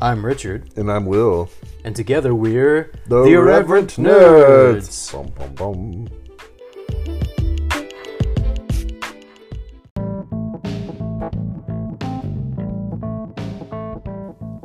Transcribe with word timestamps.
I'm 0.00 0.24
Richard, 0.24 0.70
And 0.76 0.90
I'm 0.90 1.06
Will. 1.06 1.48
and 1.84 1.96
together 1.96 2.34
we're 2.34 2.92
The, 3.06 3.22
Irreverent 3.24 3.96
Nerds. 3.96 5.12
Bum, 5.12 5.54
bum, 5.54 5.54
bum. 5.54 6.08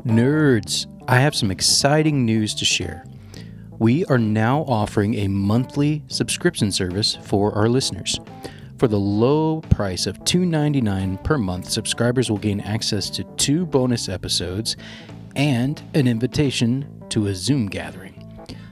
Nerds, 0.06 0.88
I 1.08 1.20
have 1.20 1.36
some 1.36 1.52
exciting 1.52 2.26
news 2.26 2.54
to 2.56 2.66
share. 2.66 3.06
We 3.80 4.06
are 4.06 4.18
now 4.18 4.62
offering 4.68 5.16
a 5.16 5.28
monthly 5.28 6.04
subscription 6.08 6.72
service 6.72 7.18
for 7.24 7.54
our 7.56 7.70
listeners. 7.70 8.20
For 8.78 8.88
the 8.88 9.00
low 9.00 9.62
price 9.62 10.08
of 10.08 10.20
$2.99 10.24 11.24
per 11.24 11.38
month, 11.38 11.70
subscribers 11.70 12.30
will 12.32 12.38
gain 12.40 12.60
access 12.62 13.10
to 13.12 13.24
two 13.38 13.66
bonus 13.66 14.10
episodes 14.10 14.76
and 15.36 15.82
an 15.94 16.08
invitation 16.08 17.04
to 17.10 17.28
a 17.28 17.36
Zoom 17.36 17.68
gathering. 17.68 18.18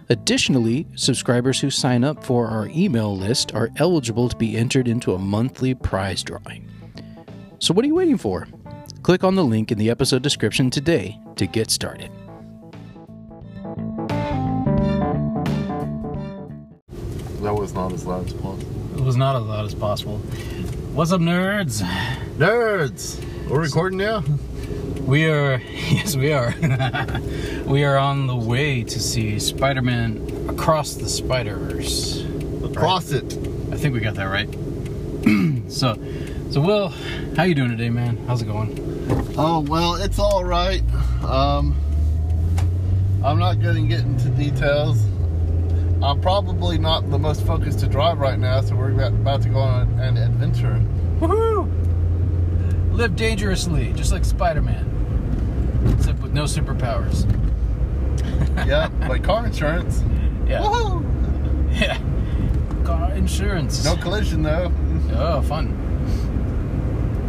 Additionally, 0.09 0.87
subscribers 0.95 1.59
who 1.59 1.69
sign 1.69 2.03
up 2.03 2.23
for 2.23 2.47
our 2.47 2.67
email 2.69 3.15
list 3.15 3.53
are 3.53 3.69
eligible 3.77 4.27
to 4.27 4.35
be 4.35 4.57
entered 4.57 4.87
into 4.87 5.13
a 5.13 5.19
monthly 5.19 5.75
prize 5.75 6.23
drawing. 6.23 6.67
So, 7.59 7.73
what 7.73 7.85
are 7.85 7.87
you 7.87 7.95
waiting 7.95 8.17
for? 8.17 8.47
Click 9.03 9.23
on 9.23 9.35
the 9.35 9.43
link 9.43 9.71
in 9.71 9.77
the 9.77 9.89
episode 9.89 10.23
description 10.23 10.69
today 10.69 11.19
to 11.35 11.45
get 11.45 11.69
started. 11.69 12.11
That 17.41 17.53
was 17.53 17.73
not 17.73 17.93
as 17.93 18.05
loud 18.05 18.25
as 18.25 18.33
possible. 18.33 18.97
It 18.97 19.03
was 19.03 19.15
not 19.15 19.35
as 19.35 19.43
loud 19.43 19.65
as 19.65 19.75
possible. 19.75 20.17
What's 20.93 21.11
up, 21.11 21.21
nerds? 21.21 21.81
Nerds! 22.37 23.23
We're 23.47 23.61
recording 23.61 23.99
now? 23.99 24.23
We 25.09 25.25
are, 25.25 25.57
yes, 25.89 26.15
we 26.15 26.31
are. 26.33 26.53
we 27.65 27.83
are 27.83 27.97
on 27.97 28.27
the 28.27 28.35
way 28.35 28.83
to 28.83 28.99
see 28.99 29.39
Spider 29.39 29.81
Man 29.81 30.45
Across 30.47 30.97
the 30.97 31.09
Spider 31.09 31.55
Verse. 31.57 32.23
Across 32.63 33.13
it. 33.13 33.33
I 33.71 33.77
think 33.77 33.95
we 33.95 34.01
got 34.01 34.13
that 34.13 34.25
right. 34.25 34.47
so, 35.71 35.97
so 36.51 36.61
Will, 36.61 36.89
how 37.35 37.41
you 37.41 37.55
doing 37.55 37.71
today, 37.71 37.89
man? 37.89 38.17
How's 38.27 38.43
it 38.43 38.45
going? 38.45 38.77
Oh, 39.35 39.61
well, 39.61 39.95
it's 39.95 40.19
all 40.19 40.45
right. 40.45 40.83
Um, 41.23 41.75
I'm 43.25 43.39
not 43.39 43.59
going 43.63 43.89
to 43.89 43.95
get 43.95 44.05
into 44.05 44.29
details. 44.29 45.03
I'm 46.03 46.21
probably 46.21 46.77
not 46.77 47.09
the 47.09 47.17
most 47.17 47.47
focused 47.47 47.79
to 47.79 47.87
drive 47.87 48.19
right 48.19 48.37
now, 48.37 48.61
so 48.61 48.75
we're 48.75 48.91
about- 48.91 49.13
about 49.13 49.41
to 49.41 49.49
go 49.49 49.57
on 49.57 49.89
an 49.99 50.17
adventure. 50.17 50.79
Woohoo! 51.19 51.67
Live 52.93 53.15
dangerously, 53.15 53.91
just 53.93 54.11
like 54.11 54.23
Spider 54.23 54.61
Man, 54.61 54.98
with 56.07 56.33
no 56.33 56.43
superpowers. 56.43 57.25
yeah, 58.67 58.89
like 59.07 59.23
car 59.23 59.45
insurance. 59.45 60.03
Yeah. 60.47 60.61
Woohoo! 60.61 61.79
Yeah. 61.79 61.99
Car 62.83 63.11
insurance. 63.13 63.83
No 63.85 63.95
collision, 63.95 64.41
though. 64.41 64.71
Oh, 65.13 65.41
fun. 65.41 65.75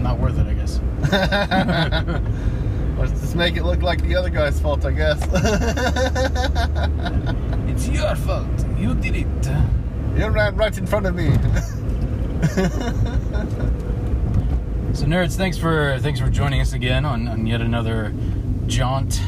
Not 0.02 0.18
worth 0.18 0.38
it, 0.38 0.46
I 0.46 0.54
guess. 0.54 0.80
Let's 2.98 3.20
just 3.20 3.36
make 3.36 3.56
it 3.56 3.64
look 3.64 3.82
like 3.82 4.02
the 4.02 4.14
other 4.16 4.30
guy's 4.30 4.60
fault, 4.60 4.84
I 4.84 4.92
guess. 4.92 5.20
It's 7.70 7.88
your 7.88 8.14
fault. 8.16 8.46
You 8.78 8.94
did 8.94 9.14
it. 9.16 9.48
you 10.18 10.28
ran 10.28 10.56
right 10.56 10.76
in 10.76 10.86
front 10.86 11.06
of 11.06 11.14
me. 11.14 11.30
So, 14.92 15.06
nerds, 15.06 15.36
thanks 15.36 15.56
for 15.56 15.98
thanks 16.00 16.18
for 16.20 16.28
joining 16.28 16.60
us 16.60 16.72
again 16.72 17.04
on, 17.04 17.28
on 17.28 17.46
yet 17.46 17.60
another 17.60 18.12
jaunt 18.70 19.20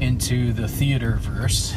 into 0.00 0.52
the 0.52 0.66
theater 0.66 1.16
verse. 1.20 1.74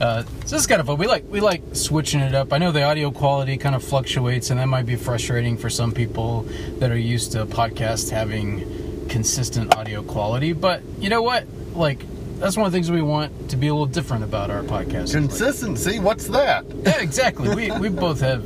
Uh, 0.00 0.22
so 0.22 0.28
this 0.40 0.52
is 0.52 0.66
kind 0.66 0.80
of 0.80 0.86
fun. 0.86 0.98
We 0.98 1.06
like 1.06 1.24
we 1.28 1.40
like 1.40 1.62
switching 1.72 2.20
it 2.20 2.34
up. 2.34 2.52
I 2.52 2.58
know 2.58 2.72
the 2.72 2.82
audio 2.82 3.10
quality 3.10 3.56
kind 3.56 3.74
of 3.74 3.82
fluctuates, 3.82 4.50
and 4.50 4.60
that 4.60 4.66
might 4.66 4.86
be 4.86 4.96
frustrating 4.96 5.56
for 5.56 5.70
some 5.70 5.92
people 5.92 6.42
that 6.78 6.90
are 6.90 6.98
used 6.98 7.32
to 7.32 7.46
podcasts 7.46 8.10
having 8.10 9.08
consistent 9.08 9.76
audio 9.76 10.02
quality. 10.02 10.52
But 10.52 10.82
you 10.98 11.10
know 11.10 11.22
what? 11.22 11.46
Like 11.74 12.04
that's 12.38 12.56
one 12.56 12.66
of 12.66 12.72
the 12.72 12.76
things 12.76 12.90
we 12.90 13.02
want 13.02 13.50
to 13.50 13.56
be 13.56 13.68
a 13.68 13.72
little 13.72 13.86
different 13.86 14.24
about 14.24 14.50
our 14.50 14.62
podcast. 14.62 15.12
Consistency, 15.12 15.98
what's 15.98 16.28
that? 16.28 16.64
Yeah, 16.84 17.00
exactly. 17.00 17.54
We 17.54 17.70
we 17.78 17.88
both 17.88 18.20
have 18.20 18.42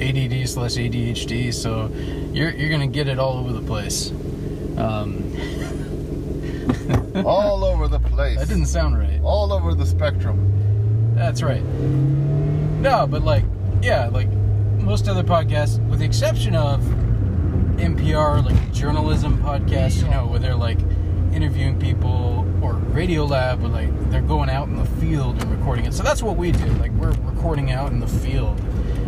ADD 0.00 0.48
slash 0.48 0.74
ADHD, 0.74 1.52
so 1.52 1.90
you're 2.32 2.50
you're 2.50 2.70
gonna 2.70 2.86
get 2.86 3.08
it 3.08 3.18
all 3.18 3.38
over 3.38 3.52
the 3.52 3.62
place. 3.62 4.10
Um, 4.76 5.32
All 7.24 7.64
over 7.64 7.88
the 7.88 8.00
place. 8.00 8.38
that 8.38 8.48
didn't 8.48 8.66
sound 8.66 8.98
right. 8.98 9.20
All 9.22 9.52
over 9.52 9.74
the 9.74 9.86
spectrum. 9.86 11.14
That's 11.14 11.42
right. 11.42 11.62
No, 11.62 13.06
but 13.06 13.22
like, 13.22 13.44
yeah, 13.80 14.08
like 14.08 14.28
most 14.78 15.08
other 15.08 15.24
podcasts, 15.24 15.84
with 15.88 16.00
the 16.00 16.04
exception 16.04 16.54
of 16.54 16.80
NPR, 17.76 18.44
like 18.44 18.72
journalism 18.72 19.38
podcasts, 19.38 20.02
you 20.02 20.10
know, 20.10 20.26
where 20.26 20.38
they're 20.38 20.54
like 20.54 20.78
interviewing 21.32 21.78
people, 21.78 22.46
or 22.62 22.74
Radio 22.74 23.24
Lab, 23.24 23.60
where 23.60 23.70
like 23.70 24.10
they're 24.10 24.20
going 24.20 24.50
out 24.50 24.68
in 24.68 24.76
the 24.76 24.84
field 24.84 25.40
and 25.40 25.50
recording 25.50 25.86
it. 25.86 25.94
So 25.94 26.02
that's 26.02 26.22
what 26.22 26.36
we 26.36 26.52
do. 26.52 26.66
Like 26.74 26.92
we're 26.92 27.12
recording 27.12 27.70
out 27.72 27.92
in 27.92 28.00
the 28.00 28.06
field, 28.06 28.60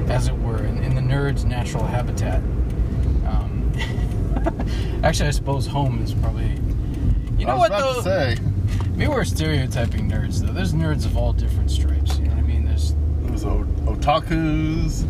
as 0.09 0.29
it 0.29 0.39
were, 0.39 0.65
in, 0.65 0.83
in 0.83 0.95
the 0.95 1.03
nerd's 1.03 1.45
natural 1.45 1.85
habitat. 1.85 2.43
Um, 3.27 3.71
actually, 5.03 5.29
I 5.29 5.33
suppose 5.33 5.67
home 5.67 6.03
is 6.03 6.15
probably. 6.15 6.59
You 7.39 7.47
know 7.47 7.53
I 7.53 7.55
was 7.55 7.61
what 7.71 7.79
about 7.81 8.05
though? 8.05 8.35
to 8.35 8.37
say. 8.37 8.43
Maybe 8.97 9.09
we're 9.09 9.25
stereotyping 9.25 10.11
nerds 10.11 10.41
though. 10.41 10.53
There's 10.53 10.73
nerds 10.73 11.05
of 11.07 11.17
all 11.17 11.33
different 11.33 11.71
stripes. 11.71 12.19
You 12.19 12.25
know 12.27 12.35
what 12.35 12.39
I 12.39 12.47
mean? 12.47 12.65
There's 12.65 12.95
There's 13.23 13.45
otakus, 13.45 15.05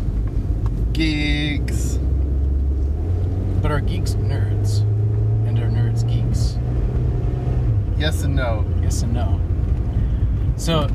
geeks. 0.93 1.97
but 3.61 3.71
are 3.71 3.79
geeks 3.81 4.13
nerds, 4.13 4.81
and 5.47 5.57
are 5.59 5.69
nerds 5.69 6.07
geeks? 6.07 6.57
Yes 7.99 8.23
and 8.23 8.35
no. 8.35 8.63
Yes 8.81 9.01
and 9.01 9.13
no. 9.13 9.39
So, 10.55 10.87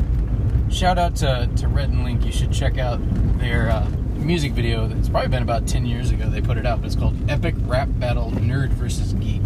shout 0.70 0.98
out 0.98 1.16
to 1.16 1.48
to 1.56 1.68
Rhett 1.68 1.88
and 1.88 2.04
Link. 2.04 2.24
You 2.24 2.32
should 2.32 2.52
check 2.52 2.78
out 2.78 3.00
their 3.38 3.70
uh, 3.70 3.88
music 4.16 4.52
video. 4.52 4.88
It's 4.90 5.08
probably 5.08 5.28
been 5.28 5.42
about 5.42 5.66
ten 5.66 5.84
years 5.84 6.10
ago 6.12 6.28
they 6.30 6.40
put 6.40 6.58
it 6.58 6.64
out. 6.66 6.80
But 6.80 6.86
it's 6.86 6.96
called 6.96 7.16
Epic 7.28 7.54
Rap 7.66 7.88
Battle 7.98 8.30
Nerd 8.30 8.68
versus 8.70 9.12
Geek, 9.14 9.42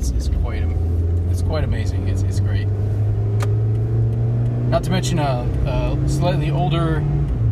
it's 0.00 0.10
it's 0.12 0.28
quite 0.38 0.62
it's 1.30 1.42
quite 1.42 1.62
amazing. 1.62 2.08
It's 2.08 2.22
it's 2.22 2.40
great. 2.40 2.66
Not 4.70 4.82
to 4.84 4.90
mention 4.90 5.18
a, 5.18 5.46
a 5.66 6.08
slightly 6.08 6.50
older 6.50 7.04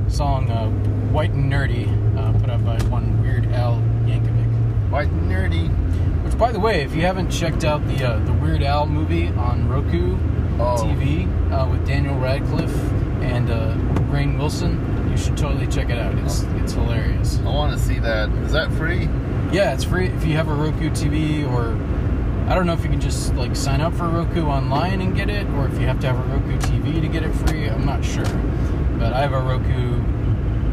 song, 0.09 0.51
uh, 0.51 0.71
White 1.13 1.33
and 1.33 1.53
Nerdy, 1.53 1.87
uh, 2.17 2.33
put 2.39 2.49
out 2.49 2.65
by 2.65 2.79
one 2.85 3.21
Weird 3.21 3.47
Al 3.53 3.75
Yankovic. 4.07 4.91
White 4.91 5.09
and 5.09 5.31
nerdy. 5.31 5.69
Which, 6.25 6.39
by 6.39 6.51
the 6.53 6.61
way, 6.61 6.83
if 6.83 6.95
you 6.95 7.03
haven't 7.03 7.31
checked 7.31 7.65
out 7.65 7.87
the 7.87 8.09
uh, 8.09 8.19
the 8.21 8.33
Weird 8.33 8.63
Al 8.63 8.87
movie 8.87 9.29
on 9.29 9.69
Roku 9.69 10.17
Oh. 10.61 10.75
TV 10.77 11.29
uh, 11.53 11.71
with 11.71 11.87
Daniel 11.87 12.17
Radcliffe 12.17 12.75
and 13.23 13.49
uh, 13.49 13.75
Rainn 14.11 14.37
Wilson, 14.39 15.09
you 15.09 15.17
should 15.17 15.37
totally 15.37 15.69
check 15.69 15.89
it 15.89 15.99
out. 15.99 16.13
It's 16.19 16.43
it's 16.57 16.73
hilarious. 16.73 17.39
I 17.41 17.45
want 17.45 17.79
to 17.79 17.85
see 17.85 18.01
that. 18.01 18.29
Is 18.45 18.53
that 18.53 18.73
free? 18.73 19.05
Yeah, 19.53 19.73
it's 19.73 19.85
free 19.85 20.09
if 20.09 20.25
you 20.27 20.35
have 20.35 20.49
a 20.49 20.55
Roku 20.55 20.91
TV 20.91 21.49
or 21.49 21.77
I 22.49 22.55
don't 22.55 22.65
know 22.65 22.73
if 22.73 22.83
you 22.83 22.89
can 22.89 23.01
just 23.01 23.35
like 23.35 23.55
sign 23.55 23.83
up 23.83 23.93
for 23.95 24.09
Roku 24.09 24.47
online 24.47 25.03
and 25.03 25.15
get 25.15 25.29
it, 25.29 25.47
or 25.51 25.67
if 25.67 25.75
you 25.75 25.87
have 25.87 26.01
to 26.01 26.07
have 26.07 26.19
a 26.19 26.35
Roku 26.35 26.57
TV 26.59 26.99
to 27.03 27.07
get 27.07 27.23
it 27.23 27.31
free. 27.33 27.69
I'm 27.69 27.85
not 27.85 28.03
sure, 28.03 28.25
but 28.99 29.13
I 29.13 29.21
have 29.21 29.35
a 29.35 29.41
Roku, 29.41 29.99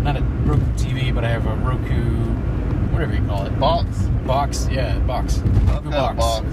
not 0.01 0.15
a 0.15 0.21
Roku 0.21 0.63
TV, 0.77 1.13
but 1.13 1.25
I 1.25 1.29
have 1.29 1.45
a 1.45 1.55
Roku, 1.55 2.01
whatever 2.93 3.13
you 3.13 3.25
call 3.25 3.45
it, 3.45 3.59
Box? 3.59 3.87
box. 4.25 4.69
Yeah, 4.71 4.97
box. 4.99 5.39
Roku 5.39 5.89
a 5.89 6.13
box. 6.13 6.45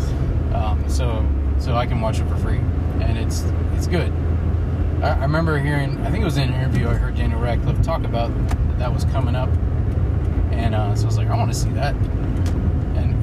um, 0.55 0.85
so 0.89 1.25
so 1.57 1.77
I 1.77 1.87
can 1.87 2.01
watch 2.01 2.19
it 2.19 2.27
for 2.29 2.37
free, 2.39 2.59
and 3.01 3.17
it's 3.17 3.45
it's 3.77 3.87
good. 3.87 4.13
I, 5.03 5.11
I 5.11 5.23
remember 5.23 5.57
hearing, 5.57 6.05
I 6.05 6.11
think 6.11 6.23
it 6.23 6.25
was 6.25 6.37
in 6.37 6.49
an 6.49 6.55
interview, 6.55 6.89
I 6.89 6.95
heard 6.95 7.15
Daniel 7.15 7.39
Radcliffe 7.39 7.81
talk 7.83 8.03
about 8.03 8.31
that, 8.49 8.79
that 8.81 8.93
was 8.93 9.05
coming 9.05 9.37
up, 9.37 9.51
and 10.51 10.75
uh, 10.75 10.97
so 10.97 11.05
I 11.05 11.07
was 11.07 11.17
like, 11.17 11.29
I 11.29 11.37
want 11.37 11.53
to 11.53 11.57
see 11.57 11.71
that. 11.71 11.95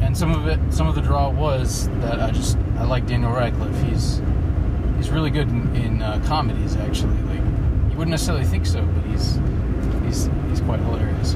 And 0.09 0.17
some 0.17 0.31
of 0.31 0.47
it, 0.47 0.59
some 0.73 0.87
of 0.87 0.95
the 0.95 1.01
draw 1.01 1.29
was 1.29 1.87
that 1.99 2.19
I 2.19 2.31
just 2.31 2.57
I 2.79 2.83
like 2.83 3.05
Daniel 3.05 3.31
Radcliffe. 3.31 3.79
He's 3.83 4.23
he's 4.97 5.11
really 5.11 5.29
good 5.29 5.47
in, 5.49 5.75
in 5.75 6.01
uh, 6.01 6.19
comedies 6.25 6.75
actually. 6.77 7.15
Like 7.25 7.37
you 7.91 7.95
wouldn't 7.95 8.09
necessarily 8.09 8.43
think 8.43 8.65
so, 8.65 8.83
but 8.83 9.03
he's 9.05 9.37
he's 10.05 10.27
he's 10.49 10.61
quite 10.61 10.79
hilarious. 10.79 11.35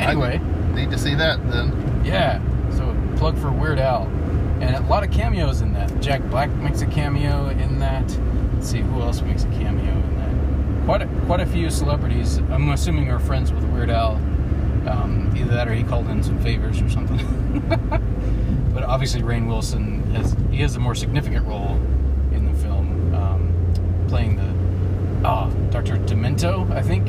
Anyway. 0.00 0.40
I 0.40 0.74
need 0.74 0.90
to 0.90 0.98
see 0.98 1.14
that 1.14 1.38
then. 1.48 2.02
Yeah. 2.04 2.42
So 2.72 2.92
plug 3.16 3.38
for 3.38 3.52
Weird 3.52 3.78
Al, 3.78 4.08
and 4.60 4.74
a 4.74 4.80
lot 4.88 5.04
of 5.04 5.12
cameos 5.12 5.60
in 5.60 5.72
that. 5.74 6.00
Jack 6.00 6.22
Black 6.24 6.50
makes 6.56 6.82
a 6.82 6.86
cameo 6.86 7.50
in 7.50 7.78
that. 7.78 8.18
Let's 8.54 8.68
see 8.68 8.80
who 8.80 9.00
else 9.00 9.20
makes 9.20 9.44
a 9.44 9.48
cameo 9.50 9.92
in 9.92 10.16
that. 10.16 10.84
Quite 10.86 11.02
a, 11.02 11.06
quite 11.26 11.38
a 11.38 11.46
few 11.46 11.70
celebrities. 11.70 12.38
I'm 12.38 12.68
assuming 12.70 13.12
are 13.12 13.20
friends 13.20 13.52
with 13.52 13.62
Weird 13.66 13.90
Al. 13.90 14.20
Um, 14.86 15.32
either 15.36 15.52
that 15.52 15.68
or 15.68 15.74
he 15.74 15.82
called 15.82 16.08
in 16.08 16.22
some 16.22 16.38
favors 16.40 16.80
or 16.80 16.88
something. 16.88 17.18
but 18.74 18.82
obviously, 18.84 19.22
Rainn 19.22 19.46
Wilson 19.46 20.02
has 20.12 20.36
he 20.50 20.58
has 20.58 20.76
a 20.76 20.80
more 20.80 20.94
significant 20.94 21.46
role 21.46 21.76
in 22.32 22.50
the 22.50 22.58
film, 22.58 23.14
um, 23.14 24.06
playing 24.08 24.36
the 24.36 25.26
ah 25.26 25.50
Dr. 25.70 25.96
Demento, 25.98 26.70
I 26.72 26.82
think, 26.82 27.08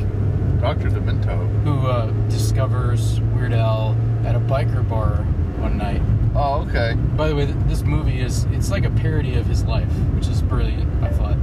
Dr. 0.60 0.90
Demento. 0.90 1.48
who 1.64 1.86
uh, 1.86 2.10
discovers 2.28 3.20
Weird 3.34 3.52
Al 3.52 3.96
at 4.24 4.34
a 4.34 4.40
biker 4.40 4.86
bar 4.88 5.16
one 5.58 5.78
night. 5.78 6.02
Oh, 6.34 6.66
okay. 6.68 6.94
By 7.16 7.28
the 7.28 7.36
way, 7.36 7.44
this 7.44 7.82
movie 7.82 8.20
is 8.20 8.44
it's 8.52 8.70
like 8.70 8.84
a 8.84 8.90
parody 8.90 9.34
of 9.34 9.46
his 9.46 9.64
life, 9.64 9.90
which 10.14 10.28
is 10.28 10.42
brilliant. 10.42 11.02
I 11.02 11.10
thought. 11.10 11.36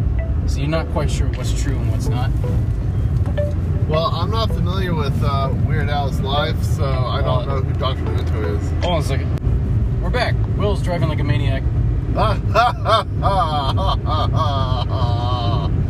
So 0.47 0.59
you're 0.59 0.67
not 0.67 0.89
quite 0.89 1.11
sure 1.11 1.27
what's 1.29 1.61
true 1.61 1.77
and 1.77 1.91
what's 1.91 2.07
not. 2.07 2.31
Well, 3.89 4.05
I'm 4.13 4.29
not 4.29 4.49
familiar 4.49 4.93
with 4.93 5.19
uh, 5.23 5.51
Weird 5.65 5.89
Al's 5.89 6.19
life, 6.21 6.61
so 6.61 6.85
I 6.85 7.23
don't 7.23 7.47
know 7.47 7.61
who 7.61 7.73
Dr. 7.73 8.01
Demento 8.01 8.55
is. 8.55 8.69
Hold 8.83 8.85
on 8.85 8.99
a 8.99 9.03
second. 9.03 9.99
We're 9.99 10.11
back. 10.11 10.35
Will's 10.57 10.83
driving 10.83 11.09
like 11.09 11.19
a 11.19 11.23
maniac. 11.23 11.63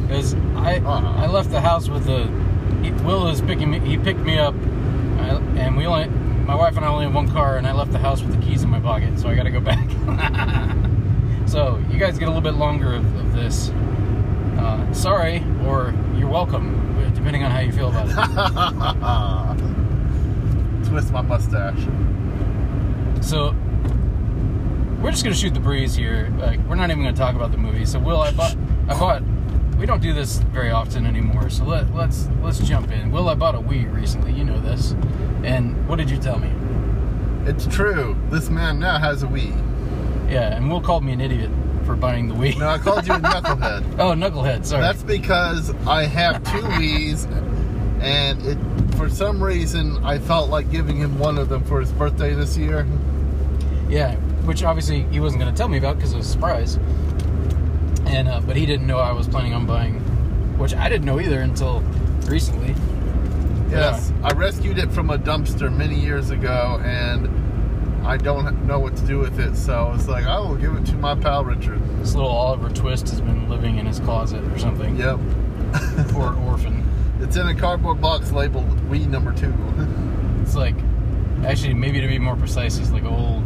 Because 0.09 0.33
I 0.33 0.81
I 0.83 1.27
left 1.27 1.51
the 1.51 1.59
house 1.61 1.87
with 1.89 2.05
the 2.05 2.23
he, 2.81 2.91
Will 3.03 3.27
is 3.27 3.41
picking 3.41 3.69
me. 3.69 3.79
He 3.79 3.97
picked 3.97 4.21
me 4.21 4.39
up, 4.39 4.55
I, 4.55 5.35
and 5.57 5.75
we 5.75 5.85
only 5.85 6.07
my 6.45 6.55
wife 6.55 6.77
and 6.77 6.85
I 6.85 6.87
only 6.87 7.03
have 7.03 7.13
one 7.13 7.29
car, 7.29 7.57
and 7.57 7.67
I 7.67 7.73
left 7.73 7.91
the 7.91 7.99
house 7.99 8.23
with 8.23 8.33
the 8.33 8.41
keys 8.45 8.63
in 8.63 8.69
my 8.69 8.79
pocket, 8.79 9.19
so 9.19 9.27
I 9.27 9.35
got 9.35 9.43
to 9.43 9.51
go 9.51 9.59
back. 9.59 9.87
so 11.47 11.83
you 11.91 11.99
guys 11.99 12.17
get 12.17 12.29
a 12.29 12.31
little 12.31 12.41
bit 12.41 12.55
longer 12.55 12.95
of, 12.95 13.05
of 13.17 13.33
this. 13.33 13.69
Uh, 14.57 14.91
sorry, 14.93 15.43
or 15.67 15.93
you're 16.17 16.29
welcome, 16.29 16.88
depending 17.29 17.45
on 17.45 17.51
how 17.51 17.59
you 17.59 17.71
feel 17.71 17.89
about 17.89 18.07
it. 20.81 20.85
Twist 20.89 21.11
my 21.11 21.21
mustache. 21.21 21.85
So 23.21 23.53
we're 24.99 25.11
just 25.11 25.23
gonna 25.23 25.35
shoot 25.35 25.53
the 25.53 25.59
breeze 25.59 25.93
here. 25.93 26.33
Like 26.39 26.59
we're 26.61 26.73
not 26.73 26.89
even 26.89 27.03
gonna 27.03 27.15
talk 27.15 27.35
about 27.35 27.51
the 27.51 27.59
movie. 27.59 27.85
So 27.85 27.99
Will, 27.99 28.19
I 28.19 28.31
bought, 28.31 28.57
I 28.87 28.97
bought. 28.99 29.21
We 29.77 29.85
don't 29.85 30.01
do 30.01 30.11
this 30.11 30.39
very 30.39 30.71
often 30.71 31.05
anymore. 31.05 31.51
So 31.51 31.65
let 31.65 31.93
let's 31.93 32.27
let's 32.41 32.57
jump 32.61 32.89
in. 32.91 33.11
Will, 33.11 33.29
I 33.29 33.35
bought 33.35 33.53
a 33.53 33.59
Wii 33.59 33.93
recently. 33.93 34.33
You 34.33 34.43
know 34.43 34.59
this. 34.59 34.95
And 35.43 35.87
what 35.87 35.97
did 35.97 36.09
you 36.09 36.17
tell 36.17 36.39
me? 36.39 36.51
It's 37.45 37.67
true. 37.67 38.17
This 38.31 38.49
man 38.49 38.79
now 38.79 38.97
has 38.97 39.21
a 39.21 39.27
Wii. 39.27 39.51
Yeah, 40.31 40.55
and 40.55 40.71
Will 40.71 40.81
called 40.81 41.03
me 41.03 41.13
an 41.13 41.21
idiot 41.21 41.51
for 41.89 41.95
buying 41.95 42.27
the 42.27 42.35
Wii. 42.35 42.55
No, 42.59 42.69
I 42.69 42.77
called 42.77 43.07
you 43.07 43.13
a 43.13 43.17
knucklehead. 43.19 43.97
Oh, 43.97 44.13
knucklehead. 44.13 44.63
Sorry. 44.63 44.79
That's 44.79 45.01
because 45.01 45.71
I 45.87 46.05
have 46.05 46.43
two 46.43 46.61
Wii's, 46.61 47.25
and 47.99 48.45
it 48.45 48.57
for 48.95 49.09
some 49.09 49.41
reason 49.43 49.97
I 50.05 50.19
felt 50.19 50.51
like 50.51 50.69
giving 50.69 50.97
him 50.97 51.17
one 51.17 51.39
of 51.39 51.49
them 51.49 51.63
for 51.63 51.79
his 51.79 51.91
birthday 51.91 52.35
this 52.35 52.55
year. 52.55 52.85
Yeah, 53.89 54.17
which 54.45 54.61
obviously 54.61 55.01
he 55.05 55.19
wasn't 55.19 55.41
going 55.41 55.51
to 55.51 55.57
tell 55.57 55.67
me 55.67 55.79
about 55.79 55.95
because 55.95 56.13
it 56.13 56.17
was 56.17 56.27
a 56.27 56.31
surprise. 56.31 56.75
And 58.05 58.27
uh, 58.27 58.41
but 58.41 58.55
he 58.55 58.67
didn't 58.67 58.85
know 58.85 58.99
I 58.99 59.11
was 59.11 59.27
planning 59.27 59.55
on 59.55 59.65
buying, 59.65 59.95
which 60.59 60.75
I 60.75 60.89
didn't 60.89 61.05
know 61.05 61.19
either 61.19 61.39
until 61.39 61.79
recently. 62.27 62.75
Yes, 63.71 64.13
I 64.23 64.31
rescued 64.33 64.77
it 64.77 64.91
from 64.91 65.09
a 65.09 65.17
dumpster 65.17 65.75
many 65.75 65.99
years 65.99 66.29
ago, 66.29 66.79
and 66.83 67.27
I 68.09 68.17
don't 68.17 68.65
know 68.65 68.79
what 68.79 68.95
to 68.97 69.05
do 69.05 69.19
with 69.19 69.39
it. 69.39 69.55
So 69.55 69.73
I 69.87 69.91
was 69.91 70.07
like, 70.07 70.25
I 70.25 70.39
will 70.39 70.55
give 70.55 70.75
it 70.75 70.83
to 70.87 70.95
my 70.95 71.13
pal 71.13 71.45
Richard. 71.45 71.79
This 71.99 72.15
little 72.15 72.31
Oliver 72.31 72.69
Twist 72.69 73.07
has 73.09 73.21
been 73.21 73.47
living 73.47 73.77
in 73.77 73.85
his 73.85 73.99
closet 73.99 74.43
or 74.45 74.57
something. 74.57 74.95
Yep, 74.95 75.19
Poor 76.09 76.35
orphan. 76.47 76.83
it's 77.21 77.37
in 77.37 77.47
a 77.47 77.53
cardboard 77.53 78.01
box 78.01 78.31
labeled 78.31 78.65
Wii 78.89 79.07
number 79.07 79.31
two. 79.33 79.53
It's 80.41 80.55
like, 80.55 80.73
actually, 81.45 81.75
maybe 81.75 82.01
to 82.01 82.07
be 82.07 82.17
more 82.17 82.35
precise, 82.35 82.75
he's 82.77 82.89
like 82.89 83.03
old. 83.03 83.43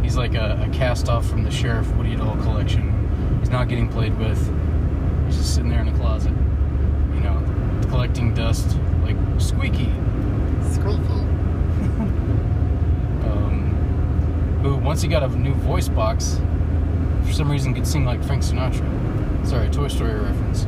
He's 0.00 0.16
like 0.16 0.34
a, 0.34 0.66
a 0.66 0.70
cast 0.72 1.10
off 1.10 1.28
from 1.28 1.42
the 1.42 1.50
Sheriff 1.50 1.94
Woody 1.96 2.16
doll 2.16 2.34
collection. 2.36 3.38
He's 3.40 3.50
not 3.50 3.68
getting 3.68 3.90
played 3.90 4.18
with. 4.18 4.38
He's 5.26 5.36
just 5.36 5.54
sitting 5.54 5.68
there 5.68 5.82
in 5.82 5.88
a 5.88 5.96
closet, 5.98 6.32
you 7.12 7.20
know, 7.20 7.36
collecting 7.90 8.32
dust 8.32 8.74
like 9.02 9.16
Squeaky, 9.38 9.92
Squeaky. 10.70 11.20
um, 13.26 14.49
who 14.62 14.76
once 14.76 15.02
he 15.02 15.08
got 15.08 15.22
a 15.22 15.28
new 15.28 15.54
voice 15.54 15.88
box, 15.88 16.40
for 17.24 17.32
some 17.32 17.50
reason 17.50 17.74
could 17.74 17.86
sing 17.86 18.04
like 18.04 18.22
Frank 18.24 18.42
Sinatra. 18.42 19.46
Sorry, 19.46 19.68
Toy 19.70 19.88
Story 19.88 20.14
reference. 20.14 20.66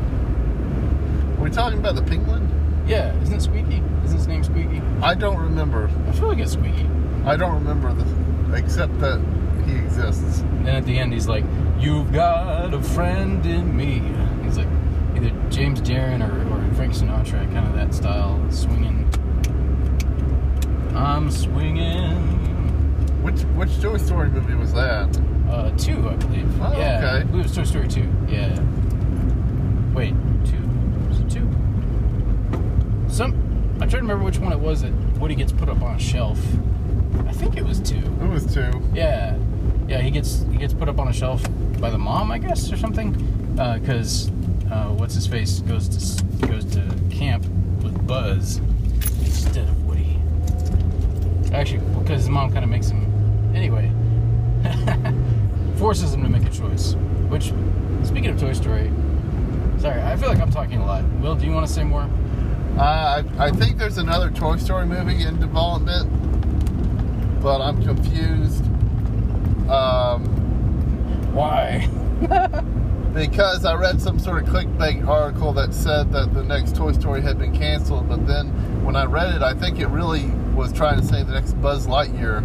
Are 1.38 1.42
we 1.42 1.50
talking 1.50 1.78
about 1.78 1.94
the 1.94 2.02
penguin? 2.02 2.48
Yeah, 2.86 3.14
isn't 3.22 3.34
it 3.34 3.42
Squeaky? 3.42 3.82
Isn't 4.04 4.16
his 4.16 4.26
name 4.26 4.42
Squeaky? 4.42 4.80
I 5.02 5.14
don't 5.14 5.38
remember. 5.38 5.90
I 6.08 6.12
feel 6.12 6.28
like 6.28 6.38
it's 6.38 6.52
Squeaky. 6.52 6.88
I 7.24 7.36
don't 7.36 7.54
remember 7.54 7.92
the, 7.92 8.56
except 8.56 8.98
that 9.00 9.20
he 9.66 9.76
exists. 9.76 10.40
And 10.40 10.66
then 10.66 10.76
at 10.76 10.84
the 10.86 10.98
end, 10.98 11.12
he's 11.12 11.28
like, 11.28 11.44
"You've 11.78 12.12
got 12.12 12.74
a 12.74 12.82
friend 12.82 13.44
in 13.46 13.76
me." 13.76 14.02
He's 14.44 14.58
like, 14.58 14.68
either 15.16 15.30
James 15.50 15.80
Darren 15.80 16.20
or, 16.20 16.32
or 16.52 16.74
Frank 16.74 16.94
Sinatra, 16.94 17.50
kind 17.52 17.66
of 17.66 17.74
that 17.74 17.94
style, 17.94 18.40
swinging. 18.50 19.08
I'm 20.94 21.30
swinging. 21.30 22.41
Which 23.22 23.40
which 23.56 23.80
Toy 23.80 23.96
Story 23.98 24.28
movie 24.30 24.54
was 24.54 24.72
that? 24.72 25.16
Uh, 25.48 25.70
two, 25.76 26.08
I 26.08 26.14
believe. 26.16 26.60
Oh, 26.60 26.72
yeah, 26.76 26.98
okay. 26.98 27.06
I 27.06 27.22
believe 27.24 27.44
it 27.44 27.48
was 27.48 27.54
Toy 27.54 27.64
Story 27.64 27.88
two. 27.88 28.10
Yeah. 28.28 28.58
Wait, 29.94 30.14
two? 30.44 30.58
Was 31.08 31.20
it 31.20 31.30
two? 31.30 31.48
Some. 33.08 33.32
I'm 33.74 33.88
trying 33.88 33.90
to 33.90 33.98
remember 33.98 34.24
which 34.24 34.38
one 34.38 34.52
it 34.52 34.58
was 34.58 34.82
that 34.82 34.92
Woody 35.18 35.34
gets 35.34 35.52
put 35.52 35.68
up 35.68 35.82
on 35.82 35.96
a 35.96 35.98
shelf. 35.98 36.40
I 37.26 37.32
think 37.32 37.56
it 37.56 37.64
was 37.64 37.80
two. 37.80 37.96
It 37.96 38.28
was 38.28 38.52
two. 38.52 38.70
Yeah, 38.94 39.36
yeah. 39.86 40.00
He 40.00 40.10
gets 40.10 40.44
he 40.50 40.56
gets 40.56 40.72
put 40.74 40.88
up 40.88 40.98
on 40.98 41.08
a 41.08 41.12
shelf 41.12 41.42
by 41.80 41.90
the 41.90 41.98
mom, 41.98 42.32
I 42.32 42.38
guess, 42.38 42.72
or 42.72 42.76
something. 42.76 43.12
Because 43.54 44.30
uh, 44.70 44.88
what's 44.96 45.14
his 45.14 45.26
face 45.26 45.60
goes 45.60 45.88
to 45.88 46.46
goes 46.46 46.64
to 46.74 46.82
camp 47.10 47.44
with 47.82 48.06
Buzz 48.06 48.58
instead 49.20 49.68
of 49.68 49.84
Woody. 49.84 50.18
Actually, 51.52 51.80
because 52.00 52.22
his 52.22 52.30
mom 52.30 52.50
kind 52.50 52.64
of 52.64 52.70
makes 52.70 52.88
him 52.88 53.11
anyway. 53.54 53.90
forces 55.82 56.14
him 56.14 56.22
to 56.22 56.28
make 56.28 56.44
a 56.44 56.50
choice. 56.50 56.94
Which, 57.28 57.52
speaking 58.04 58.30
of 58.30 58.38
Toy 58.38 58.52
Story, 58.52 58.92
sorry, 59.78 60.00
I 60.00 60.16
feel 60.16 60.28
like 60.28 60.38
I'm 60.38 60.52
talking 60.52 60.78
a 60.78 60.86
lot. 60.86 61.04
Will, 61.20 61.34
do 61.34 61.44
you 61.44 61.50
want 61.50 61.66
to 61.66 61.72
say 61.72 61.82
more? 61.82 62.08
Uh, 62.78 63.22
I, 63.38 63.46
I 63.46 63.50
think 63.50 63.78
there's 63.78 63.98
another 63.98 64.30
Toy 64.30 64.58
Story 64.58 64.86
movie 64.86 65.24
in 65.24 65.40
development, 65.40 66.08
but 67.42 67.60
I'm 67.60 67.82
confused. 67.82 68.64
Um, 69.68 70.24
Why? 71.34 71.88
because 73.12 73.64
I 73.64 73.74
read 73.74 74.00
some 74.00 74.20
sort 74.20 74.44
of 74.44 74.48
clickbait 74.48 75.04
article 75.04 75.52
that 75.54 75.74
said 75.74 76.12
that 76.12 76.32
the 76.32 76.44
next 76.44 76.76
Toy 76.76 76.92
Story 76.92 77.22
had 77.22 77.40
been 77.40 77.52
canceled, 77.52 78.08
but 78.08 78.24
then 78.24 78.50
when 78.84 78.94
I 78.94 79.04
read 79.04 79.34
it, 79.34 79.42
I 79.42 79.52
think 79.52 79.80
it 79.80 79.88
really 79.88 80.26
was 80.54 80.72
trying 80.72 81.00
to 81.00 81.04
say 81.04 81.24
the 81.24 81.32
next 81.32 81.54
Buzz 81.54 81.88
Lightyear 81.88 82.44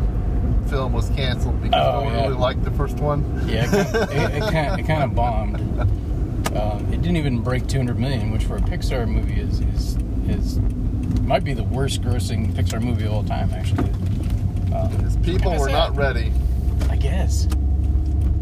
film 0.70 0.94
was 0.94 1.10
canceled 1.12 1.62
because 1.62 1.80
Oh, 1.86 2.00
no 2.00 2.06
one 2.06 2.14
yeah. 2.14 2.22
really 2.24 2.36
liked 2.38 2.64
the 2.64 2.72
first 2.72 2.98
one. 2.98 3.24
Yeah, 3.48 3.66
it, 3.74 3.96
it, 4.12 4.36
it, 4.36 4.52
kind, 4.52 4.80
it 4.80 4.88
kind 4.88 5.04
of 5.04 5.16
bombed. 5.16 5.60
Um, 6.56 6.86
it 6.94 7.02
didn't 7.02 7.18
even 7.18 7.42
break 7.42 7.68
200 7.68 8.00
million, 8.00 8.32
which 8.32 8.44
for 8.46 8.58
a 8.58 8.62
Pixar 8.62 9.08
movie 9.08 9.40
is 9.40 9.60
is 9.60 9.98
is 10.30 10.60
might 11.22 11.44
be 11.44 11.54
the 11.54 11.64
worst 11.64 12.02
grossing 12.02 12.54
Pixar 12.54 12.82
movie 12.82 13.06
of 13.06 13.14
all 13.14 13.24
time, 13.24 13.52
actually. 13.54 13.90
Um, 14.74 15.22
people 15.24 15.58
were 15.58 15.70
not 15.70 15.96
ready. 15.96 16.32
I 16.90 16.96
guess 16.96 17.46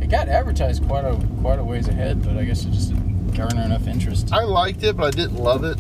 it 0.01 0.10
got 0.10 0.27
advertised 0.29 0.86
quite 0.88 1.03
a 1.05 1.15
quite 1.41 1.60
a 1.60 1.63
ways 1.63 1.88
ahead, 1.88 2.24
but 2.24 2.38
I 2.38 2.44
guess 2.46 2.63
it 2.65 2.72
just 2.72 2.89
didn't 2.89 3.32
garner 3.34 3.63
enough 3.63 3.88
interest. 3.88 4.32
I 4.32 4.44
liked 4.44 4.84
it, 4.84 4.96
but 4.98 5.08
I 5.08 5.12
didn't 5.12 5.38
love 5.38 5.63
it. 5.63 5.77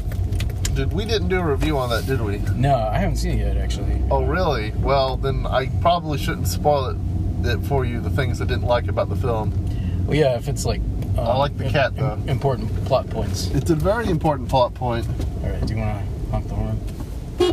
Did 0.75 0.91
we 0.91 1.05
didn't 1.05 1.29
do 1.29 1.39
a 1.39 1.43
review 1.43 1.77
on 1.77 1.89
that, 1.89 2.05
did 2.05 2.19
we? 2.19 2.39
No, 2.53 2.75
I 2.75 2.97
haven't 2.97 3.15
seen 3.15 3.39
it 3.39 3.47
yet, 3.47 3.55
actually. 3.55 4.03
Oh, 4.11 4.25
really? 4.25 4.71
Well, 4.71 5.15
then 5.15 5.47
I 5.47 5.69
probably 5.79 6.17
shouldn't 6.17 6.49
spoil 6.49 6.87
it, 6.87 6.97
it 7.47 7.65
for 7.65 7.85
you. 7.85 8.01
The 8.01 8.09
things 8.09 8.41
I 8.41 8.45
didn't 8.45 8.65
like 8.65 8.89
about 8.89 9.07
the 9.07 9.15
film. 9.15 9.53
Well, 10.05 10.17
yeah, 10.17 10.35
if 10.35 10.49
it's 10.49 10.65
like 10.65 10.81
um, 11.17 11.19
I 11.19 11.37
like 11.37 11.57
the 11.57 11.69
cat, 11.69 11.95
though. 11.95 12.19
important 12.27 12.75
plot 12.83 13.09
points. 13.09 13.47
It's 13.51 13.71
a 13.71 13.75
very 13.75 14.09
important 14.09 14.49
plot 14.49 14.73
point. 14.73 15.07
All 15.07 15.49
right, 15.49 15.65
do 15.65 15.75
you 15.75 15.79
want 15.79 16.05
to 16.05 16.31
honk 16.31 16.47
the 16.49 16.55
horn? 16.55 16.77
All 17.39 17.47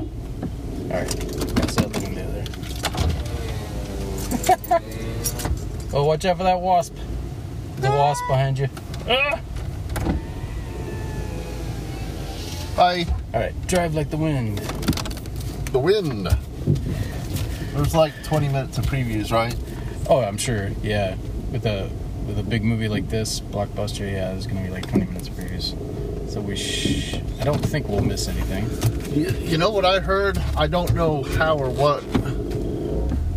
right, 0.88 1.08
that's 1.08 1.78
out 1.78 1.92
the 1.92 2.00
window 2.00 2.26
there. 4.66 4.80
oh, 5.94 6.02
watch 6.04 6.24
out 6.24 6.38
for 6.38 6.42
that 6.42 6.60
wasp. 6.60 6.96
The 7.76 7.88
wasp 7.88 8.24
behind 8.28 8.58
you. 8.58 8.68
Ah! 9.08 9.38
Hi, 12.76 13.04
All 13.34 13.40
right, 13.40 13.66
drive 13.66 13.94
like 13.94 14.10
the 14.10 14.16
wind. 14.16 14.58
the 15.72 15.78
wind. 15.78 16.26
There's 17.74 17.94
like 17.94 18.12
20 18.24 18.48
minutes 18.48 18.78
of 18.78 18.86
previews, 18.86 19.30
right? 19.30 19.54
Oh, 20.08 20.20
I'm 20.20 20.36
sure. 20.38 20.70
Yeah, 20.82 21.16
with 21.50 21.66
a 21.66 21.90
with 22.26 22.38
a 22.38 22.42
big 22.42 22.64
movie 22.64 22.88
like 22.88 23.08
this, 23.08 23.40
blockbuster, 23.40 24.00
yeah, 24.10 24.32
there's 24.32 24.46
gonna 24.46 24.62
be 24.62 24.70
like 24.70 24.88
20 24.88 25.06
minutes 25.06 25.28
of 25.28 25.34
previews. 25.34 26.30
So 26.30 26.40
we, 26.40 26.56
sh- 26.56 27.16
I 27.40 27.44
don't 27.44 27.58
think 27.58 27.88
we'll 27.88 28.00
miss 28.00 28.26
anything. 28.28 28.64
You, 29.14 29.28
you 29.50 29.58
know 29.58 29.70
what 29.70 29.84
I 29.84 30.00
heard? 30.00 30.38
I 30.56 30.66
don't 30.66 30.94
know 30.94 31.22
how 31.24 31.58
or 31.58 31.68
what, 31.68 32.02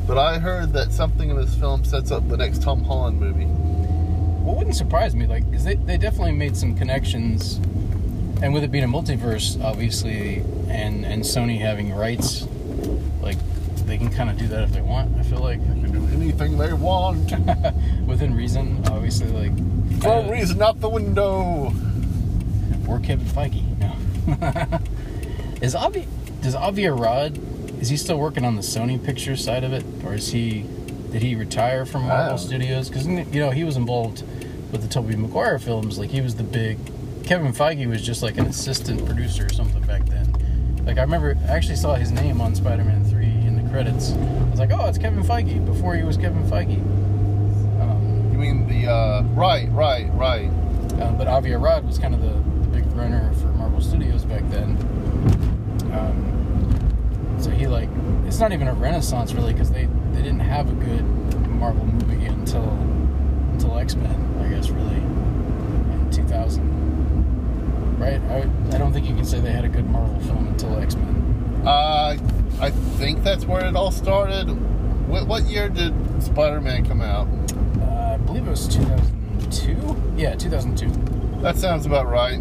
but 0.07 0.17
I 0.17 0.39
heard 0.39 0.71
that 0.73 0.93
something 0.93 1.29
in 1.29 1.35
this 1.35 1.53
film 1.55 1.83
sets 1.83 2.11
up 2.11 2.27
the 2.29 2.37
next 2.37 2.61
Tom 2.61 2.83
Holland 2.85 3.19
movie. 3.19 3.45
Well, 3.45 4.53
it 4.55 4.57
wouldn't 4.59 4.75
surprise 4.77 5.13
me, 5.15 5.25
like, 5.27 5.49
because 5.49 5.65
they, 5.65 5.75
they 5.75 5.97
definitely 5.97 6.33
made 6.33 6.55
some 6.55 6.75
connections, 6.77 7.59
and 8.41 8.53
with 8.53 8.63
it 8.63 8.71
being 8.71 8.83
a 8.83 8.87
multiverse, 8.87 9.61
obviously, 9.63 10.37
and 10.69 11.05
and 11.05 11.23
Sony 11.23 11.59
having 11.59 11.93
rights, 11.93 12.47
like, 13.21 13.37
they 13.85 13.97
can 13.97 14.09
kind 14.09 14.29
of 14.29 14.37
do 14.37 14.47
that 14.47 14.63
if 14.63 14.71
they 14.71 14.81
want. 14.81 15.15
I 15.17 15.23
feel 15.23 15.39
like 15.39 15.59
They 15.59 15.81
can 15.81 15.91
do 15.91 16.15
anything 16.15 16.57
they 16.57 16.73
want. 16.73 17.31
within 18.07 18.35
reason, 18.35 18.83
obviously, 18.87 19.27
like 19.27 20.01
Throw 20.01 20.25
uh, 20.25 20.31
reason 20.31 20.61
out 20.61 20.79
the 20.81 20.89
window. 20.89 21.71
or 22.87 22.99
Kevin 22.99 23.25
Feige. 23.27 23.63
No. 23.79 24.79
is 25.61 25.75
Avi 25.75 26.07
does 26.41 26.55
Avi 26.55 26.87
Arad 26.87 27.39
is 27.79 27.89
he 27.89 27.97
still 27.97 28.17
working 28.17 28.43
on 28.45 28.55
the 28.55 28.61
Sony 28.61 29.03
Pictures 29.03 29.43
side 29.43 29.63
of 29.63 29.71
it, 29.73 29.85
or 30.03 30.15
is 30.15 30.31
he 30.31 30.65
did 31.11 31.21
he 31.21 31.35
retire 31.35 31.85
from 31.85 32.07
Marvel 32.07 32.37
Studios? 32.37 32.89
Because 32.89 33.05
you 33.07 33.39
know 33.39 33.51
he 33.51 33.63
was 33.63 33.77
involved 33.77 34.23
with 34.71 34.81
the 34.81 34.87
Tobey 34.87 35.15
Maguire 35.15 35.59
films. 35.59 35.97
Like 35.99 36.09
he 36.09 36.21
was 36.21 36.35
the 36.35 36.43
big. 36.43 36.77
Kevin 37.25 37.53
Feige 37.53 37.87
was 37.87 38.03
just 38.03 38.21
like 38.21 38.37
an 38.37 38.45
assistant 38.45 39.03
producer 39.05 39.47
or 39.47 39.49
something 39.49 39.81
back 39.83 40.05
then. 40.05 40.31
Like 40.85 40.99
I 40.99 41.01
remember, 41.01 41.35
I 41.49 41.53
actually 41.53 41.75
saw 41.77 41.95
his 41.95 42.11
name 42.11 42.39
on 42.39 42.53
Spider-Man 42.53 43.03
Three 43.05 43.25
in 43.25 43.61
the 43.61 43.67
credits. 43.71 44.11
I 44.13 44.49
was 44.51 44.59
like, 44.59 44.71
oh, 44.71 44.85
it's 44.85 44.99
Kevin 44.99 45.23
Feige 45.23 45.65
before 45.65 45.95
he 45.95 46.03
was 46.03 46.17
Kevin 46.17 46.43
Feige. 46.43 46.79
Um, 47.81 48.29
You 48.31 48.37
mean 48.37 48.67
the 48.67 48.91
uh, 48.91 49.23
right, 49.33 49.67
right, 49.71 50.07
right? 50.13 50.49
uh, 51.01 51.11
but 51.13 51.27
Avi 51.27 51.53
Arad 51.53 51.85
was 51.85 51.97
kind 51.97 52.13
of 52.13 52.21
the, 52.21 52.29
the 52.61 52.67
big 52.79 52.85
runner 52.93 53.33
for 53.33 53.47
Marvel 53.47 53.81
Studios 53.81 54.23
back 54.23 54.43
then. 54.51 54.77
Um, 55.91 57.37
so 57.39 57.49
he 57.49 57.65
like 57.65 57.89
it's 58.27 58.39
not 58.39 58.51
even 58.51 58.67
a 58.67 58.73
renaissance 58.73 59.33
really 59.33 59.51
because 59.53 59.71
they, 59.71 59.85
they 60.13 60.21
didn't 60.21 60.39
have 60.41 60.69
a 60.69 60.73
good 60.73 61.03
Marvel 61.49 61.85
movie 61.85 62.25
until 62.25 62.69
until 63.51 63.77
X 63.79 63.95
Men 63.95 64.37
I 64.41 64.49
guess 64.49 64.69
really 64.69 64.95
in 64.97 66.09
2000. 66.11 66.84
Right? 67.97 68.21
I, 68.29 68.49
I 68.73 68.77
don't 68.77 68.91
think 68.93 69.07
you 69.07 69.15
can 69.15 69.25
say 69.25 69.39
they 69.39 69.51
had 69.51 69.65
a 69.65 69.69
good 69.69 69.89
Marvel 69.89 70.19
film 70.21 70.47
until 70.47 70.77
X 70.77 70.95
Men. 70.95 71.61
Uh, 71.65 72.17
I 72.59 72.69
think 72.69 73.23
that's 73.23 73.45
where 73.45 73.65
it 73.65 73.75
all 73.75 73.91
started. 73.91 74.45
What, 75.07 75.27
what 75.27 75.43
year 75.43 75.69
did 75.69 75.93
Spider-Man 76.21 76.85
come 76.85 77.01
out? 77.01 77.27
Uh, 77.81 78.13
I 78.13 78.17
believe 78.17 78.47
it 78.47 78.49
was 78.49 78.67
2002. 78.67 80.13
Yeah, 80.17 80.35
2002. 80.35 81.41
That 81.41 81.57
sounds 81.57 81.85
about 81.85 82.07
right. 82.07 82.39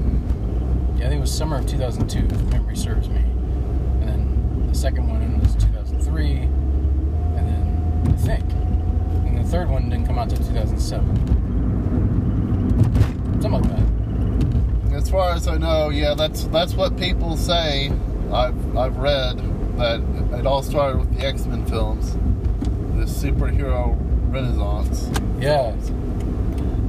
Yeah, 0.96 1.06
I 1.06 1.08
think 1.08 1.18
it 1.18 1.20
was 1.20 1.32
summer 1.36 1.58
of 1.58 1.66
2002, 1.66 2.18
if 2.34 2.42
memory 2.52 2.76
serves 2.76 3.08
me. 3.08 3.20
And 3.20 4.08
then 4.08 4.66
the 4.68 4.74
second 4.74 5.08
one 5.08 5.40
was 5.40 5.54
2003. 5.56 6.36
And 6.36 7.36
then 7.36 8.02
I 8.08 8.16
think. 8.16 8.44
And 9.26 9.38
the 9.38 9.44
third 9.44 9.68
one 9.68 9.88
didn't 9.90 10.06
come 10.06 10.18
out 10.18 10.30
until 10.30 10.46
2007. 10.46 11.16
Something 13.40 13.52
like 13.52 13.62
that. 13.64 14.03
As 15.04 15.10
far 15.10 15.32
as 15.32 15.46
I 15.46 15.58
know, 15.58 15.90
yeah, 15.90 16.14
that's 16.14 16.44
that's 16.44 16.72
what 16.72 16.96
people 16.96 17.36
say. 17.36 17.92
I've 18.32 18.74
I've 18.76 18.96
read 18.96 19.36
that 19.76 20.00
it 20.38 20.46
all 20.46 20.62
started 20.62 20.98
with 20.98 21.14
the 21.14 21.26
X-Men 21.26 21.66
films, 21.66 22.14
the 22.96 23.04
superhero 23.04 23.94
renaissance. 24.32 25.10
Yeah. 25.38 25.72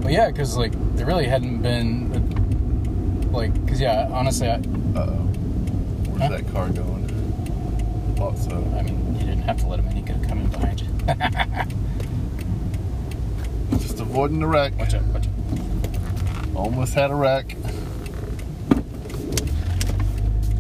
But 0.01 0.13
yeah, 0.13 0.27
because, 0.31 0.55
like, 0.55 0.72
there 0.95 1.05
really 1.05 1.25
hadn't 1.25 1.62
been. 1.62 3.31
Like, 3.34 3.53
because, 3.65 3.81
yeah, 3.81 4.07
honestly, 4.10 4.48
I, 4.50 4.53
Uh 4.53 4.60
oh, 4.60 5.12
where's 6.13 6.22
Huh? 6.22 6.29
that 6.38 6.48
car 6.53 6.69
going? 6.69 7.10
Thought 8.15 8.38
so. 8.38 8.55
I 8.77 8.81
mean, 8.84 9.15
you 9.19 9.25
didn't 9.25 9.41
have 9.43 9.57
to 9.57 9.67
let 9.67 9.79
him 9.81 9.88
in, 9.88 9.95
he 9.98 10.01
could 10.03 10.15
have 10.15 10.25
come 10.27 10.39
in 10.39 10.48
behind 10.48 10.79
you. 10.79 10.88
Just 13.79 14.00
avoiding 14.00 14.39
the 14.39 14.48
wreck. 14.48 14.74
watch 14.79 14.93
out, 14.93 15.03
watch 15.07 15.25
out. 15.27 16.55
Almost 16.55 16.93
had 16.93 17.12
a 17.12 17.15
wreck. 17.15 17.57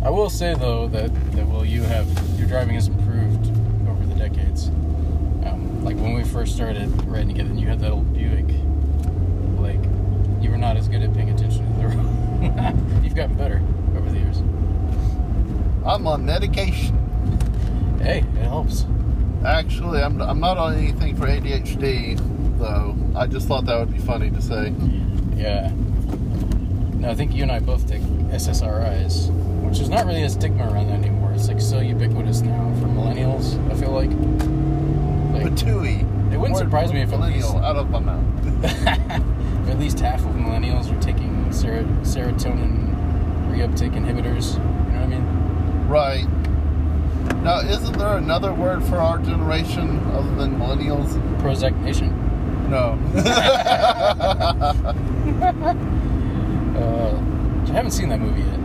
I 0.05 0.09
will 0.11 0.29
say 0.29 0.53
though 0.53 0.87
that 0.89 1.11
that 1.31 1.47
well 1.47 1.65
you 1.65 1.81
have 1.81 2.07
your 2.37 2.47
driving 2.47 2.75
has 2.75 2.87
improved 2.87 3.49
over 3.89 4.05
the 4.05 4.13
decades. 4.13 4.67
Um, 4.67 5.83
like 5.83 5.95
when 5.97 6.13
we 6.13 6.23
first 6.23 6.53
started 6.53 6.89
riding 7.07 7.29
together, 7.29 7.49
and 7.49 7.59
you 7.59 7.65
had 7.65 7.79
that 7.79 7.91
old 7.91 8.13
Buick. 8.13 8.45
Like 9.59 9.83
you 10.43 10.51
were 10.51 10.57
not 10.57 10.77
as 10.77 10.87
good 10.87 11.01
at 11.01 11.11
paying 11.15 11.31
attention 11.31 11.65
to 11.65 11.81
the 11.81 11.87
road. 11.87 13.03
You've 13.03 13.15
gotten 13.15 13.35
better 13.35 13.63
over 13.97 14.07
the 14.11 14.19
years. 14.19 14.41
I'm 15.83 16.05
on 16.05 16.23
medication. 16.23 16.95
Hey, 17.99 18.19
it 18.19 18.43
helps. 18.43 18.85
Actually, 19.43 20.03
I'm, 20.03 20.21
I'm 20.21 20.39
not 20.39 20.59
on 20.59 20.75
anything 20.75 21.15
for 21.15 21.25
ADHD, 21.25 22.19
though. 22.59 22.95
I 23.15 23.25
just 23.25 23.47
thought 23.47 23.65
that 23.65 23.79
would 23.79 23.91
be 23.91 23.99
funny 23.99 24.29
to 24.29 24.41
say. 24.41 24.71
Yeah. 25.35 25.71
No, 26.95 27.09
I 27.09 27.15
think 27.15 27.33
you 27.33 27.41
and 27.41 27.51
I 27.51 27.59
both 27.59 27.87
take 27.87 28.01
SSRIs, 28.01 29.29
which 29.67 29.79
is 29.79 29.89
not 29.89 30.05
really 30.05 30.23
a 30.23 30.29
stigma 30.29 30.63
around 30.71 30.87
that 30.87 30.99
anymore. 30.99 31.31
It's 31.33 31.47
like 31.47 31.61
so 31.61 31.79
ubiquitous 31.79 32.41
now 32.41 32.71
for 32.79 32.87
millennials. 32.87 33.57
I 33.71 33.75
feel 33.75 33.91
like. 33.91 34.09
Like 35.33 35.53
Patooey. 35.53 36.03
It 36.33 36.37
wouldn't 36.37 36.57
surprise 36.57 36.91
me 36.93 37.01
if 37.01 37.11
at 37.13 37.19
millennial 37.19 37.53
least- 37.53 37.63
out 37.63 37.75
of 37.75 37.89
my 37.89 37.99
mouth. 37.99 38.23
If 38.63 38.87
at 39.69 39.79
least 39.79 39.99
half 39.99 40.21
of 40.21 40.33
millennials 40.35 40.91
are 40.95 40.99
taking 41.01 41.51
ser- 41.51 41.83
serotonin 42.01 42.93
reuptake 43.51 43.93
inhibitors. 43.93 44.55
You 44.55 44.61
know 44.93 44.99
what 44.99 45.03
I 45.03 45.07
mean? 45.07 45.25
Right. 45.87 46.27
Now, 47.43 47.59
isn't 47.59 47.97
there 47.97 48.17
another 48.17 48.53
word 48.53 48.83
for 48.83 48.97
our 48.97 49.17
generation 49.19 49.99
other 50.13 50.33
than 50.35 50.57
millennials? 50.59 51.17
Prozac 51.41 51.75
Nation. 51.81 52.13
No. 52.69 52.97
Uh, 56.75 57.15
I 57.69 57.71
haven't 57.71 57.91
seen 57.91 58.09
that 58.09 58.19
movie 58.19 58.41
yet. 58.41 58.59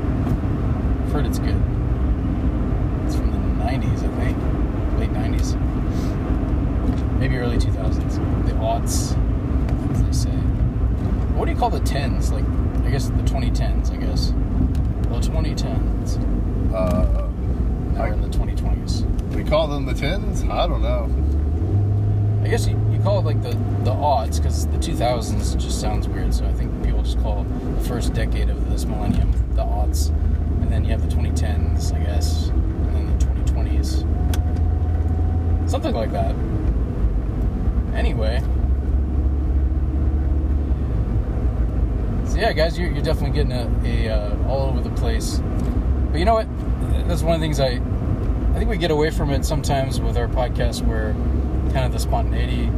I've 1.11 1.17
heard 1.17 1.27
it's 1.27 1.41
good. 1.41 1.57
It's 3.05 3.17
from 3.17 3.33
the 3.33 3.65
90s, 3.65 4.05
I 4.05 4.25
think. 4.25 4.39
Late 5.01 5.11
90s. 5.11 5.59
Maybe 7.19 7.37
early 7.37 7.57
2000s. 7.59 8.47
The 8.47 8.53
aughts, 8.53 9.17
as 9.91 10.03
they 10.05 10.13
say. 10.31 10.37
What 11.35 11.47
do 11.47 11.51
you 11.51 11.59
call 11.59 11.71
the 11.71 11.81
10s? 11.81 12.31
Like, 12.31 12.45
I 12.87 12.91
guess 12.93 13.09
the 13.09 13.23
2010s, 13.25 13.91
I 13.93 13.97
guess. 13.97 14.29
The 15.09 15.19
2010s. 15.29 16.73
uh, 16.73 17.27
Now 17.95 18.03
we're 18.05 18.13
in 18.13 18.21
the 18.23 18.29
2020s. 18.29 19.35
we 19.35 19.43
call 19.43 19.67
them 19.67 19.87
the 19.87 19.95
tens? 19.95 20.45
I 20.45 20.69
don't 20.69 20.81
know. 20.81 21.11
I 22.45 22.49
guess 22.49 22.69
you, 22.69 22.79
you 22.93 23.01
call 23.01 23.19
it 23.19 23.25
like 23.25 23.43
the, 23.43 23.51
the 23.83 23.91
aughts 23.91 24.37
because 24.37 24.69
the 24.69 24.77
2000s 24.79 25.57
just 25.59 25.81
sounds 25.81 26.07
weird. 26.07 26.33
So 26.33 26.47
I 26.47 26.53
think 26.53 26.85
people 26.85 27.03
just 27.03 27.19
call 27.21 27.43
the 27.43 27.81
first 27.89 28.15
decade 28.15 28.49
of 28.49 28.71
this 28.71 28.85
millennium 28.85 29.33
the 29.57 29.63
aughts. 29.65 30.13
Then 30.71 30.85
you 30.85 30.91
have 30.91 31.03
the 31.03 31.09
2010s, 31.15 31.93
I 31.95 31.99
guess. 32.05 32.49
And 32.49 32.95
then 32.95 33.19
the 33.19 33.25
2020s. 33.53 34.09
Something 35.69 35.95
like 35.95 36.13
that. 36.13 36.35
Anyway. 37.95 38.41
So 42.27 42.37
yeah, 42.39 42.53
guys, 42.53 42.79
you're, 42.79 42.91
you're 42.91 43.03
definitely 43.03 43.35
getting 43.37 43.53
a, 43.53 43.69
a 43.85 44.09
uh, 44.09 44.49
all 44.49 44.69
over 44.69 44.81
the 44.81 44.91
place. 44.91 45.41
But 46.11 46.19
you 46.19 46.25
know 46.25 46.35
what? 46.35 46.47
That's 47.09 47.23
one 47.23 47.35
of 47.35 47.41
the 47.41 47.45
things 47.45 47.59
I 47.61 47.81
I 48.51 48.59
think 48.59 48.69
we 48.69 48.77
get 48.77 48.91
away 48.91 49.11
from 49.11 49.31
it 49.31 49.45
sometimes 49.45 50.01
with 50.01 50.17
our 50.17 50.27
podcast 50.29 50.85
where 50.87 51.13
kind 51.73 51.87
of 51.87 51.93
the 51.93 52.01
spontaneity 52.01 52.71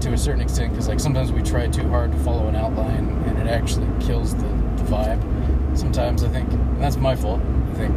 to 0.00 0.12
a 0.12 0.18
certain 0.18 0.40
extent 0.40 0.70
because 0.70 0.88
like 0.88 1.00
sometimes 1.00 1.32
we 1.32 1.42
try 1.42 1.66
too 1.66 1.88
hard 1.88 2.12
to 2.12 2.18
follow 2.18 2.46
an 2.46 2.54
outline 2.54 3.08
and 3.26 3.36
it 3.36 3.48
actually 3.48 3.88
kills 4.00 4.34
the, 4.36 4.42
the 4.42 4.84
vibe 4.84 5.20
sometimes 5.78 6.24
i 6.24 6.28
think 6.28 6.50
and 6.52 6.82
that's 6.82 6.96
my 6.96 7.14
fault. 7.14 7.40
I 7.70 7.74
think 7.74 7.94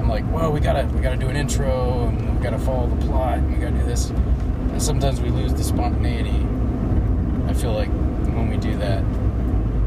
i'm 0.00 0.08
like 0.08 0.24
well 0.32 0.52
we 0.52 0.60
gotta 0.60 0.86
we 0.94 1.00
gotta 1.00 1.16
do 1.16 1.28
an 1.28 1.36
intro 1.36 2.08
and 2.08 2.36
we 2.36 2.42
gotta 2.42 2.58
follow 2.58 2.86
the 2.88 3.06
plot 3.06 3.38
and 3.38 3.52
we 3.52 3.56
gotta 3.58 3.76
do 3.76 3.84
this. 3.84 4.10
And 4.10 4.82
sometimes 4.82 5.20
we 5.20 5.30
lose 5.30 5.54
the 5.54 5.62
spontaneity 5.62 6.44
i 7.48 7.54
feel 7.54 7.72
like 7.72 7.88
when 8.34 8.48
we 8.50 8.56
do 8.56 8.76
that. 8.78 9.02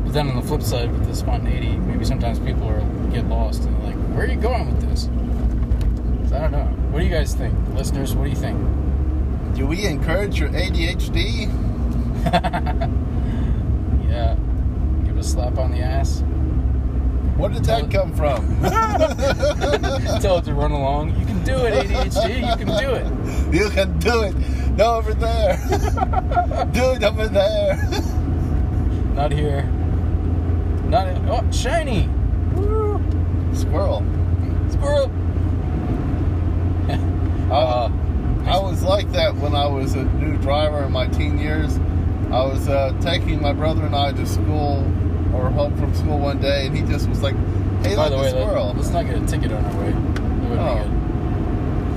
But 0.06 0.14
then 0.14 0.30
on 0.30 0.36
the 0.38 0.42
flip 0.42 0.62
side 0.62 0.92
with 0.92 1.06
the 1.06 1.16
spontaneity 1.16 1.76
maybe 1.76 2.06
sometimes 2.06 2.40
people 2.40 2.68
are 2.68 2.82
get 3.12 3.28
lost 3.28 3.64
and 3.64 3.76
they're 3.76 3.92
like 3.92 3.98
where 4.16 4.26
are 4.26 4.30
you 4.30 4.40
going 4.40 4.68
with 4.68 4.82
this? 4.90 5.10
I 6.34 6.40
don't 6.42 6.52
know. 6.52 6.66
What 6.92 7.00
do 7.00 7.06
you 7.06 7.12
guys 7.12 7.34
think? 7.34 7.54
Listeners 7.74 8.16
what 8.16 8.24
do 8.26 8.30
you 8.30 8.36
think? 8.36 8.58
Do 9.56 9.66
we 9.68 9.86
encourage 9.86 10.40
your 10.40 10.50
ADHD? 10.50 11.48
yeah. 14.10 14.36
Give 15.06 15.18
it 15.18 15.20
a 15.20 15.24
slap 15.24 15.58
on 15.58 15.72
the 15.72 15.80
ass. 15.80 16.24
Where 17.38 17.52
did 17.52 17.66
that 17.66 17.92
come 17.92 18.14
from? 18.16 18.62
Tell 20.22 20.40
it 20.40 20.46
to 20.46 20.56
run 20.56 20.72
along. 20.72 21.20
You 21.20 21.26
can 21.28 21.44
do 21.44 21.54
it, 21.54 21.88
ADHD. 21.88 22.50
You 22.50 22.66
can 22.66 22.68
do 22.80 22.94
it. 22.94 23.54
you 23.54 23.70
can 23.70 24.00
do 24.00 24.24
it. 24.24 24.36
No, 24.76 24.96
over 24.96 25.14
there. 25.14 25.56
do 26.72 26.94
it 26.94 27.04
over 27.04 27.28
there. 27.28 27.78
not 29.14 29.32
here. 29.32 29.64
Not 30.86 31.08
oh 31.30 31.52
shiny. 31.52 32.08
Woo. 32.56 33.00
Squirrel. 33.54 34.04
Squirrel. 34.70 35.12
Uh, 37.48 37.90
I 38.46 38.60
was 38.60 38.84
like 38.84 39.10
that 39.14 39.34
when 39.36 39.56
I 39.56 39.68
was 39.68 39.96
a 39.96 40.04
new 40.04 40.36
driver 40.40 40.84
in 40.84 40.92
my 40.92 41.08
teen 41.08 41.38
years. 41.38 41.78
I 42.30 42.44
was 42.44 42.68
uh, 42.68 42.94
taking 43.00 43.42
my 43.42 43.54
brother 43.54 43.86
and 43.86 43.96
I 43.96 44.12
to 44.12 44.26
school 44.26 44.84
or 45.38 45.50
home 45.50 45.76
from 45.78 45.94
school 45.96 46.20
one 46.20 46.40
day, 46.40 46.68
and 46.68 46.76
he 46.76 46.84
just 46.84 47.08
was 47.10 47.22
like, 47.22 47.36
"Hey, 47.84 47.96
By 47.96 48.08
look, 48.08 48.10
the 48.10 48.16
a 48.18 48.22
way, 48.22 48.30
squirrel!" 48.30 48.68
let, 48.68 48.78
us 48.78 48.90
not 48.92 49.06
get 49.06 49.16
a 49.22 49.26
ticket 49.26 49.52
on 49.52 49.64
our 49.66 49.78
way. 49.84 49.92
That 49.92 50.60
Oh. 50.60 50.76
be 50.76 50.82
good. 50.82 50.94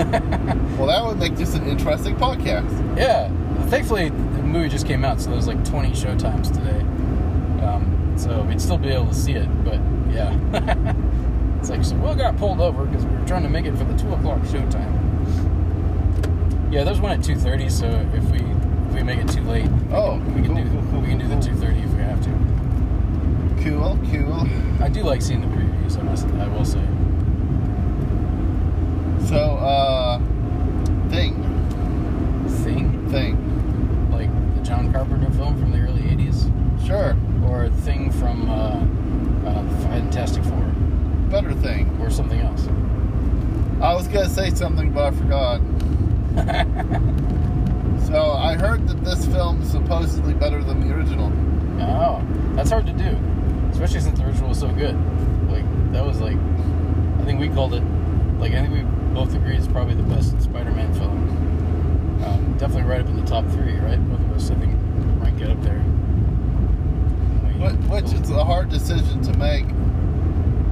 well, 0.78 0.86
that 0.86 1.04
would 1.04 1.18
make 1.18 1.36
just 1.36 1.54
an 1.56 1.66
interesting 1.66 2.16
podcast. 2.16 2.96
Yeah. 2.96 3.28
Thankfully, 3.68 4.08
the 4.08 4.42
movie 4.42 4.68
just 4.68 4.86
came 4.86 5.04
out, 5.04 5.20
so 5.20 5.30
there's 5.30 5.46
like 5.46 5.62
20 5.64 5.90
showtimes 5.90 6.48
today. 6.52 6.80
Um, 7.64 8.14
so 8.16 8.42
we'd 8.42 8.60
still 8.60 8.78
be 8.78 8.88
able 8.88 9.06
to 9.08 9.14
see 9.14 9.32
it, 9.32 9.46
but 9.64 9.78
yeah. 10.10 10.34
it's 11.58 11.68
like, 11.70 11.84
so 11.84 11.94
we 11.96 12.14
got 12.14 12.36
pulled 12.38 12.60
over 12.60 12.86
because 12.86 13.04
we 13.04 13.14
were 13.14 13.26
trying 13.26 13.42
to 13.42 13.48
make 13.50 13.66
it 13.66 13.76
for 13.76 13.84
the 13.84 13.96
2 13.98 14.12
o'clock 14.14 14.40
showtime. 14.40 14.96
Yeah, 16.72 16.84
there's 16.84 17.00
one 17.00 17.12
at 17.12 17.20
2.30, 17.20 17.70
so 17.70 17.86
if 18.14 18.24
we 18.30 18.38
if 18.40 18.94
we 18.96 19.02
make 19.04 19.18
it 19.20 19.28
too 19.28 19.42
late, 19.42 19.68
we 19.70 19.94
Oh, 19.94 20.12
can, 20.18 20.34
we 20.34 20.42
can 20.42 20.54
cool, 20.54 20.64
do 20.64 20.70
cool, 20.70 20.82
cool, 20.90 21.00
we 21.02 21.08
can 21.08 21.18
do 21.18 21.28
the 21.28 21.34
2.30 21.36 21.84
if 21.84 21.92
we. 21.94 21.99
Cool, 23.62 23.98
cool. 24.10 24.48
I 24.82 24.88
do 24.88 25.02
like 25.02 25.20
seeing 25.20 25.40
the 25.42 25.46
previews, 25.48 25.98
I, 25.98 26.02
must, 26.02 26.26
I 26.26 26.48
will 26.48 26.64
say. 26.64 26.82
So, 29.28 29.36
uh, 29.56 30.18
thing, 31.10 31.34
Thing? 32.64 33.08
thing. 33.10 34.10
Like 34.10 34.30
the 34.56 34.62
John 34.62 34.92
Carpenter 34.92 35.30
film 35.32 35.58
from 35.58 35.72
the 35.72 35.78
early 35.78 36.02
80s? 36.02 36.50
Sure, 36.86 37.16
Or 37.44 37.64
a 37.64 37.70
Thing 37.70 38.10
from 38.10 38.48
uh, 38.50 38.80
uh, 39.48 39.62
Fantastic 39.88 40.42
Four? 40.44 40.62
better 41.30 41.52
thing. 41.54 41.96
Or 42.00 42.10
something 42.10 42.40
else? 42.40 42.66
I 43.80 43.94
was 43.94 44.08
gonna 44.08 44.28
say 44.28 44.50
something, 44.50 44.90
but 44.92 45.12
I 45.12 45.16
forgot. 45.16 45.60
So 48.06 48.32
I 48.32 48.54
heard 48.56 48.88
that 48.88 49.04
this 49.04 49.24
film 49.26 49.62
is 49.62 49.70
supposedly 49.70 50.34
better 50.34 50.64
than 50.64 50.80
the 50.80 50.92
original. 50.92 51.30
Oh, 51.80 52.20
that's 52.56 52.70
hard 52.70 52.86
to 52.86 52.92
do, 52.92 53.16
especially 53.82 54.00
since 54.02 54.18
the 54.18 54.26
original 54.26 54.50
was 54.50 54.60
so 54.60 54.68
good. 54.68 54.94
Like 55.50 55.64
that 55.92 56.04
was 56.04 56.20
like, 56.20 56.36
I 56.36 57.24
think 57.24 57.40
we 57.40 57.48
called 57.48 57.72
it. 57.72 57.82
Like 58.38 58.52
I 58.52 58.60
think 58.60 58.74
we 58.74 58.82
both 59.14 59.34
agreed 59.34 59.56
it's 59.56 59.68
probably 59.68 59.94
the 59.94 60.02
best 60.02 60.38
Spider-Man 60.42 60.92
film. 60.92 62.22
Um, 62.22 62.56
definitely 62.58 62.82
right 62.82 63.00
up 63.00 63.06
in 63.06 63.16
the 63.16 63.24
top 63.24 63.46
three, 63.46 63.76
right? 63.76 63.98
Both 64.10 64.20
of 64.20 64.32
us, 64.32 64.50
I 64.50 64.54
think, 64.56 64.78
rank 65.22 65.40
it 65.40 65.48
up 65.48 65.62
there. 65.62 65.78
Which, 67.88 68.12
is 68.12 68.30
a 68.30 68.44
hard 68.44 68.68
decision 68.68 69.22
to 69.22 69.32
make. 69.38 69.64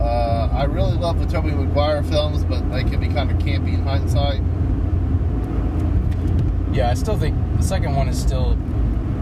Uh, 0.03 0.51
I 0.53 0.65
really 0.65 0.97
love 0.97 1.19
the 1.19 1.27
Tobey 1.27 1.51
Maguire 1.51 2.03
films, 2.03 2.45
but 2.45 2.71
they 2.71 2.85
can 2.85 3.01
be 3.01 3.09
kind 3.09 3.31
of 3.31 3.39
campy 3.39 3.73
in 3.73 3.85
hindsight. 3.85 4.43
Yeah, 6.75 6.91
I 6.91 6.95
still 6.95 7.17
think 7.17 7.37
the 7.57 7.63
second 7.63 7.97
one 7.97 8.09
is 8.09 8.21
still 8.21 8.59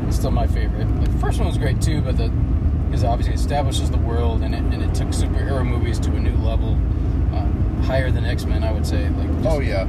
is 0.08 0.16
still 0.16 0.32
my 0.32 0.48
favorite. 0.48 0.88
Like, 0.96 1.12
the 1.12 1.18
first 1.18 1.38
one 1.38 1.46
was 1.46 1.56
great 1.56 1.80
too, 1.80 2.00
but 2.02 2.16
the 2.16 2.32
because 2.86 3.04
obviously 3.04 3.34
it 3.34 3.40
establishes 3.40 3.90
the 3.90 3.98
world 3.98 4.42
and 4.42 4.54
it 4.54 4.62
and 4.62 4.82
it 4.82 4.94
took 4.94 5.08
superhero 5.08 5.66
movies 5.66 5.98
to 6.00 6.10
a 6.10 6.20
new 6.20 6.36
level, 6.36 6.70
um, 7.34 7.82
higher 7.84 8.10
than 8.10 8.24
X 8.24 8.44
Men, 8.44 8.64
I 8.64 8.72
would 8.72 8.86
say. 8.86 9.08
Like, 9.10 9.28
just, 9.42 9.48
Oh 9.48 9.60
yeah, 9.60 9.82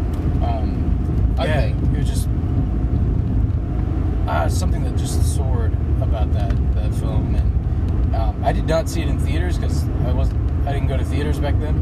Um, 0.43 1.35
I 1.39 1.45
yeah, 1.45 1.61
think- 1.61 1.83
it 1.93 1.97
was 1.99 2.07
just 2.07 2.27
ah, 4.27 4.47
something 4.47 4.83
that 4.83 4.95
just 4.97 5.35
soared 5.35 5.73
about 6.01 6.31
that 6.33 6.51
that 6.75 6.93
film, 6.95 7.35
and 7.35 8.15
um, 8.15 8.43
I 8.43 8.51
did 8.53 8.67
not 8.67 8.89
see 8.89 9.01
it 9.01 9.07
in 9.07 9.19
theaters 9.19 9.57
because 9.57 9.87
I 10.05 10.11
was 10.11 10.29
I 10.65 10.73
didn't 10.73 10.87
go 10.87 10.97
to 10.97 11.05
theaters 11.05 11.39
back 11.39 11.57
then. 11.59 11.75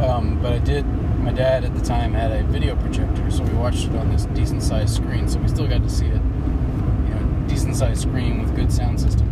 Um, 0.00 0.40
but 0.42 0.52
I 0.52 0.58
did. 0.58 0.84
My 1.22 1.32
dad 1.32 1.64
at 1.64 1.74
the 1.74 1.80
time 1.80 2.12
had 2.12 2.32
a 2.32 2.42
video 2.44 2.76
projector, 2.76 3.30
so 3.30 3.42
we 3.44 3.54
watched 3.54 3.86
it 3.86 3.96
on 3.96 4.10
this 4.10 4.26
decent 4.26 4.62
sized 4.62 4.94
screen. 4.94 5.28
So 5.28 5.38
we 5.38 5.48
still 5.48 5.66
got 5.66 5.82
to 5.82 5.88
see 5.88 6.06
it, 6.06 6.12
you 6.20 7.14
know, 7.14 7.44
decent 7.48 7.76
sized 7.76 8.02
screen 8.02 8.42
with 8.42 8.54
good 8.54 8.70
sound 8.72 9.00
system. 9.00 9.28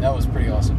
That 0.00 0.14
was 0.14 0.26
pretty 0.26 0.48
awesome. 0.48 0.78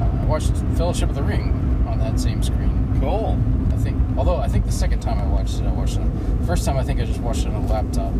Uh, 0.00 0.22
I 0.22 0.24
watched 0.26 0.52
Fellowship 0.76 1.08
of 1.08 1.14
the 1.14 1.22
Ring 1.22 1.84
on 1.88 1.98
that 1.98 2.18
same 2.20 2.42
screen. 2.42 2.98
cool. 3.00 3.38
I 3.72 3.76
think. 3.82 3.96
Although 4.16 4.36
I 4.36 4.48
think 4.48 4.66
the 4.66 4.72
second 4.72 5.00
time 5.00 5.18
I 5.18 5.26
watched 5.26 5.60
it, 5.60 5.66
I 5.66 5.72
watched 5.72 5.96
it. 5.96 6.40
The 6.40 6.46
first 6.46 6.64
time 6.64 6.76
I 6.76 6.82
think 6.84 7.00
I 7.00 7.04
just 7.04 7.20
watched 7.20 7.46
it 7.46 7.48
on 7.48 7.54
a 7.54 7.66
laptop. 7.66 8.12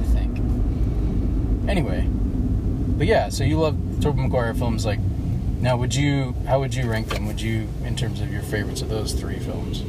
I 0.00 0.04
think. 0.04 0.38
Anyway, 1.68 2.06
but 2.96 3.06
yeah. 3.06 3.28
So 3.28 3.44
you 3.44 3.58
love 3.58 3.76
Tobey 4.00 4.22
Maguire 4.22 4.54
films, 4.54 4.84
like. 4.86 5.00
Now, 5.60 5.76
would 5.78 5.94
you? 5.94 6.34
How 6.46 6.60
would 6.60 6.74
you 6.74 6.90
rank 6.90 7.08
them? 7.08 7.26
Would 7.26 7.40
you, 7.40 7.68
in 7.84 7.96
terms 7.96 8.20
of 8.20 8.30
your 8.30 8.42
favorites 8.42 8.82
of 8.82 8.90
those 8.90 9.12
three 9.14 9.38
films? 9.38 9.82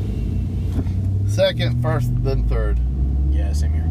Second, 1.28 1.82
first, 1.82 2.10
then 2.24 2.48
third. 2.48 2.80
Yeah, 3.30 3.52
same 3.52 3.74
here. 3.74 3.90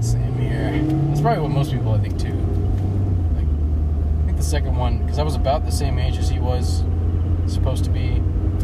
Same 0.00 0.38
here. 0.38 0.80
That's 1.08 1.20
probably 1.20 1.42
what 1.42 1.50
most 1.50 1.72
people 1.72 1.92
I 1.92 1.98
think 1.98 2.16
too. 2.16 2.34
Like, 3.34 3.46
I 4.22 4.26
think 4.26 4.36
the 4.36 4.41
second 4.52 4.76
one, 4.76 4.98
because 4.98 5.18
I 5.18 5.22
was 5.22 5.34
about 5.34 5.64
the 5.64 5.72
same 5.72 5.98
age 5.98 6.18
as 6.18 6.28
he 6.28 6.38
was 6.38 6.84
supposed 7.46 7.84
to 7.84 7.90
be 7.90 8.16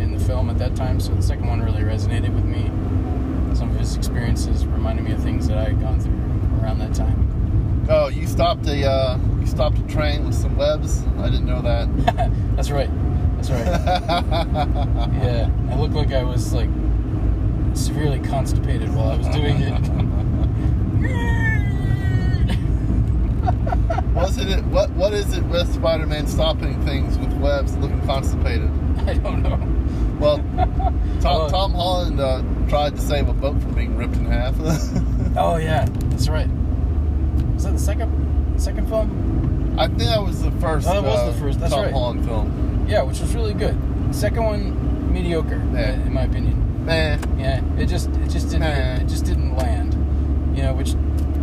in 0.02 0.12
the 0.12 0.22
film 0.22 0.50
at 0.50 0.58
that 0.58 0.76
time, 0.76 1.00
so 1.00 1.14
the 1.14 1.22
second 1.22 1.46
one 1.48 1.62
really 1.62 1.80
resonated 1.80 2.34
with 2.34 2.44
me. 2.44 2.66
Some 3.56 3.70
of 3.70 3.76
his 3.76 3.96
experiences 3.96 4.66
reminded 4.66 5.06
me 5.06 5.12
of 5.12 5.22
things 5.22 5.48
that 5.48 5.56
I 5.56 5.64
had 5.64 5.80
gone 5.80 5.98
through 5.98 6.60
around 6.62 6.78
that 6.80 6.92
time. 6.94 7.86
Oh, 7.88 8.08
you 8.08 8.26
stopped 8.26 8.66
a 8.66 8.86
uh, 8.86 9.18
you 9.40 9.46
stopped 9.46 9.78
a 9.78 9.82
train 9.84 10.26
with 10.26 10.34
some 10.34 10.58
webs. 10.58 11.06
I 11.20 11.30
didn't 11.30 11.46
know 11.46 11.62
that. 11.62 11.88
That's 12.56 12.70
right. 12.70 12.90
That's 13.36 13.48
right. 13.48 13.66
yeah, 15.24 15.50
I 15.70 15.74
looked 15.74 15.94
like 15.94 16.12
I 16.12 16.22
was 16.22 16.52
like 16.52 16.68
severely 17.72 18.20
constipated 18.20 18.94
while 18.94 19.12
I 19.12 19.16
was 19.16 19.28
doing 19.28 19.62
it. 19.62 19.72
What's 24.18 24.36
it? 24.36 24.64
What 24.66 24.90
What 24.90 25.12
is 25.14 25.32
it 25.36 25.44
with 25.44 25.72
Spider-Man 25.72 26.26
stopping 26.26 26.84
things 26.84 27.16
with 27.18 27.32
webs, 27.34 27.76
looking 27.76 28.04
constipated? 28.04 28.68
I 29.06 29.14
don't 29.14 29.42
know. 29.42 29.58
Well, 30.18 30.38
Tom, 31.20 31.48
Tom 31.50 31.72
Holland 31.72 32.18
uh, 32.20 32.42
tried 32.68 32.96
to 32.96 33.00
save 33.00 33.28
a 33.28 33.32
boat 33.32 33.60
from 33.62 33.74
being 33.74 33.96
ripped 33.96 34.16
in 34.16 34.26
half. 34.26 34.56
Oh 35.36 35.56
yeah, 35.56 35.86
that's 36.06 36.28
right. 36.28 36.48
Was 37.54 37.62
that 37.64 37.72
the 37.74 37.78
second 37.78 38.60
second 38.60 38.88
film? 38.88 39.76
I 39.78 39.86
think 39.86 40.00
that 40.00 40.20
was 40.20 40.42
the 40.42 40.50
first. 40.52 40.88
Oh, 40.88 40.94
that 40.94 41.02
was 41.04 41.20
uh, 41.20 41.30
the 41.30 41.38
first, 41.38 41.60
that's 41.60 41.72
Tom 41.72 41.84
right. 41.84 41.92
Holland 41.92 42.24
film. 42.24 42.86
Yeah, 42.88 43.02
which 43.02 43.20
was 43.20 43.32
really 43.36 43.54
good. 43.54 43.76
Second 44.10 44.42
one 44.44 45.12
mediocre, 45.12 45.62
Yeah. 45.72 45.92
in 45.92 46.12
my 46.12 46.22
opinion. 46.22 46.84
Man, 46.84 47.20
Yeah, 47.38 47.62
it 47.78 47.86
just 47.86 48.08
it 48.10 48.30
just 48.30 48.48
didn't 48.48 48.62
Nah. 48.62 48.96
it 49.02 49.06
just 49.06 49.26
didn't 49.26 49.56
land. 49.56 49.94
You 50.56 50.64
know, 50.64 50.74
which 50.74 50.94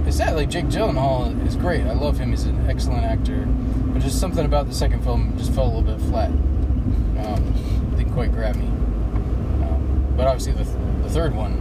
is 0.07 0.17
that 0.17 0.35
Like 0.35 0.49
Jake 0.49 0.65
Gyllenhaal 0.65 1.45
is 1.47 1.55
great. 1.55 1.81
I 1.85 1.93
love 1.93 2.17
him. 2.17 2.29
He's 2.31 2.43
an 2.45 2.69
excellent 2.69 3.03
actor. 3.03 3.45
But 3.45 4.01
just 4.01 4.19
something 4.19 4.45
about 4.45 4.67
the 4.67 4.73
second 4.73 5.03
film 5.03 5.33
just 5.37 5.53
felt 5.53 5.73
a 5.73 5.77
little 5.77 5.97
bit 5.97 6.05
flat. 6.09 6.29
Um, 6.29 7.93
didn't 7.95 8.13
quite 8.13 8.31
grab 8.31 8.55
me. 8.55 8.67
Um, 8.67 10.13
but 10.15 10.27
obviously 10.27 10.53
the, 10.53 10.63
the 11.01 11.09
third 11.09 11.33
one, 11.33 11.53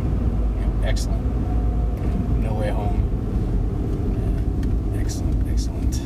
you 0.61 0.66
know, 0.66 0.88
excellent. 0.88 1.22
No 2.42 2.54
Way 2.54 2.70
Home. 2.70 3.00
Excellent, 5.00 5.48
excellent. 5.48 6.00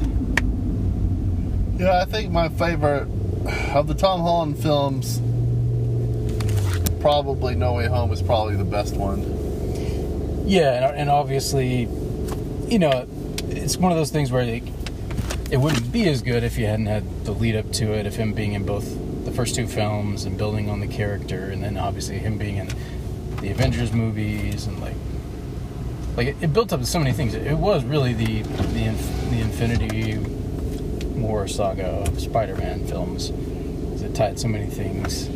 yeah, 1.81 2.01
I 2.01 2.05
think 2.05 2.31
my 2.31 2.48
favorite 2.48 3.09
of 3.74 3.87
the 3.88 3.94
Tom 3.94 4.20
Holland 4.20 4.59
films, 4.59 5.20
probably 7.01 7.55
No 7.55 7.74
Way 7.74 7.87
Home 7.87 8.12
is 8.12 8.22
probably 8.22 8.57
the 8.57 8.64
best 8.64 8.94
one. 8.96 9.22
Yeah, 10.46 10.88
and, 10.88 10.96
and 11.01 11.11
obviously, 11.11 11.88
you 12.71 12.79
know, 12.79 13.07
it's 13.49 13.77
one 13.77 13.93
of 13.93 13.99
those 13.99 14.11
things 14.11 14.31
where 14.31 14.45
like, 14.45 14.65
it 15.51 15.57
wouldn't 15.57 15.91
be 15.91 16.09
as 16.09 16.21
good 16.21 16.45
if 16.45 16.59
you 16.59 16.67
hadn't 16.67 16.87
had 16.87 17.25
the 17.25 17.33
lead 17.33 17.57
up 17.57 17.73
to 17.73 17.93
it, 17.95 18.07
of 18.07 18.15
him 18.15 18.35
being 18.35 18.53
in 18.53 18.67
both 18.67 18.85
the 19.25 19.33
first 19.33 19.55
two 19.55 19.67
films 19.67 20.25
and 20.25 20.37
building 20.37 20.69
on 20.69 20.81
the 20.81 20.87
character, 20.87 21.51
and 21.51 21.63
then 21.63 21.79
obviously 21.79 22.19
him 22.19 22.37
being 22.37 22.59
in 22.59 22.69
the 23.41 23.51
Avengers 23.51 23.93
movies 23.93 24.67
and 24.67 24.79
like, 24.81 24.95
like 26.17 26.27
it, 26.29 26.37
it 26.43 26.53
built 26.53 26.73
up 26.73 26.81
to 26.81 26.87
so 26.87 26.99
many 26.99 27.13
things. 27.13 27.35
It 27.35 27.57
was 27.57 27.85
really 27.85 28.13
the 28.13 28.43
the 28.43 28.85
inf- 28.85 29.31
the 29.31 29.41
Infinity 29.41 30.19
War 31.19 31.49
saga 31.49 31.87
of 31.87 32.21
Spider-Man 32.21 32.87
films. 32.87 33.31
It 34.03 34.15
tied 34.15 34.39
so 34.39 34.49
many 34.49 34.67
things. 34.67 35.29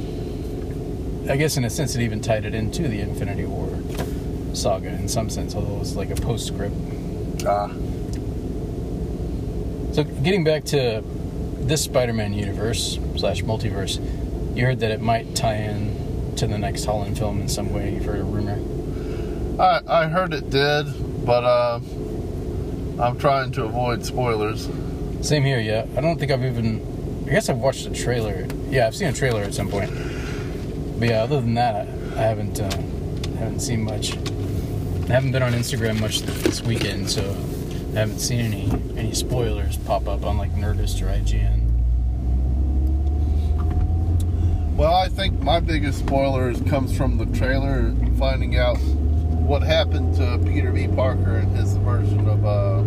I 1.30 1.36
guess 1.36 1.56
in 1.56 1.64
a 1.64 1.70
sense, 1.70 1.94
it 1.94 2.02
even 2.02 2.20
tied 2.20 2.44
it 2.44 2.54
into 2.54 2.88
the 2.88 3.00
Infinity 3.00 3.46
War 3.46 3.70
saga 4.54 4.88
in 4.88 5.08
some 5.08 5.30
sense, 5.30 5.54
although 5.54 5.76
it 5.76 5.78
was 5.78 5.96
like 5.96 6.10
a 6.10 6.16
postscript. 6.16 6.74
Ah, 7.46 7.68
So 9.92 10.04
getting 10.04 10.44
back 10.44 10.64
to 10.66 11.02
this 11.60 11.82
Spider-Man 11.82 12.32
universe 12.32 12.98
slash 13.16 13.42
multiverse, 13.42 14.00
you 14.56 14.64
heard 14.64 14.80
that 14.80 14.90
it 14.90 15.00
might 15.00 15.34
tie 15.34 15.56
in 15.56 16.34
to 16.36 16.46
the 16.46 16.58
next 16.58 16.84
Holland 16.84 17.18
film 17.18 17.40
in 17.40 17.48
some 17.48 17.72
way. 17.72 17.92
You've 17.94 18.04
heard 18.04 18.20
a 18.20 18.24
rumor. 18.24 18.58
I 19.60 19.80
I 19.86 20.08
heard 20.08 20.32
it 20.32 20.50
did, 20.50 20.86
but 21.26 21.44
uh, 21.44 21.80
I'm 23.00 23.18
trying 23.18 23.52
to 23.52 23.64
avoid 23.64 24.04
spoilers. 24.04 24.68
Same 25.20 25.44
here, 25.44 25.60
yeah. 25.60 25.86
I 25.96 26.00
don't 26.00 26.18
think 26.18 26.30
I've 26.32 26.44
even. 26.44 26.80
I 27.26 27.30
guess 27.30 27.48
I've 27.48 27.58
watched 27.58 27.86
a 27.86 27.90
trailer. 27.90 28.46
Yeah, 28.70 28.86
I've 28.86 28.94
seen 28.96 29.08
a 29.08 29.12
trailer 29.12 29.42
at 29.42 29.54
some 29.54 29.68
point. 29.68 29.90
But 30.98 31.08
yeah, 31.08 31.22
other 31.22 31.40
than 31.40 31.54
that, 31.54 31.74
I, 31.76 31.80
I 32.20 32.22
haven't 32.22 32.60
uh, 32.60 32.70
haven't 33.38 33.60
seen 33.60 33.82
much. 33.82 34.16
I 35.04 35.14
haven't 35.14 35.32
been 35.32 35.42
on 35.42 35.52
Instagram 35.52 36.00
much 36.00 36.20
this 36.20 36.62
weekend, 36.62 37.10
so 37.10 37.22
I 37.94 37.98
haven't 37.98 38.20
seen 38.20 38.40
any 38.40 38.70
any 38.96 39.12
spoilers 39.14 39.76
pop 39.78 40.08
up 40.08 40.24
on 40.24 40.38
like 40.38 40.52
Nerdist 40.52 41.02
or 41.02 41.06
IGN. 41.06 41.60
Well, 44.76 44.94
I 44.94 45.08
think 45.08 45.40
my 45.40 45.60
biggest 45.60 45.98
spoilers 45.98 46.60
comes 46.62 46.96
from 46.96 47.18
the 47.18 47.26
trailer, 47.26 47.94
finding 48.18 48.56
out 48.56 48.78
what 48.78 49.62
happened 49.62 50.14
to 50.16 50.40
Peter 50.50 50.72
B. 50.72 50.88
Parker 50.88 51.36
and 51.36 51.54
his 51.56 51.76
version 51.78 52.26
of 52.28 52.44
uh, 52.46 52.80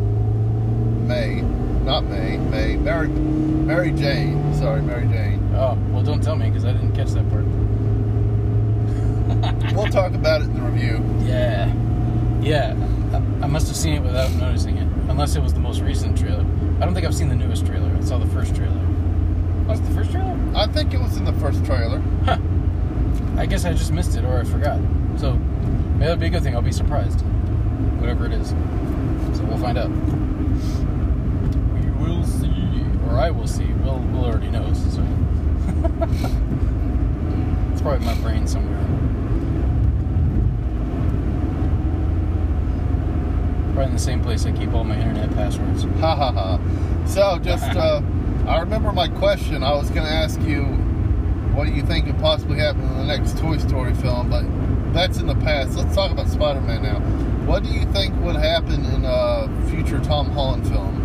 May, 1.05 1.41
not 1.83 2.05
May, 2.05 2.37
May, 2.37 2.75
Mary, 2.77 3.07
Mary 3.09 3.91
Jane. 3.91 4.53
Sorry, 4.55 4.81
Mary 4.81 5.05
Jane. 5.07 5.53
Oh 5.53 5.77
well, 5.91 6.01
don't 6.01 6.23
tell 6.23 6.35
me 6.35 6.49
because 6.49 6.65
I 6.65 6.71
didn't 6.71 6.95
catch 6.95 7.11
that 7.11 7.29
part. 7.29 7.45
We'll 9.75 9.87
talk 9.91 10.13
about 10.13 10.41
it 10.41 10.45
in 10.45 10.53
the 10.55 10.61
review. 10.61 11.03
Yeah, 11.25 11.71
yeah. 12.41 12.75
I, 13.13 13.17
I 13.45 13.47
must 13.47 13.67
have 13.67 13.75
seen 13.75 13.93
it 13.93 14.03
without 14.03 14.31
noticing 14.33 14.77
it, 14.77 14.87
unless 15.09 15.35
it 15.35 15.41
was 15.41 15.53
the 15.53 15.59
most 15.59 15.81
recent 15.81 16.17
trailer. 16.17 16.45
I 16.79 16.85
don't 16.85 16.93
think 16.93 17.05
I've 17.05 17.15
seen 17.15 17.29
the 17.29 17.35
newest 17.35 17.65
trailer. 17.65 17.89
I 17.95 18.01
saw 18.01 18.17
the 18.17 18.27
first 18.27 18.55
trailer. 18.55 18.79
Was 19.67 19.79
it 19.79 19.83
the 19.83 19.93
first 19.95 20.11
trailer? 20.11 20.37
I 20.55 20.67
think 20.67 20.93
it 20.93 20.99
was 20.99 21.17
in 21.17 21.25
the 21.25 21.33
first 21.33 21.63
trailer. 21.65 21.99
Huh. 22.25 22.37
I 23.37 23.45
guess 23.45 23.65
I 23.65 23.73
just 23.73 23.91
missed 23.91 24.15
it 24.15 24.23
or 24.23 24.39
I 24.39 24.43
forgot. 24.43 24.79
So 25.17 25.33
maybe 25.33 26.05
that'd 26.05 26.19
be 26.19 26.27
a 26.27 26.29
good 26.29 26.43
thing. 26.43 26.55
I'll 26.55 26.61
be 26.61 26.71
surprised. 26.71 27.21
Whatever 27.99 28.25
it 28.25 28.33
is. 28.33 28.49
So 28.49 29.43
we'll 29.45 29.57
find 29.57 29.77
out. 29.77 29.89
We 31.73 31.89
will 31.91 32.23
see. 32.23 32.83
Or 33.07 33.19
I 33.19 33.31
will 33.31 33.47
see. 33.47 33.65
Will 33.65 33.99
Will 33.99 34.25
already 34.25 34.49
knows. 34.49 34.77
So 34.93 35.01
it's 37.71 37.81
probably 37.81 37.97
in 37.97 38.05
my 38.05 38.15
brain 38.21 38.47
somewhere. 38.47 38.85
Probably 43.75 43.89
in 43.89 43.93
the 43.93 43.99
same 43.99 44.21
place 44.21 44.45
I 44.45 44.53
keep 44.53 44.73
all 44.73 44.85
my 44.85 44.97
internet 44.97 45.29
passwords. 45.31 45.83
Ha 45.99 46.15
ha 46.15 46.31
ha. 46.31 47.05
So, 47.05 47.37
just, 47.39 47.65
uh, 47.75 48.01
I 48.47 48.59
remember 48.59 48.93
my 48.93 49.09
question. 49.09 49.63
I 49.63 49.73
was 49.73 49.89
going 49.89 50.07
to 50.07 50.13
ask 50.13 50.39
you, 50.43 50.63
what 51.53 51.67
do 51.67 51.73
you 51.73 51.81
think 51.81 52.05
could 52.05 52.17
possibly 52.19 52.57
happen 52.57 52.83
in 52.83 52.97
the 52.99 53.03
next 53.03 53.37
Toy 53.37 53.57
Story 53.57 53.93
film? 53.93 54.29
But 54.29 54.45
that's 54.93 55.17
in 55.17 55.27
the 55.27 55.35
past. 55.35 55.75
Let's 55.75 55.93
talk 55.93 56.09
about 56.09 56.29
Spider 56.29 56.61
Man 56.61 56.83
now. 56.83 56.99
What 57.45 57.63
do 57.63 57.69
you 57.69 57.85
think 57.91 58.15
would 58.21 58.37
happen 58.37 58.85
in 58.85 59.03
a 59.03 59.49
future 59.69 59.99
Tom 59.99 60.31
Holland 60.31 60.65
film? 60.69 60.95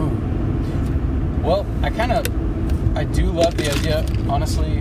Ooh. 0.00 1.46
Well, 1.46 1.66
I 1.82 1.90
kind 1.90 2.10
of, 2.10 2.96
I 2.96 3.04
do 3.04 3.26
love 3.26 3.54
the 3.58 3.70
idea, 3.70 4.02
honestly, 4.30 4.78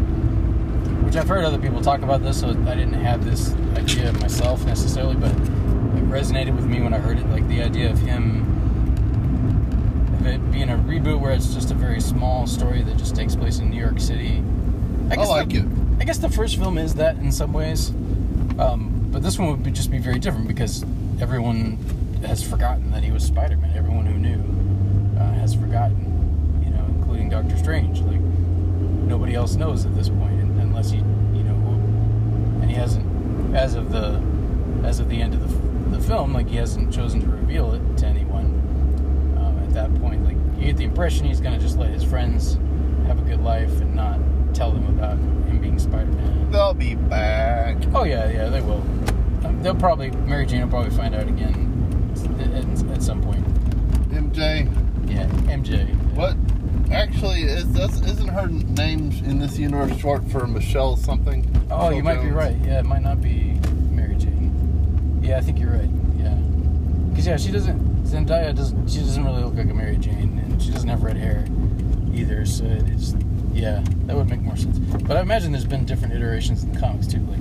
which 1.03 1.17
I've 1.17 1.27
heard 1.27 1.43
other 1.43 1.59
people 1.59 1.81
talk 1.81 2.03
about 2.03 2.23
this, 2.23 2.39
so 2.39 2.51
I 2.51 2.73
didn't 2.73 2.93
have 2.93 3.25
this 3.25 3.53
idea 3.75 4.13
myself 4.13 4.63
necessarily, 4.65 5.15
but 5.15 5.33
resonated 6.13 6.55
with 6.55 6.65
me 6.65 6.79
when 6.79 6.93
I 6.93 6.99
heard 6.99 7.17
it. 7.17 7.27
Like 7.29 7.47
the 7.47 7.63
idea 7.63 7.89
of 7.89 7.97
him, 7.97 8.43
of 10.19 10.27
it 10.27 10.51
being 10.51 10.69
a 10.69 10.77
reboot 10.77 11.19
where 11.19 11.31
it's 11.31 11.53
just 11.53 11.71
a 11.71 11.73
very 11.73 11.99
small 11.99 12.45
story 12.45 12.83
that 12.83 12.97
just 12.97 13.15
takes 13.15 13.35
place 13.35 13.57
in 13.57 13.71
New 13.71 13.79
York 13.79 13.99
City. 13.99 14.43
I 15.09 15.15
like 15.15 15.49
the, 15.49 15.59
it. 15.59 15.65
I 15.99 16.05
guess 16.05 16.19
the 16.19 16.29
first 16.29 16.57
film 16.57 16.77
is 16.77 16.93
that 16.95 17.17
in 17.17 17.31
some 17.31 17.51
ways, 17.51 17.89
um, 18.59 19.09
but 19.11 19.23
this 19.23 19.39
one 19.39 19.49
would 19.49 19.63
be, 19.63 19.71
just 19.71 19.89
be 19.89 19.97
very 19.97 20.19
different 20.19 20.47
because 20.47 20.83
everyone 21.19 21.77
has 22.25 22.43
forgotten 22.47 22.91
that 22.91 23.03
he 23.03 23.11
was 23.11 23.23
Spider-Man. 23.23 23.75
Everyone 23.75 24.05
who 24.05 24.17
knew 24.19 25.19
uh, 25.19 25.33
has 25.33 25.55
forgotten, 25.55 26.61
you 26.63 26.69
know, 26.69 26.85
including 26.95 27.29
Doctor 27.29 27.57
Strange. 27.57 28.01
Like 28.01 28.21
nobody 28.21 29.33
else 29.33 29.55
knows 29.55 29.85
at 29.85 29.95
this 29.95 30.09
point, 30.09 30.39
unless 30.41 30.91
he, 30.91 30.97
you 30.97 31.43
know, 31.43 31.55
and 32.61 32.69
he 32.69 32.75
hasn't, 32.75 33.55
as 33.55 33.73
of 33.73 33.91
the, 33.91 34.21
as 34.87 34.99
of 34.99 35.09
the 35.09 35.19
end 35.21 35.33
of 35.33 35.41
the, 35.41 35.72
the 35.93 36.01
film, 36.01 36.33
like 36.33 36.47
he 36.47 36.57
hasn't 36.57 36.93
chosen 36.93 37.21
to 37.21 37.27
reveal 37.27 37.73
it 37.73 37.97
to 37.97 38.05
anyone. 38.05 38.45
Um, 39.37 39.59
at 39.63 39.73
that 39.73 39.93
point, 40.01 40.23
like 40.25 40.35
you 40.57 40.67
get 40.67 40.77
the 40.77 40.83
impression 40.85 41.25
he's 41.25 41.39
gonna 41.39 41.59
just 41.59 41.77
let 41.77 41.89
his 41.89 42.03
friends 42.03 42.55
have 43.07 43.19
a 43.19 43.23
good 43.23 43.41
life 43.41 43.71
and 43.81 43.95
not 43.95 44.19
tell 44.53 44.71
them 44.71 44.85
about 44.87 45.17
him 45.17 45.59
being 45.59 45.79
Spider-Man. 45.79 46.51
They'll 46.51 46.73
be 46.73 46.95
back. 46.95 47.77
Oh 47.93 48.03
yeah, 48.03 48.29
yeah, 48.29 48.49
they 48.49 48.61
will. 48.61 48.83
Um, 49.45 49.59
they'll 49.61 49.75
probably 49.75 50.11
Mary 50.11 50.45
Jane 50.45 50.61
will 50.61 50.69
probably 50.69 50.95
find 50.95 51.15
out 51.15 51.27
again 51.27 51.73
at, 52.39 52.91
at, 52.95 53.03
some 53.03 53.21
point. 53.21 53.43
MJ. 54.09 54.69
Yeah, 55.09 55.27
MJ. 55.51 55.93
What? 56.13 56.35
Actually, 56.91 57.43
is, 57.43 57.65
does, 57.65 58.01
isn't 58.01 58.27
her 58.27 58.47
name 58.47 59.11
in 59.25 59.39
this 59.39 59.57
universe 59.57 59.97
short 59.97 60.23
for 60.29 60.45
Michelle 60.47 60.95
something? 60.95 61.49
Oh, 61.71 61.89
Michelle 61.89 61.93
you 61.93 62.03
might 62.03 62.21
be 62.21 62.29
right. 62.29 62.55
Yeah, 62.63 62.79
it 62.79 62.85
might 62.85 63.01
not 63.01 63.21
be. 63.21 63.52
Yeah, 65.23 65.37
I 65.37 65.41
think 65.41 65.59
you're 65.59 65.71
right. 65.71 65.89
Yeah, 66.17 66.35
because 67.09 67.25
yeah, 67.25 67.37
she 67.37 67.51
doesn't. 67.51 68.03
Zendaya 68.03 68.53
doesn't. 68.53 68.89
She 68.89 68.99
doesn't 68.99 69.23
really 69.23 69.41
look 69.41 69.55
like 69.55 69.69
a 69.69 69.73
Mary 69.73 69.97
Jane, 69.97 70.37
and 70.37 70.61
she 70.61 70.71
doesn't 70.71 70.89
have 70.89 71.01
red 71.01 71.17
hair 71.17 71.45
either. 72.13 72.45
So 72.45 72.65
it's 72.65 73.15
yeah, 73.53 73.83
that 74.05 74.15
would 74.15 74.29
make 74.29 74.41
more 74.41 74.57
sense. 74.57 74.77
But 74.79 75.15
I 75.17 75.21
imagine 75.21 75.51
there's 75.51 75.65
been 75.65 75.85
different 75.85 76.13
iterations 76.13 76.63
in 76.63 76.73
the 76.73 76.79
comics 76.79 77.07
too. 77.07 77.19
Like 77.21 77.39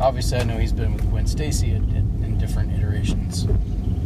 obviously, 0.00 0.38
I 0.38 0.44
know 0.44 0.58
he's 0.58 0.72
been 0.72 0.94
with 0.94 1.08
Gwen 1.10 1.26
Stacy 1.26 1.72
in, 1.72 1.84
in, 1.96 2.24
in 2.24 2.38
different 2.38 2.72
iterations, 2.72 3.46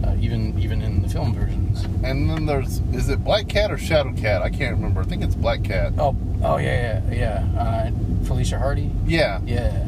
uh, 0.05 0.17
even 0.21 0.59
even 0.59 0.81
in 0.83 1.03
the 1.03 1.09
film 1.09 1.35
versions. 1.35 1.85
And 2.03 2.29
then 2.31 2.47
there's, 2.47 2.81
is 2.93 3.09
it 3.09 3.23
Black 3.23 3.49
Cat 3.49 3.71
or 3.71 3.79
Shadow 3.79 4.13
Cat? 4.13 4.43
I 4.43 4.51
can't 4.51 4.77
remember. 4.77 5.01
I 5.01 5.05
think 5.05 5.23
it's 5.23 5.35
Black 5.35 5.63
Cat. 5.63 5.93
Oh, 5.99 6.17
oh 6.43 6.57
yeah, 6.57 7.03
yeah, 7.11 7.45
yeah. 7.55 7.61
Uh, 7.61 8.25
Felicia 8.25 8.59
Hardy. 8.59 8.91
Yeah. 9.07 9.41
Yeah, 9.45 9.87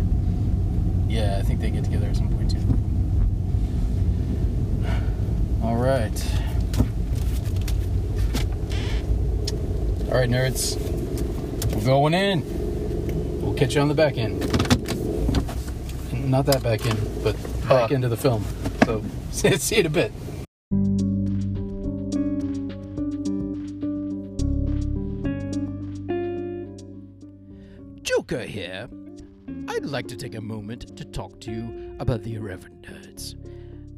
yeah. 1.08 1.38
I 1.38 1.42
think 1.42 1.60
they 1.60 1.70
get 1.70 1.84
together 1.84 2.06
at 2.06 2.16
some 2.16 2.28
point 2.28 2.50
too. 2.50 2.58
All 5.66 5.74
right. 5.74 6.24
All 10.06 10.14
right, 10.20 10.30
nerds. 10.30 10.76
We're 11.74 11.84
going 11.84 12.14
in. 12.14 13.42
We'll 13.42 13.54
catch 13.54 13.74
you 13.74 13.80
on 13.80 13.88
the 13.88 13.94
back 13.94 14.16
end. 14.16 14.40
Not 16.30 16.46
that 16.46 16.62
back 16.62 16.86
end, 16.86 17.00
but 17.24 17.34
back 17.68 17.88
Huh. 17.90 17.94
end 17.94 18.04
of 18.04 18.10
the 18.10 18.16
film. 18.16 18.44
So 18.84 19.02
see 19.32 19.74
you 19.76 19.80
in 19.80 19.86
a 19.86 19.90
bit. 19.90 20.12
Joker 28.02 28.42
here. 28.42 28.88
I'd 29.68 29.84
like 29.84 30.08
to 30.08 30.16
take 30.16 30.34
a 30.34 30.40
moment 30.40 30.96
to 30.96 31.04
talk 31.04 31.40
to 31.42 31.50
you 31.52 31.96
about 31.98 32.22
the 32.22 32.34
Irreverent 32.34 32.82
Nerds. 32.82 33.34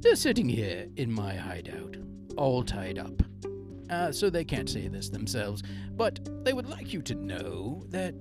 They're 0.00 0.14
sitting 0.14 0.48
here 0.48 0.86
in 0.96 1.12
my 1.12 1.34
hideout, 1.34 1.96
all 2.36 2.62
tied 2.62 2.98
up. 2.98 3.20
Uh, 3.90 4.12
so 4.12 4.30
they 4.30 4.44
can't 4.44 4.70
say 4.70 4.86
this 4.86 5.08
themselves, 5.08 5.62
but 5.96 6.20
they 6.44 6.52
would 6.52 6.68
like 6.68 6.92
you 6.92 7.02
to 7.02 7.14
know 7.14 7.82
that 7.88 8.14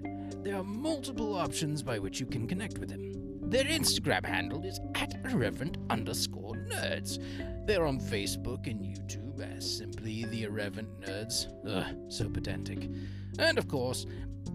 there 0.44 0.56
are 0.56 0.64
multiple 0.64 1.36
options 1.36 1.84
by 1.84 2.00
which 2.00 2.20
you 2.20 2.26
can 2.26 2.48
connect 2.48 2.80
with 2.80 2.90
them. 2.90 3.18
Their 3.50 3.66
Instagram 3.66 4.26
handle 4.26 4.66
is 4.66 4.80
at 4.96 5.14
irreverent 5.26 5.78
underscore 5.90 6.56
nerds. 6.56 7.20
They're 7.68 7.86
on 7.86 8.00
Facebook 8.00 8.66
and 8.66 8.82
YouTube 8.82 9.40
as 9.40 9.78
simply 9.78 10.26
the 10.26 10.44
Irreverent 10.44 11.02
Nerds. 11.02 11.48
Ugh, 11.70 11.96
so 12.10 12.28
pedantic. 12.28 12.90
And 13.40 13.58
of 13.58 13.68
course, 13.68 14.06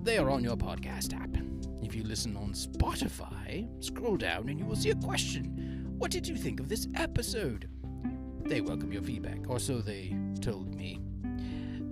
they 0.02 0.18
are 0.18 0.28
on 0.28 0.42
your 0.42 0.56
podcast 0.56 1.14
app. 1.14 1.36
If 1.82 1.94
you 1.94 2.02
listen 2.04 2.36
on 2.36 2.52
Spotify, 2.52 3.68
scroll 3.82 4.16
down 4.16 4.48
and 4.48 4.58
you 4.58 4.66
will 4.66 4.76
see 4.76 4.90
a 4.90 4.96
question. 4.96 5.71
What 6.02 6.10
did 6.10 6.26
you 6.26 6.34
think 6.34 6.58
of 6.58 6.68
this 6.68 6.88
episode? 6.96 7.68
They 8.44 8.60
welcome 8.60 8.92
your 8.92 9.02
feedback, 9.02 9.38
or 9.46 9.60
so 9.60 9.78
they 9.80 10.12
told 10.40 10.74
me. 10.74 10.98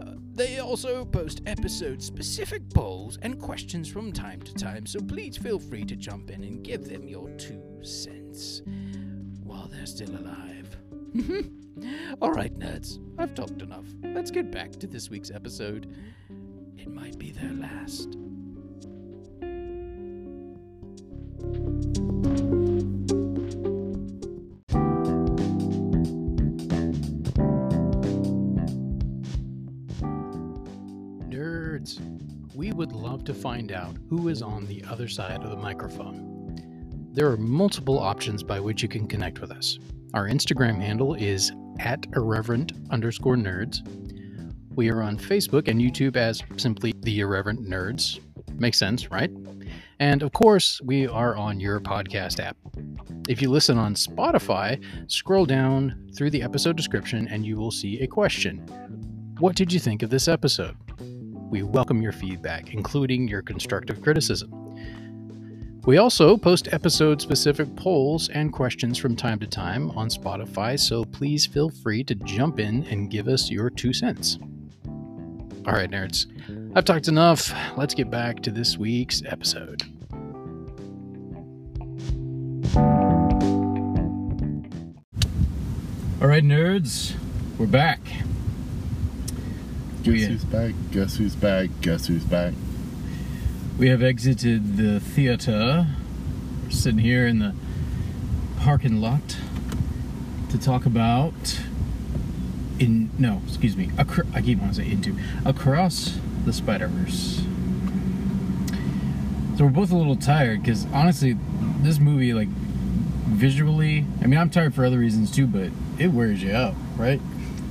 Uh, 0.00 0.14
they 0.34 0.58
also 0.58 1.04
post 1.04 1.42
episode 1.46 2.02
specific 2.02 2.68
polls 2.74 3.20
and 3.22 3.38
questions 3.38 3.88
from 3.88 4.10
time 4.10 4.42
to 4.42 4.52
time, 4.52 4.84
so 4.84 4.98
please 4.98 5.36
feel 5.36 5.60
free 5.60 5.84
to 5.84 5.94
jump 5.94 6.28
in 6.32 6.42
and 6.42 6.64
give 6.64 6.88
them 6.88 7.06
your 7.06 7.30
two 7.36 7.62
cents 7.82 8.62
while 9.44 9.68
they're 9.68 9.86
still 9.86 10.10
alive. 10.10 10.76
All 12.20 12.32
right, 12.32 12.52
nerds, 12.58 12.98
I've 13.16 13.36
talked 13.36 13.62
enough. 13.62 13.86
Let's 14.02 14.32
get 14.32 14.50
back 14.50 14.72
to 14.80 14.88
this 14.88 15.08
week's 15.08 15.30
episode. 15.30 15.94
It 16.76 16.88
might 16.88 17.16
be 17.16 17.30
their 17.30 17.52
last. 17.52 18.16
Love 33.20 33.26
to 33.26 33.34
find 33.34 33.70
out 33.70 33.94
who 34.08 34.28
is 34.28 34.40
on 34.40 34.64
the 34.64 34.82
other 34.88 35.06
side 35.06 35.42
of 35.42 35.50
the 35.50 35.56
microphone. 35.56 36.26
there 37.12 37.26
are 37.26 37.36
multiple 37.36 37.98
options 37.98 38.42
by 38.42 38.58
which 38.58 38.82
you 38.82 38.88
can 38.88 39.06
connect 39.06 39.40
with 39.40 39.50
us. 39.50 39.78
Our 40.14 40.26
Instagram 40.26 40.80
handle 40.80 41.14
is 41.14 41.52
at 41.80 42.06
irreverent 42.14 42.72
underscore 42.90 43.36
nerds. 43.36 43.82
We 44.74 44.88
are 44.90 45.02
on 45.02 45.18
Facebook 45.18 45.68
and 45.68 45.80
YouTube 45.80 46.16
as 46.16 46.42
simply 46.56 46.94
the 47.00 47.20
Irreverent 47.20 47.68
Nerds. 47.68 48.20
Makes 48.58 48.78
sense, 48.78 49.10
right? 49.10 49.30
And 49.98 50.22
of 50.22 50.32
course, 50.32 50.80
we 50.82 51.06
are 51.08 51.36
on 51.36 51.60
your 51.60 51.80
podcast 51.80 52.38
app. 52.40 52.56
If 53.28 53.42
you 53.42 53.50
listen 53.50 53.76
on 53.76 53.94
Spotify, 53.96 54.80
scroll 55.10 55.44
down 55.44 56.10
through 56.16 56.30
the 56.30 56.42
episode 56.42 56.76
description 56.76 57.26
and 57.28 57.44
you 57.44 57.56
will 57.56 57.72
see 57.72 58.00
a 58.00 58.06
question. 58.06 58.58
What 59.40 59.56
did 59.56 59.72
you 59.72 59.80
think 59.80 60.02
of 60.02 60.10
this 60.10 60.28
episode? 60.28 60.76
We 61.50 61.64
welcome 61.64 62.00
your 62.00 62.12
feedback, 62.12 62.74
including 62.74 63.26
your 63.26 63.42
constructive 63.42 64.00
criticism. 64.00 64.52
We 65.84 65.98
also 65.98 66.36
post 66.36 66.72
episode 66.72 67.20
specific 67.20 67.74
polls 67.74 68.28
and 68.28 68.52
questions 68.52 68.98
from 68.98 69.16
time 69.16 69.40
to 69.40 69.48
time 69.48 69.90
on 69.90 70.08
Spotify, 70.10 70.78
so 70.78 71.04
please 71.04 71.46
feel 71.46 71.68
free 71.68 72.04
to 72.04 72.14
jump 72.14 72.60
in 72.60 72.84
and 72.84 73.10
give 73.10 73.26
us 73.26 73.50
your 73.50 73.68
two 73.68 73.92
cents. 73.92 74.38
All 75.66 75.72
right, 75.72 75.90
nerds, 75.90 76.26
I've 76.76 76.84
talked 76.84 77.08
enough. 77.08 77.52
Let's 77.76 77.94
get 77.94 78.10
back 78.10 78.42
to 78.42 78.52
this 78.52 78.78
week's 78.78 79.20
episode. 79.26 79.82
All 86.22 86.28
right, 86.28 86.44
nerds, 86.44 87.14
we're 87.58 87.66
back. 87.66 87.98
Guess 90.02 90.06
We- 90.12 90.24
who's 90.24 90.44
back? 90.44 90.74
Guess 90.92 91.16
who's 91.16 91.36
back? 91.36 91.68
Guess 91.82 92.06
who's 92.06 92.24
back? 92.24 92.54
We 93.78 93.88
have 93.88 94.02
exited 94.02 94.76
the 94.76 95.00
theater. 95.00 95.86
We're 96.64 96.70
sitting 96.70 96.98
here 97.00 97.26
in 97.26 97.38
the 97.38 97.54
parking 98.58 99.00
lot 99.00 99.36
to 100.50 100.58
talk 100.58 100.84
about 100.86 101.60
in 102.78 103.10
no, 103.18 103.42
excuse 103.46 103.76
me. 103.76 103.90
Acro- 103.98 104.26
I 104.34 104.40
keep 104.42 104.58
wanting 104.58 104.74
to 104.76 104.82
say 104.84 104.90
into 104.90 105.16
across 105.44 106.18
the 106.44 106.52
Spider 106.52 106.88
Verse. 106.88 107.42
So 109.56 109.64
we're 109.64 109.70
both 109.70 109.90
a 109.92 109.96
little 109.96 110.16
tired 110.16 110.62
because 110.62 110.86
honestly, 110.92 111.36
this 111.82 111.98
movie 111.98 112.32
like 112.32 112.48
visually. 112.48 114.06
I 114.22 114.26
mean, 114.26 114.38
I'm 114.38 114.50
tired 114.50 114.74
for 114.74 114.84
other 114.84 114.98
reasons 114.98 115.30
too, 115.30 115.46
but 115.46 115.70
it 115.98 116.08
wears 116.08 116.42
you 116.42 116.54
out, 116.54 116.74
right? 116.96 117.20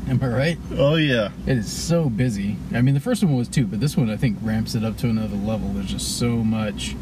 Am 0.20 0.24
I 0.24 0.28
right? 0.28 0.58
Oh 0.72 0.96
yeah. 0.96 1.30
It 1.46 1.60
is 1.60 1.72
so 1.72 2.10
busy. 2.10 2.58
I 2.74 2.82
mean, 2.82 2.96
the 2.96 3.00
first 3.00 3.24
one 3.24 3.36
was 3.38 3.48
too, 3.48 3.68
but 3.68 3.80
this 3.80 3.96
one 3.96 4.10
I 4.10 4.18
think 4.18 4.40
ramps 4.42 4.74
it 4.74 4.84
up 4.84 4.98
to 4.98 5.08
another 5.08 5.36
level. 5.36 5.70
There's 5.70 5.92
just 5.92 6.18
so 6.18 6.38
much 6.38 6.96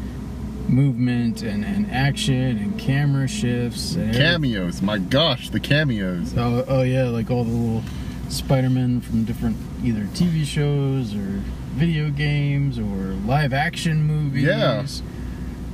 movement 0.68 1.40
and, 1.40 1.64
and 1.64 1.90
action 1.90 2.58
and 2.58 2.78
camera 2.78 3.26
shifts. 3.26 3.94
And 3.94 4.14
Cameos. 4.14 4.82
My 4.82 4.98
gosh, 4.98 5.48
the 5.48 5.58
cameos. 5.58 6.36
Oh, 6.36 6.66
oh 6.68 6.82
yeah, 6.82 7.04
like 7.04 7.30
all 7.30 7.44
the 7.44 7.50
little 7.50 7.82
Spider-Man 8.28 9.00
from 9.00 9.24
different 9.24 9.56
either 9.82 10.02
TV 10.02 10.44
shows 10.44 11.14
or 11.14 11.42
video 11.78 12.10
games 12.10 12.78
or 12.78 13.16
live 13.26 13.54
action 13.54 14.02
movies. 14.02 14.44
Yeah. 14.44 14.86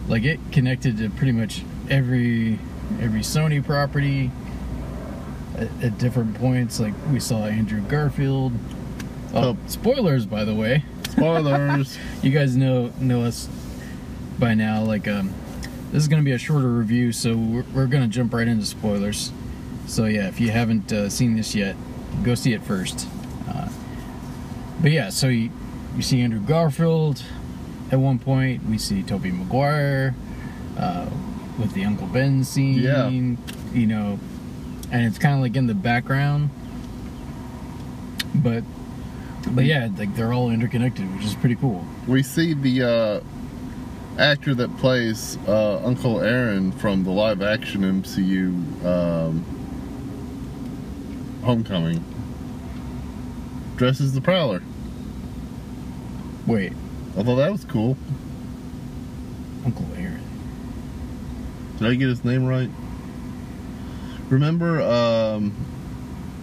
Like 0.07 0.23
it 0.23 0.39
connected 0.53 0.99
to 0.99 1.11
pretty 1.11 1.33
much 1.33 1.65
every 1.91 2.61
every 3.01 3.23
Sony 3.23 3.65
property 3.65 4.31
at, 5.57 5.69
at 5.83 5.99
different 5.99 6.35
points. 6.37 6.81
Like 6.81 6.95
we 7.13 7.21
saw 7.21 7.45
Andrew 7.47 7.81
Garfield. 7.83 8.53
Oh, 9.35 9.51
Oh. 9.51 9.57
spoilers, 9.67 10.27
by 10.27 10.45
the 10.45 10.55
way. 10.55 10.85
Spoilers. 11.11 11.99
You 12.23 12.31
guys 12.31 12.57
know 12.57 12.91
know 13.01 13.23
us 13.23 13.49
by 14.39 14.55
now. 14.55 14.83
Like, 14.83 15.07
um, 15.09 15.33
this 15.93 16.03
is 16.03 16.09
gonna 16.09 16.23
be 16.23 16.33
a 16.33 16.39
shorter 16.39 16.69
review, 16.69 17.13
so 17.13 17.37
we're, 17.37 17.65
we're 17.75 17.87
gonna 17.87 18.09
jump 18.09 18.33
right 18.33 18.49
into 18.49 18.65
spoilers. 18.65 19.31
So 19.87 20.07
yeah, 20.07 20.29
if 20.29 20.41
you 20.41 20.51
haven't 20.51 20.91
uh, 20.93 21.09
seen 21.11 21.37
this 21.37 21.55
yet, 21.55 21.77
go 22.23 22.35
see 22.35 22.53
it 22.55 22.63
first. 22.63 23.07
Uh, 23.49 23.69
but 24.81 24.91
yeah, 24.93 25.11
so 25.11 25.29
you 25.29 25.51
you 25.97 26.03
see 26.03 26.21
Andrew 26.23 26.41
Garfield 26.41 27.23
at 27.93 27.99
one 27.99 28.19
point. 28.19 28.65
We 28.67 28.79
see 28.79 29.03
Tobey 29.03 29.31
Maguire 29.31 30.15
uh, 30.79 31.07
with 31.59 31.73
the 31.75 31.85
Uncle 31.85 32.07
Ben 32.07 32.43
scene. 32.45 32.79
Yeah. 32.79 33.09
You 33.09 33.87
know, 33.87 34.19
and 34.95 35.05
it's 35.05 35.19
kind 35.19 35.35
of 35.35 35.41
like 35.41 35.57
in 35.57 35.67
the 35.67 35.75
background, 35.75 36.51
but. 38.37 38.63
But 39.51 39.67
yeah, 39.67 39.91
like 39.99 40.15
they're 40.15 40.33
all 40.33 40.51
interconnected, 40.51 41.13
which 41.15 41.25
is 41.25 41.35
pretty 41.35 41.57
cool. 41.57 41.85
we 42.07 42.23
see 42.23 42.55
the 42.55 42.83
uh, 42.83 43.21
actor 44.19 44.55
that 44.55 44.75
plays 44.79 45.37
uh, 45.47 45.85
Uncle 45.85 46.23
Aaron 46.23 46.73
from 46.73 47.05
the 47.05 47.11
live 47.11 47.43
action 47.43 47.83
MCU 47.83 48.85
um, 48.87 49.45
Homecoming. 51.45 52.03
Dresses 53.77 54.15
the 54.15 54.23
Prowler. 54.23 54.63
Wait, 56.47 56.73
I 57.19 57.23
thought 57.23 57.37
that 57.37 57.53
was 57.53 57.67
cool. 57.67 57.99
Uncle 59.67 59.87
Aaron. 59.97 60.23
Did 61.79 61.89
I 61.89 61.95
get 61.97 62.09
his 62.09 62.25
name 62.25 62.47
right? 62.47 62.71
Remember 64.31 64.81
um, 64.83 65.53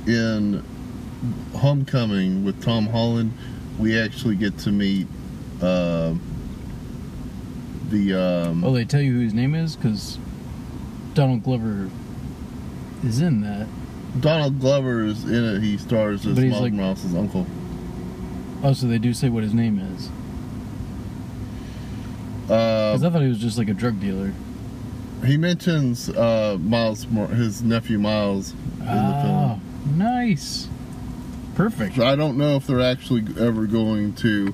in 0.07 0.63
Homecoming 1.55 2.43
with 2.45 2.61
Tom 2.63 2.87
Holland, 2.87 3.33
we 3.79 3.99
actually 3.99 4.35
get 4.35 4.57
to 4.59 4.71
meet 4.71 5.07
uh, 5.61 6.13
the. 7.89 8.13
Um, 8.49 8.63
Oh, 8.63 8.71
they 8.73 8.85
tell 8.85 9.01
you 9.01 9.13
who 9.13 9.19
his 9.19 9.33
name 9.33 9.55
is 9.55 9.75
because 9.75 10.17
Donald 11.13 11.43
Glover 11.43 11.89
is 13.03 13.19
in 13.21 13.41
that. 13.41 13.67
Donald 14.19 14.59
Glover 14.59 15.03
is 15.03 15.23
in 15.23 15.43
it. 15.55 15.61
He 15.61 15.77
stars 15.77 16.25
as 16.25 16.37
Miles 16.37 16.61
like- 16.61 16.73
Morales' 16.73 17.15
uncle. 17.15 17.47
Oh, 18.63 18.73
so 18.73 18.85
they 18.87 18.99
do 18.99 19.13
say 19.13 19.27
what 19.29 19.41
his 19.43 19.53
name 19.55 19.79
is. 19.79 20.07
Uh, 22.49 22.91
Because 22.93 23.03
I 23.03 23.09
thought 23.09 23.21
he 23.23 23.27
was 23.29 23.39
just 23.39 23.57
like 23.57 23.69
a 23.69 23.73
drug 23.73 23.99
dealer. 23.99 24.33
He 25.25 25.37
mentions 25.37 26.09
uh, 26.09 26.57
Miles, 26.59 27.07
Mor- 27.07 27.27
his 27.27 27.61
nephew 27.61 27.99
Miles, 27.99 28.51
in 28.79 28.85
the 28.85 28.91
Oh, 28.91 29.59
film. 29.83 29.97
nice. 29.97 30.67
Perfect. 31.55 31.95
So 31.97 32.05
I 32.05 32.15
don't 32.15 32.37
know 32.37 32.55
if 32.55 32.65
they're 32.67 32.81
actually 32.81 33.23
ever 33.39 33.65
going 33.67 34.13
to 34.15 34.53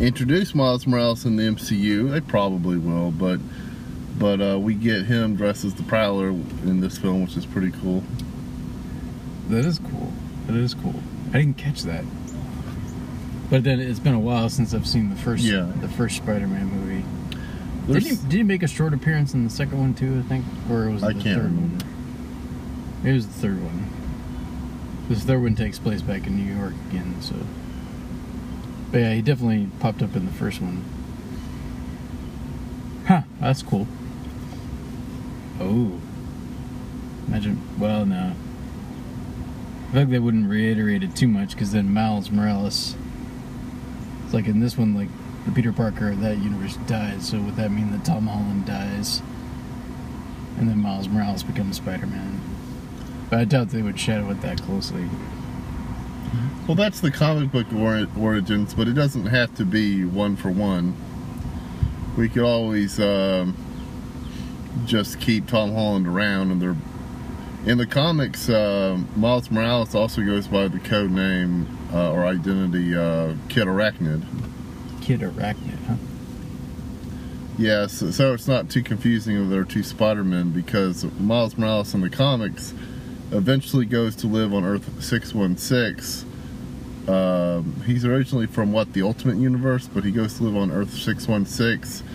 introduce 0.00 0.54
Miles 0.54 0.86
Morales 0.86 1.24
in 1.26 1.36
the 1.36 1.42
MCU. 1.44 2.10
They 2.10 2.20
probably 2.20 2.78
will, 2.78 3.10
but 3.10 3.38
but 4.18 4.40
uh, 4.40 4.58
we 4.58 4.74
get 4.74 5.04
him 5.06 5.36
dressed 5.36 5.64
as 5.64 5.74
the 5.74 5.82
Prowler 5.84 6.28
in 6.28 6.80
this 6.80 6.98
film, 6.98 7.22
which 7.22 7.36
is 7.36 7.44
pretty 7.46 7.70
cool. 7.80 8.02
That 9.48 9.64
is 9.64 9.78
cool. 9.78 10.12
That 10.46 10.56
is 10.56 10.74
cool. 10.74 10.94
I 11.30 11.38
didn't 11.38 11.58
catch 11.58 11.82
that. 11.82 12.04
But 13.50 13.64
then 13.64 13.80
it's 13.80 13.98
been 13.98 14.14
a 14.14 14.20
while 14.20 14.48
since 14.48 14.72
I've 14.74 14.86
seen 14.86 15.10
the 15.10 15.16
first 15.16 15.44
Yeah. 15.44 15.70
the 15.80 15.88
first 15.88 16.16
Spider-Man 16.16 16.66
movie. 16.66 17.04
Did 17.86 18.02
he, 18.04 18.16
did 18.16 18.32
he 18.32 18.42
make 18.42 18.62
a 18.62 18.68
short 18.68 18.94
appearance 18.94 19.34
in 19.34 19.44
the 19.44 19.50
second 19.50 19.78
one 19.78 19.94
too? 19.94 20.22
I 20.24 20.28
think, 20.28 20.44
or 20.70 20.88
was 20.90 21.02
it 21.02 21.06
I 21.06 21.12
the 21.12 21.22
can't 21.22 21.40
third 21.42 21.44
remember. 21.52 21.84
one? 21.84 23.06
It 23.06 23.12
was 23.12 23.26
the 23.26 23.32
third 23.32 23.62
one. 23.62 23.86
This 25.08 25.24
third 25.24 25.42
one 25.42 25.54
takes 25.56 25.78
place 25.78 26.00
back 26.00 26.26
in 26.26 26.36
New 26.36 26.54
York 26.54 26.74
again, 26.90 27.16
so. 27.20 27.34
But 28.92 28.98
yeah, 28.98 29.14
he 29.14 29.22
definitely 29.22 29.68
popped 29.80 30.02
up 30.02 30.14
in 30.14 30.26
the 30.26 30.32
first 30.32 30.60
one. 30.60 30.84
Huh, 33.06 33.22
that's 33.40 33.62
cool. 33.62 33.88
Oh. 35.60 35.98
Imagine, 37.26 37.60
well, 37.78 38.06
no. 38.06 38.32
I 39.88 39.92
think 39.92 40.10
they 40.10 40.18
wouldn't 40.18 40.48
reiterate 40.48 41.02
it 41.02 41.16
too 41.16 41.28
much 41.28 41.50
because 41.52 41.72
then 41.72 41.92
Miles 41.92 42.30
Morales. 42.30 42.94
It's 44.24 44.34
like 44.34 44.46
in 44.46 44.60
this 44.60 44.78
one, 44.78 44.94
like 44.94 45.08
the 45.44 45.52
Peter 45.52 45.72
Parker 45.72 46.10
of 46.10 46.20
that 46.20 46.38
universe 46.38 46.76
dies, 46.86 47.28
so 47.28 47.40
would 47.40 47.56
that 47.56 47.70
mean 47.70 47.90
that 47.92 48.04
Tom 48.04 48.26
Holland 48.26 48.66
dies? 48.66 49.22
And 50.58 50.68
then 50.68 50.80
Miles 50.80 51.08
Morales 51.08 51.42
becomes 51.42 51.76
Spider 51.76 52.06
Man? 52.06 52.40
But 53.30 53.40
I 53.40 53.44
doubt 53.44 53.70
they 53.70 53.82
would 53.82 53.98
shadow 53.98 54.30
it 54.30 54.40
that 54.42 54.62
closely. 54.62 55.08
Well, 56.66 56.76
that's 56.76 57.00
the 57.00 57.10
comic 57.10 57.50
book 57.50 57.66
ori- 57.72 58.08
origins, 58.18 58.74
but 58.74 58.86
it 58.86 58.92
doesn't 58.92 59.26
have 59.26 59.54
to 59.56 59.64
be 59.64 60.04
one 60.04 60.36
for 60.36 60.50
one. 60.50 60.94
We 62.16 62.28
could 62.28 62.44
always 62.44 63.00
um, 63.00 63.56
just 64.84 65.18
keep 65.18 65.48
Tom 65.48 65.72
Holland 65.72 66.06
around, 66.06 66.52
and 66.52 66.62
they're 66.62 66.76
in 67.66 67.78
the 67.78 67.86
comics. 67.86 68.48
Uh, 68.48 69.00
Miles 69.16 69.50
Morales 69.50 69.94
also 69.94 70.22
goes 70.22 70.46
by 70.46 70.68
the 70.68 70.78
code 70.78 71.10
name 71.10 71.66
uh, 71.92 72.12
or 72.12 72.26
identity 72.26 72.94
uh, 72.94 73.34
Kid 73.48 73.66
Arachnid. 73.66 74.22
Kid 75.12 75.20
Arachnid, 75.20 75.76
huh? 75.86 75.96
Yes, 77.58 77.92
so, 77.92 78.10
so 78.10 78.32
it's 78.32 78.48
not 78.48 78.70
too 78.70 78.82
confusing 78.82 79.36
if 79.36 79.50
they're 79.50 79.62
two 79.62 79.82
Spider-Men 79.82 80.52
because 80.52 81.04
Miles 81.20 81.58
Morales 81.58 81.92
in 81.92 82.00
the 82.00 82.08
comics 82.08 82.72
eventually 83.30 83.84
goes 83.84 84.16
to 84.16 84.26
live 84.26 84.54
on 84.54 84.64
Earth 84.64 85.02
616. 85.04 86.26
Um, 87.06 87.82
he's 87.84 88.06
originally 88.06 88.46
from 88.46 88.72
what 88.72 88.94
the 88.94 89.02
Ultimate 89.02 89.36
Universe, 89.36 89.86
but 89.86 90.02
he 90.02 90.12
goes 90.12 90.38
to 90.38 90.44
live 90.44 90.56
on 90.56 90.70
Earth 90.70 90.94
616 90.94 92.08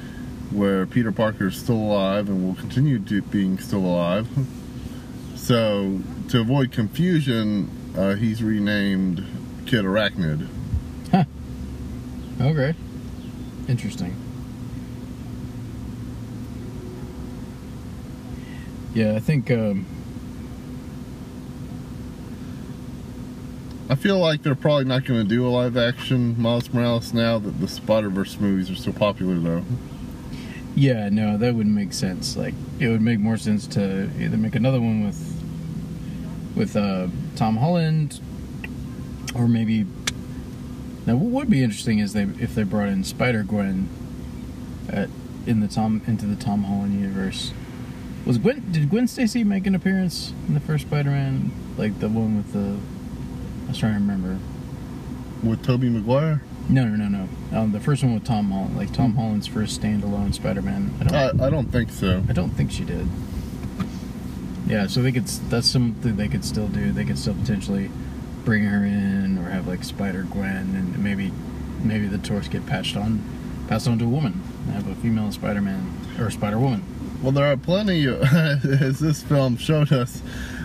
where 0.50 0.88
Peter 0.88 1.12
Parker 1.12 1.50
is 1.50 1.56
still 1.56 1.76
alive 1.76 2.30
and 2.30 2.48
will 2.48 2.56
continue 2.56 2.98
to 2.98 3.22
being 3.22 3.60
still 3.60 3.86
alive. 3.86 4.28
So, 5.36 6.00
to 6.30 6.42
avoid 6.42 6.72
confusion, 6.72 7.70
uh, 7.96 8.16
he's 8.16 8.42
renamed 8.42 9.24
Kid 9.68 9.86
Arachnid. 9.86 10.48
Huh. 11.12 11.26
Okay. 12.42 12.76
Interesting. 13.68 14.16
Yeah, 18.94 19.14
I 19.14 19.20
think 19.20 19.52
um, 19.52 19.86
I 23.90 23.96
feel 23.96 24.18
like 24.20 24.42
they're 24.44 24.56
probably 24.56 24.86
not 24.86 25.06
going 25.06 25.22
to 25.22 25.28
do 25.28 25.48
a 25.48 25.50
live 25.50 25.78
action 25.78 26.40
Miles 26.42 26.74
Morales 26.74 27.14
now 27.14 27.38
that 27.40 27.60
the 27.60 27.68
Spider 27.68 28.10
Verse 28.10 28.40
movies 28.40 28.70
are 28.72 28.76
so 28.76 28.92
popular, 28.92 29.36
though. 29.40 29.64
yeah, 30.76 31.10
no, 31.10 31.38
that 31.38 31.54
wouldn't 31.54 31.76
make 31.76 31.94
sense. 31.94 32.36
Like 32.36 32.56
it 32.80 32.88
would 32.88 33.02
make 33.02 33.20
more 33.20 33.38
sense 33.38 33.68
to 33.68 34.10
either 34.20 34.38
make 34.38 34.56
another 34.56 34.80
one 34.80 35.06
with 35.06 35.34
with 36.56 36.76
uh, 36.76 37.08
Tom 37.36 37.58
Holland 37.58 38.20
or 39.36 39.48
maybe 39.48 39.86
now 41.08 41.15
what 41.15 41.32
would 41.32 41.50
be 41.50 41.63
interesting 41.63 41.98
is 41.98 42.13
they 42.13 42.24
if 42.39 42.54
they 42.54 42.63
brought 42.63 42.89
in 42.89 43.04
Spider 43.04 43.41
Gwen 43.41 43.89
in 45.48 45.62
the 45.62 45.67
Tom 45.67 46.02
into 46.06 46.26
the 46.26 46.36
Tom 46.36 46.63
Holland 46.63 47.00
universe. 47.00 47.54
Was 48.26 48.38
Gwen 48.38 48.72
did 48.72 48.89
Gwen 48.89 49.08
Stacy 49.08 49.43
make 49.43 49.65
an 49.65 49.74
appearance 49.74 50.34
in 50.48 50.54
the 50.54 50.60
first 50.60 50.88
Spider-Man 50.88 51.52
like 51.78 52.00
the 52.00 52.10
one 52.10 52.38
with 52.38 52.54
the 52.54 52.78
I 53.65 53.70
was 53.70 53.78
trying 53.78 53.93
to 53.93 54.00
remember. 54.00 54.38
With 55.43 55.63
Tobey 55.63 55.89
Maguire? 55.89 56.41
No, 56.70 56.86
no, 56.86 57.08
no, 57.08 57.08
no. 57.08 57.58
Um, 57.58 57.72
the 57.72 57.80
first 57.80 58.04
one 58.04 58.13
with 58.13 58.26
Tom 58.26 58.52
Holland, 58.52 58.76
like 58.76 58.91
Tom 58.91 59.15
Holland's 59.15 59.48
first 59.48 59.80
standalone 59.80 60.34
Spider-Man. 60.34 60.93
I 61.00 61.04
don't, 61.04 61.41
I, 61.41 61.48
I 61.48 61.50
don't 61.50 61.72
think 61.72 61.91
so. 61.91 62.24
I 62.28 62.34
don't 62.34 62.50
think 62.50 62.72
she 62.72 62.84
did. 62.84 63.08
Yeah, 64.67 64.88
so 64.88 65.02
they 65.02 65.13
could. 65.13 65.28
That's 65.50 65.67
something 65.67 66.17
they 66.17 66.28
could 66.28 66.43
still 66.43 66.67
do. 66.67 66.91
They 66.91 67.06
could 67.06 67.17
still 67.17 67.36
potentially 67.36 67.89
bring 68.48 68.64
her 68.64 68.86
in, 68.86 69.38
or 69.40 69.50
have 69.50 69.68
like 69.68 69.84
Spider 69.84 70.24
Gwen, 70.24 70.74
and 70.74 71.04
maybe, 71.04 71.34
maybe 71.84 72.08
the 72.08 72.18
torch 72.18 72.50
get 72.50 72.66
patched 72.66 72.96
on, 72.96 73.22
passed 73.68 73.90
on 73.90 74.00
to 74.00 74.06
a 74.06 74.08
woman. 74.08 74.42
Have 74.72 74.88
a 74.88 74.96
female 74.96 75.34
Spider-Man 75.34 76.16
or 76.18 76.32
Spider 76.32 76.58
Woman. 76.58 76.82
Well, 77.22 77.34
there 77.34 77.52
are 77.52 77.58
plenty, 77.58 78.08
as 78.08 79.00
this 79.00 79.22
film 79.22 79.58
showed 79.58 79.92
us, 79.92 80.22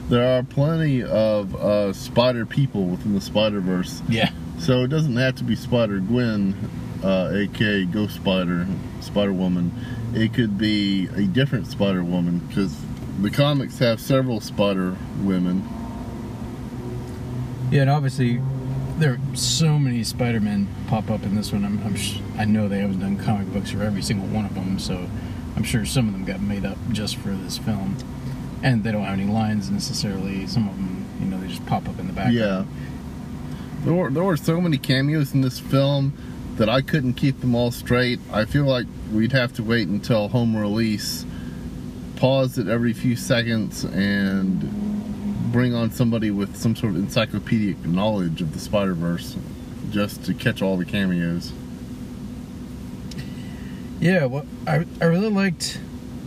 there 0.08 0.38
are 0.38 0.44
plenty 0.44 1.02
of 1.02 1.56
uh, 1.56 1.92
spider 1.92 2.46
people 2.46 2.84
within 2.84 3.14
the 3.14 3.20
Spider 3.20 3.58
Verse. 3.60 4.00
Yeah. 4.08 4.30
So 4.60 4.84
it 4.84 4.88
doesn't 4.88 5.16
have 5.16 5.34
to 5.36 5.44
be 5.44 5.56
Spider 5.56 5.98
Gwen, 5.98 6.54
uh, 7.02 7.32
aka 7.34 7.84
Ghost 7.86 8.14
Spider, 8.14 8.64
Spider 9.00 9.32
Woman. 9.32 9.72
It 10.14 10.34
could 10.34 10.56
be 10.56 11.08
a 11.16 11.22
different 11.22 11.66
Spider 11.66 12.04
Woman 12.04 12.38
because 12.46 12.76
the 13.20 13.30
comics 13.30 13.80
have 13.80 14.00
several 14.00 14.40
Spider 14.40 14.94
Women. 15.22 15.68
Yeah, 17.72 17.80
and 17.80 17.90
obviously 17.90 18.38
there 18.98 19.12
are 19.12 19.18
so 19.34 19.78
many 19.78 20.04
Spider-Men 20.04 20.68
pop 20.88 21.10
up 21.10 21.22
in 21.22 21.34
this 21.34 21.52
one. 21.52 21.64
I'm, 21.64 21.82
I'm 21.84 21.96
sh- 21.96 22.18
I 22.36 22.44
know 22.44 22.68
they 22.68 22.80
haven't 22.80 23.00
done 23.00 23.16
comic 23.16 23.50
books 23.50 23.70
for 23.70 23.82
every 23.82 24.02
single 24.02 24.28
one 24.28 24.44
of 24.44 24.54
them, 24.54 24.78
so 24.78 25.08
I'm 25.56 25.62
sure 25.62 25.86
some 25.86 26.06
of 26.06 26.12
them 26.12 26.26
got 26.26 26.42
made 26.42 26.66
up 26.66 26.76
just 26.90 27.16
for 27.16 27.30
this 27.30 27.56
film. 27.56 27.96
And 28.62 28.84
they 28.84 28.92
don't 28.92 29.04
have 29.04 29.18
any 29.18 29.26
lines 29.26 29.70
necessarily. 29.70 30.46
Some 30.46 30.68
of 30.68 30.76
them, 30.76 31.06
you 31.18 31.26
know, 31.26 31.40
they 31.40 31.48
just 31.48 31.64
pop 31.64 31.88
up 31.88 31.98
in 31.98 32.08
the 32.08 32.12
background. 32.12 32.36
Yeah. 32.36 32.64
There 33.84 33.94
were, 33.94 34.10
there 34.10 34.22
were 34.22 34.36
so 34.36 34.60
many 34.60 34.76
cameos 34.76 35.32
in 35.32 35.40
this 35.40 35.58
film 35.58 36.12
that 36.56 36.68
I 36.68 36.82
couldn't 36.82 37.14
keep 37.14 37.40
them 37.40 37.54
all 37.54 37.70
straight. 37.70 38.20
I 38.30 38.44
feel 38.44 38.66
like 38.66 38.86
we'd 39.10 39.32
have 39.32 39.54
to 39.54 39.64
wait 39.64 39.88
until 39.88 40.28
home 40.28 40.54
release, 40.54 41.24
pause 42.16 42.58
it 42.58 42.68
every 42.68 42.92
few 42.92 43.16
seconds, 43.16 43.82
and 43.84 44.62
bring 45.50 45.74
on 45.74 45.90
somebody 45.90 46.30
with 46.30 46.56
some 46.56 46.76
sort 46.76 46.92
of 46.94 46.98
encyclopedic 46.98 47.84
knowledge 47.84 48.40
of 48.40 48.52
the 48.52 48.60
Spider 48.60 48.94
Verse 48.94 49.36
just 49.90 50.24
to 50.24 50.34
catch 50.34 50.62
all 50.62 50.76
the 50.76 50.84
cameos. 50.84 51.52
Yeah, 54.00 54.26
well, 54.26 54.46
I 54.66 54.86
I 55.00 55.04
really 55.04 55.30
liked 55.30 55.80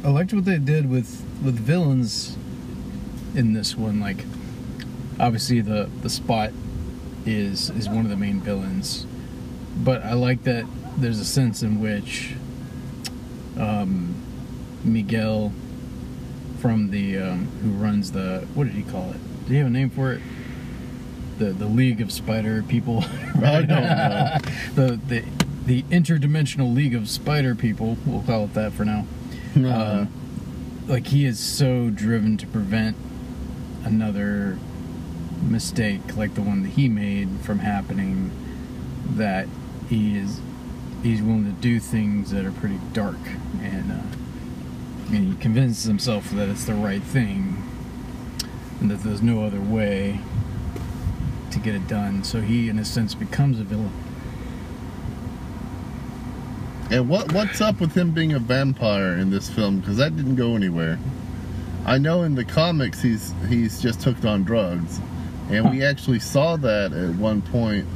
I 0.03 0.09
liked 0.09 0.33
what 0.33 0.45
they 0.45 0.57
did 0.57 0.89
with 0.89 1.23
with 1.43 1.55
villains 1.55 2.37
in 3.35 3.53
this 3.53 3.75
one. 3.75 3.99
Like, 3.99 4.23
obviously 5.19 5.61
the 5.61 5.89
the 6.01 6.09
Spot 6.09 6.51
is 7.25 7.69
is 7.71 7.87
one 7.89 8.05
of 8.05 8.09
the 8.09 8.17
main 8.17 8.39
villains, 8.39 9.05
but 9.77 10.03
I 10.03 10.13
like 10.13 10.43
that 10.43 10.65
there's 10.97 11.19
a 11.19 11.25
sense 11.25 11.63
in 11.63 11.81
which 11.81 12.35
um, 13.57 14.15
Miguel 14.83 15.51
from 16.65 16.89
the 16.89 17.15
um, 17.19 17.45
who 17.61 17.69
runs 17.73 18.11
the 18.11 18.43
what 18.55 18.63
did 18.63 18.73
he 18.73 18.81
call 18.81 19.11
it? 19.11 19.45
Do 19.45 19.53
you 19.53 19.59
have 19.59 19.67
a 19.67 19.69
name 19.69 19.91
for 19.91 20.13
it? 20.13 20.21
The 21.37 21.51
the 21.51 21.67
League 21.67 22.01
of 22.01 22.11
Spider 22.11 22.63
People. 22.63 23.03
I 23.35 23.61
don't 23.61 23.69
know. 23.69 24.37
the 24.73 24.99
the 25.07 25.23
the 25.67 25.83
interdimensional 25.83 26.73
League 26.73 26.95
of 26.95 27.07
Spider 27.07 27.53
People. 27.53 27.97
We'll 28.03 28.23
call 28.23 28.45
it 28.45 28.55
that 28.55 28.73
for 28.73 28.83
now. 28.83 29.05
Uh, 29.55 30.07
like 30.87 31.05
he 31.05 31.25
is 31.25 31.39
so 31.39 31.91
driven 31.91 32.35
to 32.37 32.47
prevent 32.47 32.97
another 33.83 34.57
mistake 35.43 36.17
like 36.17 36.33
the 36.33 36.41
one 36.41 36.63
that 36.63 36.69
he 36.69 36.89
made 36.89 37.29
from 37.41 37.59
happening 37.59 38.31
that 39.11 39.47
he 39.87 40.17
is 40.17 40.41
he's 41.03 41.21
willing 41.21 41.45
to 41.45 41.61
do 41.61 41.79
things 41.79 42.31
that 42.31 42.43
are 42.43 42.51
pretty 42.51 42.79
dark 42.91 43.19
and 43.61 43.91
uh, 43.91 44.24
and 45.07 45.33
he 45.33 45.35
convinces 45.39 45.83
himself 45.85 46.29
that 46.31 46.49
it's 46.49 46.65
the 46.65 46.73
right 46.73 47.03
thing 47.03 47.61
and 48.81 48.89
that 48.91 49.03
there's 49.03 49.21
no 49.21 49.43
other 49.43 49.61
way 49.61 50.19
to 51.51 51.59
get 51.59 51.75
it 51.75 51.87
done 51.87 52.23
so 52.23 52.41
he 52.41 52.67
in 52.69 52.77
a 52.79 52.85
sense 52.85 53.13
becomes 53.15 53.59
a 53.59 53.63
villain 53.63 53.91
And 56.91 57.09
what 57.09 57.31
what's 57.33 57.61
up 57.61 57.81
with 57.81 57.95
him 57.95 58.11
being 58.11 58.33
a 58.33 58.39
vampire 58.39 59.13
in 59.17 59.31
this 59.31 59.49
film? 59.49 59.79
Because 59.79 59.97
that 59.97 60.15
didn't 60.15 60.35
go 60.35 60.55
anywhere. 60.55 60.99
I 61.85 61.97
know 61.97 62.21
in 62.23 62.35
the 62.35 62.45
comics 62.45 63.01
he's 63.01 63.33
he's 63.49 63.81
just 63.81 64.03
hooked 64.03 64.23
on 64.23 64.43
drugs, 64.43 64.99
and 65.49 65.71
we 65.71 65.83
actually 65.83 66.19
saw 66.19 66.57
that 66.57 66.93
at 66.93 67.15
one 67.15 67.41
point 67.41 67.87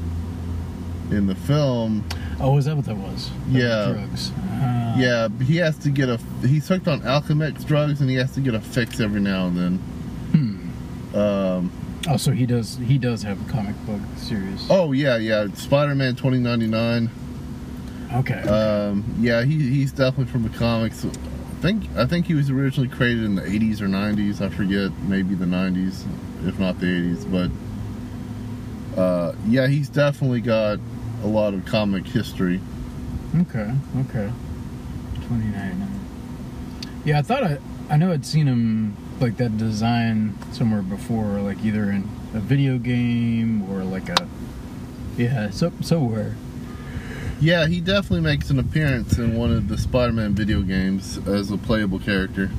in 1.11 1.27
the 1.27 1.35
film. 1.35 2.03
oh 2.39 2.57
is 2.57 2.65
that 2.65 2.75
what 2.75 2.85
that 2.85 2.97
was 2.97 3.29
That 3.29 3.45
was 3.47 3.53
Yeah. 3.53 3.93
drugs 3.93 4.31
Ah. 4.61 4.95
Yeah, 4.97 5.29
he 5.43 5.57
has 5.57 5.77
to 5.79 5.89
get 5.89 6.09
a 6.09 6.19
he's 6.41 6.67
hooked 6.67 6.87
on 6.87 7.01
Alchemax 7.01 7.65
drugs, 7.65 8.01
and 8.01 8.09
he 8.09 8.15
has 8.17 8.33
to 8.33 8.41
get 8.41 8.53
a 8.53 8.59
fix 8.59 8.99
every 8.99 9.21
now 9.21 9.47
and 9.47 9.57
then. 9.57 9.77
hmm. 10.31 11.17
Um, 11.17 11.71
Oh, 12.07 12.15
so 12.15 12.31
he 12.31 12.45
does. 12.45 12.77
He 12.77 12.97
does 12.97 13.23
have 13.23 13.45
a 13.47 13.51
comic 13.51 13.75
book 13.85 13.99
series. 14.15 14.65
oh 14.69 14.93
yeah, 14.93 15.17
yeah, 15.17 15.47
Spider-Man 15.53 16.15
twenty 16.15 16.39
ninety 16.39 16.65
nine. 16.67 17.09
okay. 18.15 18.41
Um, 18.43 19.03
yeah, 19.19 19.43
he, 19.43 19.57
he's 19.69 19.91
definitely 19.91 20.31
from 20.31 20.43
the 20.43 20.57
comics. 20.57 21.05
I 21.05 21.09
think 21.61 21.83
I 21.97 22.05
think 22.05 22.25
he 22.25 22.33
was 22.35 22.49
originally 22.49 22.87
created 22.89 23.25
in 23.25 23.35
the 23.35 23.41
80s 23.41 23.81
or 23.81 23.87
90s. 23.87 24.39
I 24.41 24.47
forget, 24.47 24.91
maybe 25.09 25.35
the 25.35 25.45
90s, 25.45 26.05
if 26.47 26.57
not 26.57 26.79
the 26.79 26.85
80s. 26.85 27.29
But 28.95 28.99
uh, 28.99 29.33
yeah, 29.45 29.67
he's 29.67 29.89
definitely 29.89 30.39
got 30.41 30.79
a 31.23 31.27
lot 31.27 31.53
of 31.53 31.65
comic 31.65 32.05
history. 32.05 32.61
okay. 33.41 33.73
Okay. 34.09 34.31
Twenty 35.29 35.45
ninety 35.45 35.77
nine. 35.77 35.99
Yeah, 37.05 37.19
I 37.19 37.21
thought 37.21 37.43
I. 37.43 37.59
I 37.89 37.97
know 37.97 38.11
I'd 38.11 38.25
seen 38.25 38.47
him 38.47 38.97
like 39.19 39.37
that 39.37 39.57
design 39.57 40.37
somewhere 40.51 40.81
before, 40.81 41.39
like 41.39 41.63
either 41.63 41.89
in 41.91 42.09
a 42.33 42.39
video 42.39 42.77
game 42.77 43.69
or 43.69 43.83
like 43.83 44.09
a. 44.09 44.27
Yeah, 45.15 45.51
so 45.51 45.71
somewhere. 45.81 46.35
Yeah, 47.39 47.67
he 47.67 47.79
definitely 47.79 48.21
makes 48.21 48.49
an 48.49 48.59
appearance 48.59 49.17
in 49.17 49.37
one 49.37 49.51
of 49.51 49.69
the 49.69 49.77
Spider-Man 49.77 50.33
video 50.33 50.61
games 50.61 51.19
as 51.27 51.51
a 51.51 51.57
playable 51.57 51.99
character. 51.99 52.49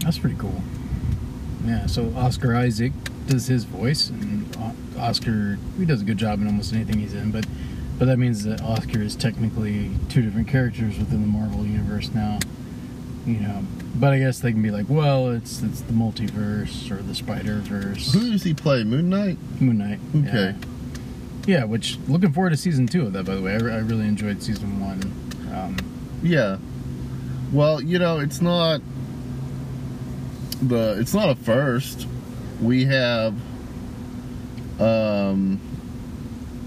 That's 0.00 0.18
pretty 0.18 0.36
cool. 0.36 0.62
Yeah, 1.64 1.86
so 1.86 2.12
Oscar 2.14 2.54
Isaac 2.54 2.92
does 3.26 3.46
his 3.46 3.64
voice, 3.64 4.10
and 4.10 4.54
Oscar 4.98 5.58
he 5.78 5.84
does 5.84 6.02
a 6.02 6.04
good 6.04 6.18
job 6.18 6.40
in 6.40 6.46
almost 6.46 6.72
anything 6.72 6.98
he's 6.98 7.14
in. 7.14 7.30
But 7.30 7.46
but 7.98 8.06
that 8.06 8.18
means 8.18 8.44
that 8.44 8.62
Oscar 8.62 9.00
is 9.02 9.16
technically 9.16 9.90
two 10.08 10.22
different 10.22 10.48
characters 10.48 10.98
within 10.98 11.20
the 11.20 11.26
Marvel 11.26 11.64
universe 11.66 12.10
now. 12.14 12.38
You 13.26 13.40
know, 13.40 13.62
but 13.96 14.12
I 14.14 14.18
guess 14.20 14.38
they 14.40 14.52
can 14.52 14.62
be 14.62 14.70
like, 14.70 14.86
well, 14.88 15.28
it's 15.30 15.62
it's 15.62 15.82
the 15.82 15.92
multiverse 15.92 16.90
or 16.90 17.02
the 17.02 17.14
Spider 17.14 17.56
Verse, 17.56 18.12
Who 18.14 18.30
does 18.30 18.42
he 18.44 18.54
play? 18.54 18.84
Moon 18.84 19.10
Knight. 19.10 19.36
Moon 19.60 19.76
Knight. 19.78 19.98
Okay. 20.16 20.54
Yeah. 21.46 21.58
yeah, 21.58 21.64
which 21.64 21.98
looking 22.08 22.32
forward 22.32 22.50
to 22.50 22.56
season 22.56 22.86
two 22.86 23.02
of 23.06 23.12
that. 23.12 23.24
By 23.26 23.34
the 23.34 23.42
way, 23.42 23.52
I, 23.52 23.56
I 23.56 23.78
really 23.80 24.06
enjoyed 24.06 24.42
season 24.42 24.80
one. 24.80 25.02
Um, 25.52 25.76
Yeah. 26.22 26.56
Well, 27.52 27.82
you 27.82 27.98
know, 27.98 28.18
it's 28.20 28.40
not 28.40 28.80
the 30.62 30.96
it's 30.98 31.12
not 31.12 31.28
a 31.28 31.34
first. 31.34 32.06
We 32.62 32.84
have 32.86 33.34
um 34.80 35.60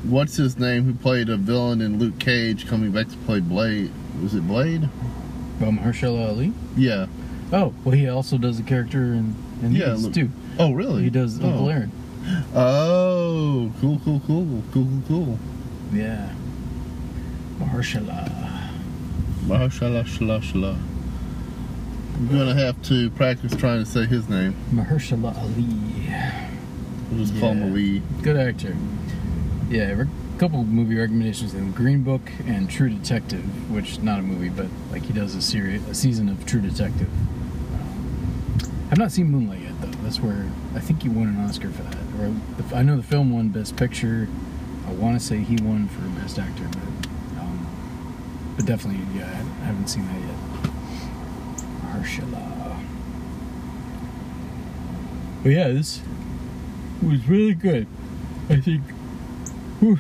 what's 0.04 0.36
his 0.36 0.58
name 0.58 0.84
who 0.84 0.94
played 0.94 1.30
a 1.30 1.38
villain 1.38 1.82
in 1.82 2.00
Luke 2.00 2.20
Cage 2.20 2.68
coming 2.68 2.92
back 2.92 3.08
to 3.10 3.18
play 3.18 3.40
Blade 3.40 3.92
was 4.22 4.36
it 4.36 4.48
Blade? 4.48 4.84
Um, 5.64 5.80
Mahershala 5.80 6.30
Ali. 6.30 6.54
Yeah. 6.76 7.08
Oh, 7.54 7.74
well, 7.84 7.96
he 7.96 8.08
also 8.08 8.38
does 8.38 8.60
a 8.60 8.64
character 8.64 9.14
in, 9.14 9.36
in 9.62 9.74
Yeah, 9.74 9.92
these 9.92 10.04
look- 10.04 10.14
too. 10.14 10.30
Oh, 10.60 10.72
really? 10.74 11.04
He 11.04 11.10
does 11.10 11.40
Uncle 11.42 11.66
oh. 11.66 11.70
Aaron. 11.70 11.92
Oh, 12.54 13.72
cool, 13.82 14.00
cool, 14.04 14.22
cool, 14.28 14.46
cool, 14.46 14.64
cool, 14.74 15.02
cool. 15.08 15.40
Yeah. 15.92 16.34
Mahershala. 17.60 18.70
Mashallah, 19.48 20.04
shallah, 20.04 20.40
shallah. 20.42 20.78
I'm 22.16 22.28
gonna 22.28 22.54
have 22.54 22.82
to 22.84 23.10
practice 23.12 23.56
trying 23.56 23.84
to 23.84 23.90
say 23.90 24.06
his 24.06 24.30
name. 24.30 24.54
Mahershala 24.72 25.36
Ali. 25.36 25.66
We'll 27.10 27.26
just 27.26 27.40
call 27.40 27.52
him 27.52 27.60
Yeah. 27.60 27.72
Ali. 27.72 28.02
Good 28.22 28.38
actor. 28.38 28.76
Yeah, 29.72 30.04
a 30.04 30.38
couple 30.38 30.66
movie 30.66 30.98
recommendations 30.98 31.54
in 31.54 31.72
Green 31.72 32.04
Book 32.04 32.30
and 32.46 32.70
True 32.70 32.90
Detective, 32.90 33.72
which 33.72 34.00
not 34.00 34.20
a 34.20 34.22
movie, 34.22 34.50
but 34.50 34.66
like 34.92 35.04
he 35.04 35.14
does 35.14 35.34
a 35.34 35.42
series, 35.42 35.88
a 35.88 35.96
season 35.96 36.28
of 36.28 36.46
True 36.46 36.60
Detective. 36.60 37.08
I've 38.92 38.98
not 38.98 39.14
seen 39.14 39.28
Moonlight 39.28 39.62
yet, 39.62 39.80
though. 39.80 39.88
That's 40.04 40.20
where 40.20 40.52
I 40.76 40.82
think 40.82 41.04
he 41.04 41.08
won 41.08 41.30
an 41.30 41.40
Oscar 41.40 41.70
for 41.70 41.84
that. 41.84 41.96
Or 42.20 42.36
the, 42.62 42.76
I 42.76 42.84
know 42.84 42.98
the 42.98 43.04
film 43.04 43.32
won 43.32 43.48
Best 43.48 43.78
Picture. 43.78 44.28
I 44.88 44.92
want 44.92 45.18
to 45.18 45.26
say 45.26 45.38
he 45.38 45.56
won 45.64 45.88
for 45.88 46.02
Best 46.20 46.38
Actor, 46.38 46.68
but 46.70 47.40
um, 47.40 48.54
but 48.58 48.66
definitely, 48.66 49.06
yeah, 49.18 49.24
I 49.24 49.66
haven't 49.68 49.88
seen 49.88 50.06
that 50.06 50.20
yet. 50.20 50.36
Mahershala. 51.86 52.84
But 55.44 55.50
yeah, 55.50 55.70
this 55.70 56.02
was 57.02 57.26
really 57.30 57.54
good. 57.54 57.88
I 58.50 58.58
think. 58.58 58.82
Whew. 59.82 60.00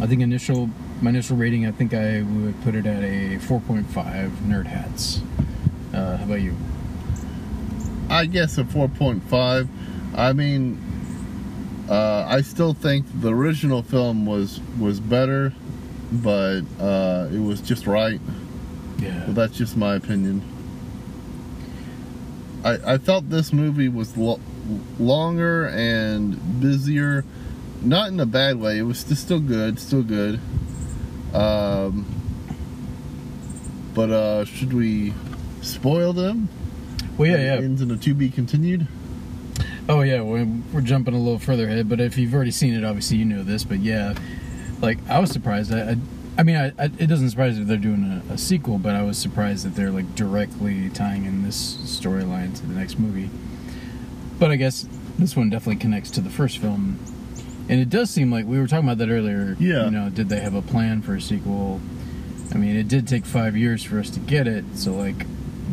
I 0.00 0.06
think 0.06 0.22
initial 0.22 0.70
my 1.02 1.10
initial 1.10 1.36
rating. 1.36 1.66
I 1.66 1.72
think 1.72 1.92
I 1.92 2.22
would 2.22 2.60
put 2.62 2.74
it 2.74 2.86
at 2.86 3.02
a 3.02 3.36
4.5 3.38 4.30
nerd 4.46 4.66
hats. 4.66 5.20
Uh, 5.92 6.16
how 6.16 6.24
about 6.24 6.40
you? 6.40 6.56
I 8.08 8.26
guess 8.26 8.58
a 8.58 8.64
4.5. 8.64 9.68
I 10.16 10.32
mean, 10.32 10.80
uh, 11.88 12.26
I 12.28 12.40
still 12.42 12.74
think 12.74 13.06
the 13.20 13.34
original 13.34 13.82
film 13.82 14.24
was 14.24 14.60
was 14.78 15.00
better, 15.00 15.52
but 16.12 16.62
uh, 16.80 17.28
it 17.32 17.40
was 17.40 17.60
just 17.60 17.86
right. 17.86 18.20
Yeah. 18.98 19.24
But 19.26 19.34
that's 19.34 19.56
just 19.56 19.76
my 19.76 19.94
opinion. 19.96 20.42
I 22.64 22.94
I 22.94 22.98
felt 22.98 23.30
this 23.30 23.52
movie 23.52 23.88
was 23.88 24.16
lo- 24.16 24.40
longer 24.98 25.68
and 25.68 26.60
busier, 26.60 27.24
not 27.82 28.08
in 28.08 28.20
a 28.20 28.26
bad 28.26 28.60
way. 28.60 28.78
It 28.78 28.82
was 28.82 28.98
still 28.98 29.40
good, 29.40 29.78
still 29.78 30.02
good. 30.02 30.40
Um, 31.34 32.06
but 33.94 34.10
uh, 34.10 34.44
should 34.44 34.72
we 34.72 35.12
spoil 35.60 36.12
them? 36.12 36.48
Well, 37.16 37.28
yeah, 37.30 37.36
It 37.36 37.44
yeah. 37.44 37.54
Ends 37.64 37.82
in 37.82 37.90
a 37.90 37.96
to 37.96 38.14
be 38.14 38.30
continued. 38.30 38.86
Oh 39.88 40.02
yeah, 40.02 40.20
we're, 40.20 40.46
we're 40.72 40.82
jumping 40.82 41.14
a 41.14 41.18
little 41.18 41.38
further 41.38 41.64
ahead, 41.66 41.88
but 41.88 41.98
if 41.98 42.18
you've 42.18 42.34
already 42.34 42.50
seen 42.50 42.74
it, 42.74 42.84
obviously 42.84 43.16
you 43.16 43.24
know 43.24 43.42
this. 43.42 43.64
But 43.64 43.80
yeah, 43.80 44.14
like 44.80 44.98
I 45.08 45.18
was 45.18 45.30
surprised. 45.30 45.72
I, 45.72 45.92
I, 45.92 45.96
I 46.36 46.42
mean, 46.42 46.56
I, 46.56 46.66
I, 46.78 46.84
it 46.98 47.06
doesn't 47.06 47.30
surprise 47.30 47.56
me 47.56 47.62
if 47.62 47.68
they're 47.68 47.76
doing 47.78 48.22
a, 48.30 48.34
a 48.34 48.38
sequel, 48.38 48.78
but 48.78 48.94
I 48.94 49.02
was 49.02 49.18
surprised 49.18 49.64
that 49.64 49.74
they're 49.74 49.90
like 49.90 50.14
directly 50.14 50.90
tying 50.90 51.24
in 51.24 51.42
this 51.42 51.76
storyline 51.78 52.54
to 52.56 52.66
the 52.66 52.74
next 52.74 52.98
movie. 52.98 53.30
But 54.38 54.50
I 54.52 54.56
guess 54.56 54.86
this 55.18 55.34
one 55.34 55.50
definitely 55.50 55.80
connects 55.80 56.10
to 56.12 56.20
the 56.20 56.30
first 56.30 56.58
film, 56.58 56.98
and 57.68 57.80
it 57.80 57.90
does 57.90 58.10
seem 58.10 58.30
like 58.30 58.46
we 58.46 58.58
were 58.58 58.66
talking 58.66 58.88
about 58.88 58.98
that 58.98 59.10
earlier. 59.10 59.56
Yeah. 59.58 59.84
You 59.86 59.90
know, 59.90 60.10
did 60.10 60.28
they 60.28 60.40
have 60.40 60.54
a 60.54 60.62
plan 60.62 61.02
for 61.02 61.14
a 61.14 61.20
sequel? 61.20 61.80
I 62.52 62.56
mean, 62.56 62.76
it 62.76 62.88
did 62.88 63.06
take 63.06 63.26
five 63.26 63.56
years 63.56 63.84
for 63.84 63.98
us 63.98 64.08
to 64.10 64.20
get 64.20 64.46
it, 64.46 64.64
so 64.74 64.92
like, 64.92 65.26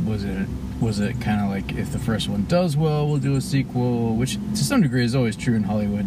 was 0.06 0.24
it 0.24 0.48
was 0.82 1.00
it 1.00 1.22
kind 1.22 1.41
of 1.41 1.50
like 1.50 1.78
if 1.78 1.91
the 1.93 2.00
first 2.00 2.28
one 2.28 2.46
does 2.46 2.76
well, 2.76 3.08
we'll 3.08 3.18
do 3.18 3.36
a 3.36 3.41
sequel, 3.41 4.16
which 4.16 4.34
to 4.34 4.58
some 4.58 4.82
degree 4.82 5.06
is 5.06 5.16
always 5.16 5.36
true 5.38 5.56
in 5.56 5.64
Hollywood. 5.64 6.06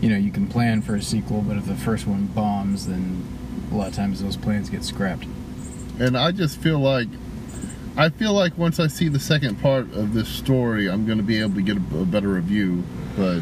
You 0.00 0.10
know, 0.10 0.16
you 0.16 0.30
can 0.30 0.46
plan 0.46 0.82
for 0.82 0.94
a 0.94 1.02
sequel, 1.02 1.42
but 1.42 1.56
if 1.56 1.66
the 1.66 1.74
first 1.74 2.06
one 2.06 2.26
bombs, 2.26 2.86
then 2.86 3.26
a 3.72 3.74
lot 3.74 3.88
of 3.88 3.94
times 3.94 4.22
those 4.22 4.36
plans 4.36 4.70
get 4.70 4.84
scrapped. 4.84 5.26
and 5.98 6.16
I 6.16 6.30
just 6.30 6.58
feel 6.58 6.78
like 6.78 7.08
I 7.96 8.08
feel 8.10 8.32
like 8.32 8.56
once 8.58 8.80
I 8.80 8.88
see 8.88 9.08
the 9.08 9.20
second 9.20 9.60
part 9.60 9.92
of 9.92 10.14
this 10.14 10.28
story, 10.28 10.88
I'm 10.88 11.06
going 11.06 11.18
to 11.18 11.24
be 11.24 11.40
able 11.40 11.54
to 11.54 11.62
get 11.62 11.76
a, 11.76 11.98
a 11.98 12.04
better 12.04 12.28
review. 12.28 12.82
But 13.16 13.40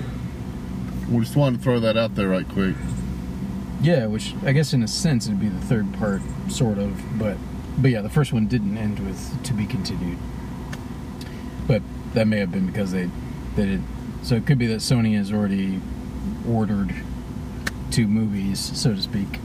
we 1.12 1.20
just 1.20 1.36
wanted 1.36 1.58
to 1.58 1.62
throw 1.62 1.80
that 1.80 1.96
out 1.96 2.14
there 2.14 2.28
right 2.28 2.48
quick. 2.48 2.74
Yeah, 3.80 4.06
which 4.06 4.34
I 4.44 4.52
guess 4.52 4.72
in 4.72 4.82
a 4.82 4.88
sense 4.88 5.26
it'd 5.26 5.40
be 5.40 5.48
the 5.48 5.60
third 5.66 5.92
part, 5.94 6.22
sort 6.48 6.78
of, 6.78 7.18
but 7.18 7.36
but 7.78 7.90
yeah, 7.90 8.00
the 8.00 8.10
first 8.10 8.32
one 8.32 8.46
didn't 8.46 8.76
end 8.76 9.00
with 9.00 9.42
to 9.44 9.52
be 9.52 9.66
continued. 9.66 10.18
But 11.66 11.82
that 12.14 12.26
may 12.26 12.38
have 12.38 12.52
been 12.52 12.66
because 12.66 12.92
they 12.92 13.10
they 13.56 13.66
did. 13.66 13.82
So 14.22 14.36
it 14.36 14.46
could 14.46 14.58
be 14.58 14.66
that 14.68 14.80
Sony 14.80 15.16
has 15.16 15.32
already 15.32 15.80
ordered 16.48 16.94
two 17.90 18.06
movies, 18.06 18.60
so 18.60 18.94
to 18.94 19.02
speak. 19.02 19.40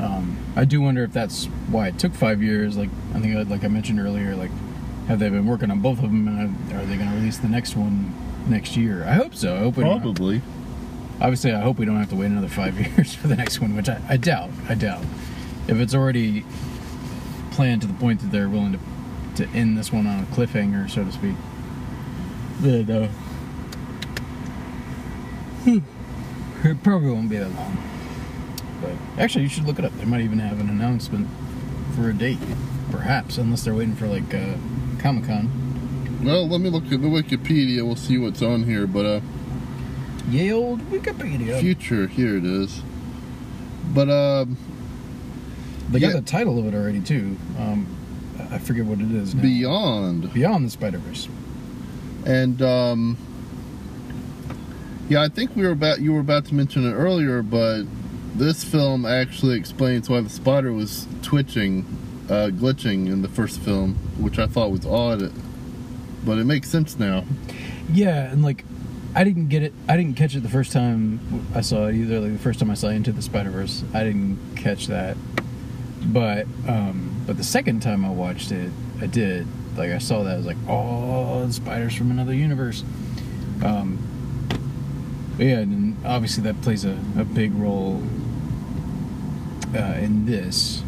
Um, 0.00 0.36
I 0.56 0.64
do 0.64 0.80
wonder 0.80 1.04
if 1.04 1.12
that's 1.12 1.46
why 1.70 1.88
it 1.88 1.98
took 1.98 2.12
five 2.12 2.42
years. 2.42 2.76
Like 2.76 2.90
I 3.14 3.20
think, 3.20 3.48
like 3.48 3.64
I 3.64 3.68
mentioned 3.68 4.00
earlier, 4.00 4.34
like 4.34 4.50
have 5.06 5.18
they 5.18 5.28
been 5.28 5.46
working 5.46 5.70
on 5.70 5.80
both 5.80 5.98
of 5.98 6.04
them, 6.04 6.26
and 6.28 6.72
are 6.72 6.84
they 6.86 6.96
going 6.96 7.10
to 7.10 7.14
release 7.16 7.38
the 7.38 7.48
next 7.48 7.76
one 7.76 8.14
next 8.48 8.76
year? 8.76 9.04
I 9.04 9.14
hope 9.14 9.34
so. 9.34 9.54
I 9.54 9.58
hope 9.60 9.74
Probably. 9.74 10.42
Obviously, 11.20 11.52
I 11.52 11.60
hope 11.60 11.78
we 11.78 11.86
don't 11.86 11.96
have 11.96 12.10
to 12.10 12.16
wait 12.16 12.26
another 12.26 12.48
five 12.48 12.78
years 12.96 13.14
for 13.14 13.28
the 13.28 13.36
next 13.36 13.60
one, 13.60 13.76
which 13.76 13.88
I, 13.88 14.00
I 14.08 14.16
doubt. 14.16 14.50
I 14.68 14.74
doubt. 14.74 15.02
If 15.68 15.78
it's 15.78 15.94
already 15.94 16.44
planned 17.52 17.82
to 17.82 17.86
the 17.86 17.94
point 17.94 18.20
that 18.20 18.30
they're 18.30 18.48
willing 18.48 18.72
to 18.72 18.78
to 19.36 19.48
end 19.48 19.76
this 19.76 19.92
one 19.92 20.06
on 20.06 20.22
a 20.22 20.26
cliffhanger, 20.26 20.88
so 20.88 21.04
to 21.04 21.12
speak, 21.12 21.34
then 22.60 22.90
uh, 22.90 23.08
hmm, 25.64 25.78
it 26.64 26.82
probably 26.82 27.10
won't 27.10 27.28
be 27.28 27.38
that 27.38 27.52
long. 27.54 27.76
But 28.80 28.92
actually, 29.18 29.42
you 29.42 29.48
should 29.48 29.64
look 29.64 29.78
it 29.78 29.84
up. 29.84 29.92
They 29.98 30.04
might 30.04 30.20
even 30.20 30.38
have 30.38 30.60
an 30.60 30.68
announcement 30.68 31.28
for 31.94 32.10
a 32.10 32.12
date, 32.14 32.38
perhaps, 32.90 33.38
unless 33.38 33.64
they're 33.64 33.74
waiting 33.74 33.96
for 33.96 34.06
like 34.06 34.32
uh, 34.34 34.54
Comic 34.98 35.24
Con. 35.24 35.50
Well, 36.22 36.48
let 36.48 36.60
me 36.60 36.70
look 36.70 36.84
at 36.84 37.02
the 37.02 37.08
Wikipedia. 37.08 37.84
We'll 37.84 37.96
see 37.96 38.18
what's 38.18 38.40
on 38.40 38.62
here. 38.62 38.86
But 38.86 39.06
uh, 39.06 39.20
Yay, 40.30 40.52
old 40.52 40.80
Wikipedia. 40.90 41.60
future, 41.60 42.06
here 42.06 42.36
it 42.36 42.44
is. 42.44 42.82
But 43.92 44.08
um, 44.08 44.56
They 45.90 46.00
got 46.00 46.12
the 46.14 46.22
title 46.22 46.58
of 46.58 46.66
it 46.66 46.74
already 46.74 47.00
too. 47.00 47.36
Um, 47.58 47.86
I 48.38 48.54
I 48.56 48.58
forget 48.58 48.84
what 48.84 49.00
it 49.00 49.10
is 49.10 49.34
now. 49.34 49.42
Beyond. 49.42 50.32
Beyond 50.32 50.66
the 50.66 50.70
Spider 50.70 50.98
Verse. 50.98 51.28
And 52.24 52.60
um, 52.62 53.18
yeah, 55.08 55.22
I 55.22 55.28
think 55.28 55.54
we 55.54 55.64
were 55.64 55.72
about 55.72 56.00
you 56.00 56.12
were 56.14 56.20
about 56.20 56.46
to 56.46 56.54
mention 56.54 56.86
it 56.88 56.92
earlier, 56.94 57.42
but 57.42 57.82
this 58.34 58.64
film 58.64 59.04
actually 59.04 59.56
explains 59.56 60.08
why 60.08 60.20
the 60.20 60.30
spider 60.30 60.72
was 60.72 61.06
twitching, 61.22 61.84
uh, 62.28 62.48
glitching 62.52 63.06
in 63.06 63.22
the 63.22 63.28
first 63.28 63.60
film, 63.60 63.94
which 64.18 64.38
I 64.38 64.46
thought 64.46 64.70
was 64.70 64.84
odd, 64.86 65.30
but 66.24 66.38
it 66.38 66.44
makes 66.44 66.68
sense 66.70 66.98
now. 66.98 67.24
Yeah, 67.92 68.32
and 68.32 68.42
like, 68.42 68.64
I 69.16 69.22
didn't 69.22 69.48
get 69.48 69.62
it. 69.62 69.72
I 69.88 69.96
didn't 69.96 70.16
catch 70.16 70.34
it 70.34 70.40
the 70.40 70.48
first 70.48 70.72
time 70.72 71.20
I 71.54 71.60
saw 71.60 71.86
it 71.86 71.94
either. 71.94 72.18
Like 72.18 72.32
the 72.32 72.38
first 72.38 72.58
time 72.58 72.70
I 72.70 72.74
saw 72.74 72.88
Into 72.88 73.12
the 73.12 73.22
Spider 73.22 73.50
Verse, 73.50 73.84
I 73.94 74.02
didn't 74.02 74.56
catch 74.56 74.88
that. 74.88 75.16
But 76.06 76.46
um, 76.66 77.22
but 77.26 77.36
the 77.36 77.44
second 77.44 77.80
time 77.80 78.04
I 78.04 78.10
watched 78.10 78.50
it, 78.50 78.72
I 79.00 79.06
did. 79.06 79.46
Like 79.76 79.90
I 79.90 79.98
saw 79.98 80.24
that, 80.24 80.34
I 80.34 80.36
was 80.36 80.46
like, 80.46 80.56
oh, 80.68 81.46
the 81.46 81.52
spiders 81.52 81.94
from 81.94 82.10
another 82.10 82.34
universe. 82.34 82.82
Um, 83.64 83.98
yeah, 85.38 85.58
and 85.58 85.96
obviously 86.04 86.42
that 86.44 86.60
plays 86.62 86.84
a, 86.84 86.98
a 87.16 87.24
big 87.24 87.54
role 87.54 88.02
uh, 89.74 89.94
in 90.00 90.26
this. 90.26 90.82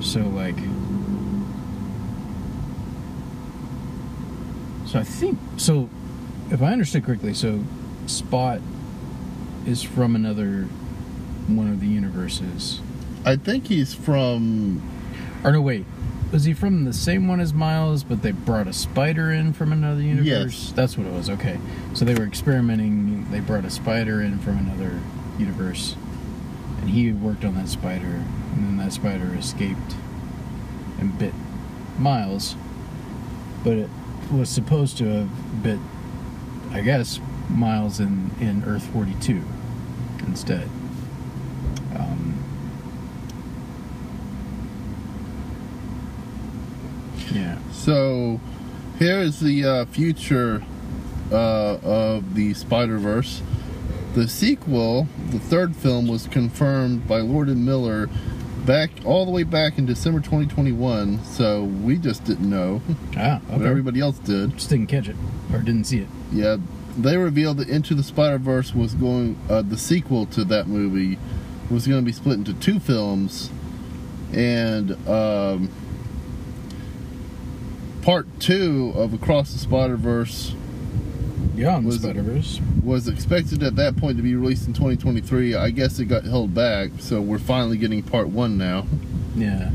So 0.00 0.20
like, 0.20 0.56
so 4.86 4.98
I 4.98 5.04
think 5.04 5.38
so. 5.56 5.88
If 6.50 6.62
I 6.62 6.72
understood 6.72 7.04
correctly, 7.04 7.34
so 7.34 7.64
Spot 8.06 8.60
is 9.66 9.82
from 9.82 10.16
another 10.16 10.62
one 11.46 11.70
of 11.70 11.80
the 11.80 11.86
universes. 11.86 12.80
I 13.24 13.36
think 13.36 13.66
he's 13.66 13.94
from. 13.94 14.82
Or 15.44 15.52
no, 15.52 15.60
wait. 15.60 15.86
Was 16.32 16.44
he 16.44 16.52
from 16.54 16.84
the 16.84 16.92
same 16.92 17.26
one 17.26 17.40
as 17.40 17.52
Miles, 17.52 18.04
but 18.04 18.22
they 18.22 18.30
brought 18.30 18.68
a 18.68 18.72
spider 18.72 19.32
in 19.32 19.52
from 19.52 19.72
another 19.72 20.00
universe? 20.00 20.26
Yes. 20.64 20.72
That's 20.72 20.96
what 20.96 21.06
it 21.06 21.12
was. 21.12 21.28
Okay. 21.28 21.58
So 21.94 22.04
they 22.04 22.14
were 22.14 22.24
experimenting. 22.24 23.30
They 23.30 23.40
brought 23.40 23.64
a 23.64 23.70
spider 23.70 24.20
in 24.20 24.38
from 24.38 24.58
another 24.58 25.00
universe. 25.38 25.96
And 26.80 26.90
he 26.90 27.12
worked 27.12 27.44
on 27.44 27.54
that 27.56 27.68
spider. 27.68 28.24
And 28.54 28.64
then 28.64 28.76
that 28.78 28.92
spider 28.92 29.34
escaped 29.34 29.94
and 30.98 31.16
bit 31.18 31.34
Miles. 31.98 32.54
But 33.64 33.74
it 33.74 33.90
was 34.32 34.48
supposed 34.48 34.98
to 34.98 35.06
have 35.06 35.62
bit, 35.62 35.78
I 36.70 36.80
guess, 36.82 37.20
Miles 37.48 38.00
in, 38.00 38.30
in 38.40 38.64
Earth 38.64 38.86
42 38.92 39.42
instead. 40.26 40.68
Um, 41.96 42.38
yeah. 47.32 47.58
So, 47.72 48.40
here 48.98 49.18
is 49.18 49.40
the 49.40 49.64
uh, 49.64 49.84
future 49.86 50.62
uh, 51.32 51.78
of 51.82 52.34
the 52.34 52.54
Spider 52.54 52.98
Verse. 52.98 53.42
The 54.14 54.28
sequel, 54.28 55.06
the 55.30 55.38
third 55.38 55.76
film, 55.76 56.08
was 56.08 56.26
confirmed 56.26 57.06
by 57.06 57.18
Lord 57.20 57.48
and 57.48 57.64
Miller 57.64 58.08
back 58.66 58.90
all 59.04 59.24
the 59.24 59.30
way 59.30 59.42
back 59.42 59.78
in 59.78 59.86
December 59.86 60.20
2021. 60.20 61.24
So 61.24 61.64
we 61.64 61.96
just 61.96 62.24
didn't 62.24 62.48
know, 62.48 62.82
Ah, 63.16 63.40
but 63.48 63.62
everybody 63.62 64.00
else 64.00 64.18
did. 64.18 64.56
Just 64.56 64.70
didn't 64.70 64.88
catch 64.88 65.08
it 65.08 65.16
or 65.52 65.60
didn't 65.60 65.84
see 65.84 65.98
it. 65.98 66.08
Yeah, 66.32 66.56
they 66.96 67.16
revealed 67.16 67.58
that 67.58 67.68
Into 67.68 67.94
the 67.94 68.02
Spider 68.02 68.38
Verse 68.38 68.74
was 68.74 68.94
going. 68.94 69.38
Uh, 69.48 69.62
the 69.62 69.76
sequel 69.78 70.26
to 70.26 70.44
that 70.44 70.66
movie 70.68 71.18
was 71.70 71.86
going 71.86 72.00
to 72.00 72.06
be 72.06 72.12
split 72.12 72.36
into 72.38 72.54
two 72.54 72.78
films, 72.80 73.50
and 74.32 74.92
um, 75.08 75.70
part 78.02 78.26
two 78.40 78.92
of 78.96 79.12
Across 79.14 79.52
the 79.52 79.58
Spider 79.58 79.96
Verse 79.96 80.54
Was- 81.56 81.96
Spider 82.00 82.22
Verse. 82.22 82.60
was 82.82 83.06
expected 83.08 83.62
at 83.62 83.76
that 83.76 83.96
point 83.96 84.16
to 84.16 84.22
be 84.22 84.34
released 84.34 84.66
in 84.66 84.72
2023. 84.72 85.54
I 85.54 85.70
guess 85.70 85.98
it 85.98 86.06
got 86.06 86.24
held 86.24 86.54
back, 86.54 86.90
so 86.98 87.20
we're 87.20 87.38
finally 87.38 87.76
getting 87.76 88.02
part 88.02 88.28
one 88.28 88.56
now. 88.56 88.86
Yeah. 89.36 89.70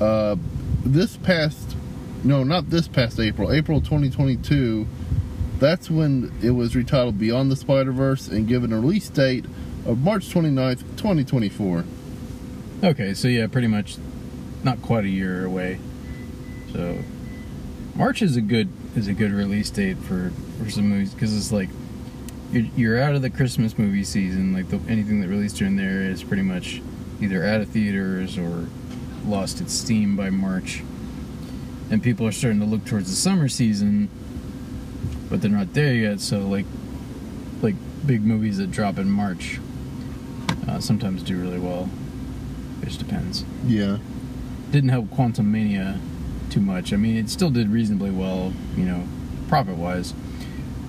Uh, 0.00 0.36
this 0.84 1.16
past, 1.18 1.76
no, 2.24 2.42
not 2.42 2.70
this 2.70 2.88
past 2.88 3.20
April, 3.20 3.52
April 3.52 3.80
2022, 3.80 4.86
that's 5.60 5.90
when 5.90 6.32
it 6.42 6.50
was 6.50 6.74
retitled 6.74 7.18
Beyond 7.18 7.50
the 7.52 7.56
Spider 7.56 7.92
Verse 7.92 8.28
and 8.28 8.48
given 8.48 8.72
a 8.72 8.80
release 8.80 9.08
date 9.08 9.44
of 9.86 9.98
March 9.98 10.28
29th, 10.28 10.80
2024. 10.96 11.84
Okay, 12.82 13.14
so 13.14 13.28
yeah, 13.28 13.46
pretty 13.46 13.66
much 13.68 13.98
not 14.64 14.80
quite 14.82 15.04
a 15.04 15.08
year 15.08 15.44
away. 15.44 15.78
So 16.72 16.98
March 17.94 18.22
is 18.22 18.36
a 18.36 18.40
good 18.40 18.68
is 18.96 19.06
a 19.06 19.12
good 19.12 19.30
release 19.30 19.70
date 19.70 19.98
for 19.98 20.32
for 20.58 20.70
some 20.70 20.88
movies 20.88 21.12
because 21.14 21.36
it's 21.36 21.52
like 21.52 21.68
you're, 22.50 22.66
you're 22.76 22.98
out 23.00 23.14
of 23.14 23.22
the 23.22 23.30
Christmas 23.30 23.78
movie 23.78 24.04
season. 24.04 24.52
Like 24.52 24.68
the, 24.68 24.80
anything 24.88 25.20
that 25.20 25.28
released 25.28 25.56
during 25.56 25.76
there 25.76 26.02
is 26.02 26.22
pretty 26.22 26.42
much 26.42 26.80
either 27.20 27.44
out 27.44 27.60
of 27.60 27.68
theaters 27.68 28.38
or 28.38 28.66
lost 29.26 29.60
its 29.60 29.72
steam 29.72 30.16
by 30.16 30.30
March. 30.30 30.82
And 31.90 32.02
people 32.02 32.26
are 32.26 32.32
starting 32.32 32.60
to 32.60 32.66
look 32.66 32.84
towards 32.84 33.10
the 33.10 33.16
summer 33.16 33.48
season, 33.48 34.08
but 35.30 35.40
they're 35.40 35.50
not 35.50 35.72
there 35.72 35.94
yet. 35.94 36.20
So 36.20 36.40
like 36.40 36.66
like 37.62 37.76
big 38.06 38.22
movies 38.22 38.58
that 38.58 38.70
drop 38.70 38.98
in 38.98 39.10
March 39.10 39.58
uh, 40.68 40.80
sometimes 40.80 41.22
do 41.22 41.40
really 41.40 41.58
well. 41.58 41.88
It 42.82 42.86
just 42.86 42.98
depends. 42.98 43.44
Yeah. 43.66 43.98
Didn't 44.70 44.90
help 44.90 45.06
Quantumania 45.06 45.98
too 46.50 46.60
much. 46.60 46.92
I 46.92 46.96
mean, 46.96 47.16
it 47.16 47.30
still 47.30 47.50
did 47.50 47.68
reasonably 47.68 48.10
well, 48.10 48.52
you 48.76 48.84
know, 48.84 49.06
profit 49.48 49.76
wise, 49.76 50.14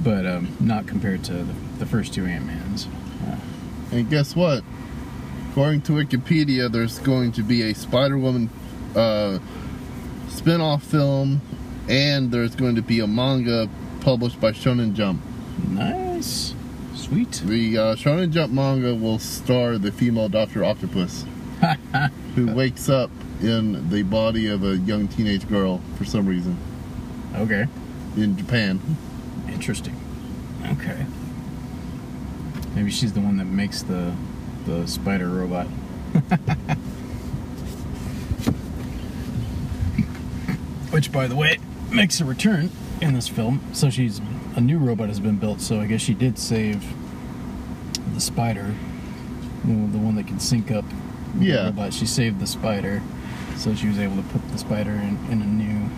but 0.01 0.25
um, 0.25 0.55
not 0.59 0.87
compared 0.87 1.23
to 1.25 1.33
the, 1.33 1.53
the 1.79 1.85
first 1.85 2.13
two 2.13 2.25
Ant 2.25 2.45
Mans. 2.45 2.87
Uh, 3.27 3.35
And 3.91 4.09
guess 4.09 4.35
what? 4.35 4.63
According 5.51 5.81
to 5.83 5.93
Wikipedia, 5.93 6.71
there's 6.71 6.99
going 6.99 7.33
to 7.33 7.43
be 7.43 7.61
a 7.63 7.75
Spider 7.75 8.17
Woman 8.17 8.49
uh, 8.95 9.39
spin 10.29 10.61
off 10.61 10.83
film, 10.83 11.41
and 11.89 12.31
there's 12.31 12.55
going 12.55 12.75
to 12.75 12.81
be 12.81 13.01
a 13.01 13.07
manga 13.07 13.67
published 14.01 14.41
by 14.41 14.51
Shonen 14.51 14.93
Jump. 14.93 15.21
nice, 15.69 16.53
sweet. 16.95 17.31
The 17.45 17.77
uh, 17.77 17.95
Shonen 17.95 18.31
Jump 18.31 18.51
manga 18.51 18.93
will 18.95 19.19
star 19.19 19.77
the 19.77 19.91
female 19.91 20.27
Doctor 20.27 20.63
Octopus, 20.63 21.25
who 22.35 22.53
wakes 22.53 22.89
up 22.89 23.11
in 23.41 23.89
the 23.89 24.03
body 24.03 24.47
of 24.47 24.63
a 24.63 24.77
young 24.77 25.07
teenage 25.07 25.47
girl 25.47 25.81
for 25.97 26.05
some 26.05 26.25
reason 26.27 26.57
okay, 27.35 27.67
in 28.17 28.35
Japan. 28.37 28.79
interesting. 29.47 29.95
Okay, 30.73 31.05
maybe 32.75 32.91
she's 32.91 33.13
the 33.13 33.21
one 33.21 33.37
that 33.37 33.45
makes 33.45 33.83
the 33.83 34.13
the 34.65 34.85
spider 34.87 35.29
robot. 35.29 35.67
Which, 40.91 41.11
by 41.11 41.27
the 41.27 41.35
way, 41.35 41.57
makes 41.89 42.19
a 42.19 42.25
return 42.25 42.69
in 43.01 43.13
this 43.13 43.27
film. 43.27 43.61
So 43.73 43.89
she's 43.89 44.21
a 44.55 44.61
new 44.61 44.77
robot 44.77 45.09
has 45.09 45.19
been 45.19 45.37
built. 45.37 45.59
So 45.59 45.79
I 45.79 45.87
guess 45.87 46.01
she 46.01 46.13
did 46.13 46.37
save 46.37 46.83
the 48.13 48.21
spider, 48.21 48.73
the 49.65 49.73
the 49.73 49.97
one 49.97 50.15
that 50.15 50.27
can 50.27 50.39
sync 50.39 50.71
up. 50.71 50.85
Yeah. 51.39 51.71
But 51.71 51.93
She 51.93 52.05
saved 52.05 52.39
the 52.39 52.47
spider, 52.47 53.01
so 53.57 53.73
she 53.73 53.87
was 53.87 53.99
able 53.99 54.17
to 54.17 54.23
put 54.23 54.47
the 54.49 54.57
spider 54.57 54.91
in, 54.91 55.17
in 55.29 55.41
a 55.41 55.45
new, 55.45 55.89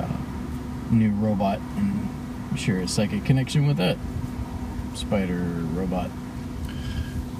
uh, 0.00 0.16
new 0.90 1.10
robot 1.12 1.60
and 1.76 2.58
share 2.58 2.78
a 2.80 2.88
psychic 2.88 3.24
connection 3.24 3.66
with 3.66 3.76
that 3.76 3.96
spider 4.94 5.44
robot. 5.74 6.10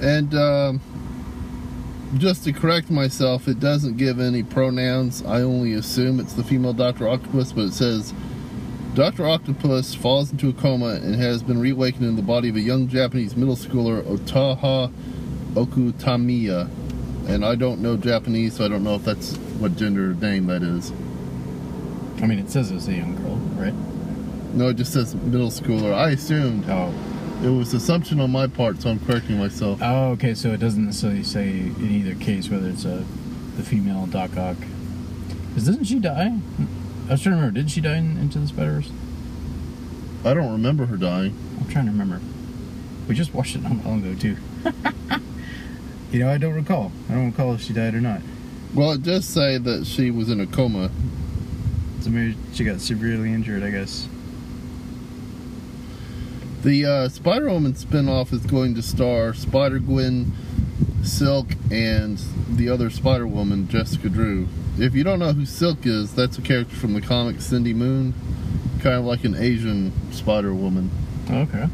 And 0.01 0.35
um, 0.35 0.81
just 2.19 2.45
to 2.45 2.53
correct 2.53 2.91
myself, 2.91 3.49
it 3.49 3.59
doesn't 3.59 3.97
give 3.97 4.21
any 4.21 4.43
pronouns. 4.43 5.25
I 5.25 5.43
only 5.43 5.73
assume 5.73 6.21
it's 6.21 6.35
the 6.35 6.45
female 6.45 6.75
Doctor 6.75 7.09
Octopus, 7.09 7.53
but 7.53 7.65
it 7.65 7.73
says 7.73 8.13
Doctor 8.97 9.29
Octopus 9.29 9.95
falls 9.95 10.33
into 10.33 10.49
a 10.49 10.55
coma 10.55 10.95
and 10.95 11.15
has 11.17 11.43
been 11.43 11.61
reawakened 11.61 12.07
in 12.07 12.17
the 12.17 12.23
body 12.23 12.49
of 12.49 12.57
a 12.57 12.61
young 12.61 12.89
Japanese 12.89 13.37
middle 13.37 13.55
schooler, 13.55 14.03
Otaha 14.05 14.91
Okutamiya. 15.53 16.71
And 17.29 17.45
I 17.45 17.57
don't 17.57 17.83
know 17.83 17.99
Japanese, 17.99 18.57
so 18.57 18.65
I 18.65 18.69
don't 18.69 18.83
know 18.83 18.95
if 18.95 19.05
that's 19.05 19.37
what 19.59 19.77
gender 19.77 20.15
name 20.15 20.47
that 20.47 20.63
is. 20.63 20.93
I 22.23 22.27
mean, 22.27 22.39
it 22.39 22.49
says 22.51 22.71
it's 22.71 22.89
a 22.89 22.95
young 22.95 23.17
girl, 23.17 23.37
right? 23.63 23.75
No, 24.55 24.69
it 24.69 24.79
just 24.79 24.95
says 24.95 25.15
middle 25.15 25.51
schooler. 25.51 25.93
I 25.93 26.13
assumed 26.13 26.65
Oh. 26.71 26.91
it 27.45 27.51
was 27.51 27.75
assumption 27.75 28.19
on 28.19 28.33
my 28.33 28.47
part, 28.47 28.81
so 28.81 28.89
I'm 28.89 29.01
correcting 29.01 29.37
myself. 29.39 29.79
Oh, 29.83 30.13
okay. 30.13 30.33
So 30.33 30.53
it 30.53 30.61
doesn't 30.61 30.87
necessarily 30.87 31.23
say 31.23 31.51
in 31.51 31.91
either 31.91 32.15
case 32.15 32.49
whether 32.49 32.71
it's 32.71 32.87
a 32.87 33.05
the 33.59 33.63
female 33.63 34.07
Doc 34.07 34.35
Ock. 34.39 34.57
Because 35.49 35.67
doesn't 35.67 35.85
she 35.85 35.99
die? 35.99 36.39
I 37.09 37.13
was 37.13 37.23
trying 37.23 37.37
to 37.37 37.41
remember. 37.41 37.61
Did 37.61 37.71
she 37.71 37.81
die 37.81 37.97
in, 37.97 38.17
into 38.19 38.39
the 38.39 38.49
Spider 38.49 38.81
Verse? 38.81 38.91
I 40.25 40.35
don't 40.35 40.51
remember 40.51 40.87
her 40.87 40.97
dying. 40.97 41.37
I'm 41.61 41.69
trying 41.69 41.85
to 41.85 41.93
remember. 41.93 42.21
We 43.07 43.15
just 43.15 43.33
watched 43.33 43.55
it 43.55 43.63
not 43.63 43.85
long 43.85 44.05
ago 44.05 44.19
too. 44.19 44.37
you 46.11 46.19
know, 46.19 46.31
I 46.31 46.39
don't 46.39 46.55
recall. 46.55 46.91
I 47.09 47.15
don't 47.15 47.27
recall 47.27 47.55
if 47.55 47.63
she 47.63 47.73
died 47.73 47.95
or 47.95 48.01
not. 48.01 48.23
Well, 48.75 48.91
it 48.91 49.05
does 49.05 49.25
say 49.25 49.57
that 49.57 49.87
she 49.87 50.11
was 50.11 50.31
in 50.31 50.41
a 50.41 50.47
coma. 50.47 50.91
So 52.01 52.11
maybe 52.11 52.37
she 52.53 52.65
got 52.65 52.81
severely 52.81 53.33
injured. 53.33 53.63
I 53.63 53.71
guess. 53.71 54.09
The 56.65 56.85
uh, 56.85 57.09
Spider 57.09 57.49
Woman 57.49 57.75
spinoff 57.75 58.33
is 58.33 58.45
going 58.45 58.75
to 58.75 58.83
star 58.83 59.33
Spider 59.33 59.79
Gwen, 59.79 60.33
Silk, 61.05 61.47
and 61.71 62.21
the 62.49 62.69
other 62.69 62.91
Spider 62.91 63.29
Woman, 63.29 63.69
Jessica 63.69 64.09
Drew. 64.09 64.49
If 64.79 64.95
you 64.95 65.05
don't 65.05 65.19
know 65.19 65.33
who 65.33 65.47
Silk 65.47 65.87
is, 65.87 66.15
that's 66.15 66.37
a 66.37 66.43
character 66.43 66.77
from 66.77 66.93
the 66.93 67.01
comic 67.01 67.41
Cindy 67.41 67.73
Moon, 67.73 68.13
kind 68.81 68.97
of 68.97 69.05
like 69.07 69.25
an 69.25 69.35
Asian 69.35 69.93
Spider 70.13 70.53
Woman. 70.53 70.91
Okay. 71.31 71.67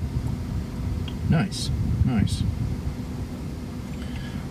Nice. 1.28 1.68
Nice. 2.04 2.42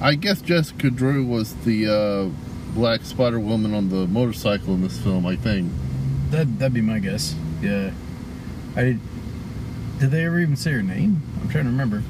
I 0.01 0.15
guess 0.15 0.41
Jessica 0.41 0.89
Drew 0.89 1.25
was 1.25 1.53
the 1.63 1.87
uh, 1.87 2.73
black 2.73 3.03
Spider 3.03 3.39
Woman 3.39 3.73
on 3.73 3.89
the 3.89 4.07
motorcycle 4.07 4.73
in 4.73 4.81
this 4.81 4.97
film. 4.97 5.25
I 5.25 5.37
think. 5.37 5.71
That 6.31 6.59
that'd 6.59 6.73
be 6.73 6.81
my 6.81 6.99
guess. 6.99 7.35
Yeah. 7.61 7.91
I. 8.75 8.97
Did 9.99 10.11
they 10.11 10.25
ever 10.25 10.39
even 10.39 10.55
say 10.55 10.71
her 10.71 10.81
name? 10.81 11.21
I'm 11.41 11.49
trying 11.49 11.65
to 11.65 11.69
remember. 11.69 12.03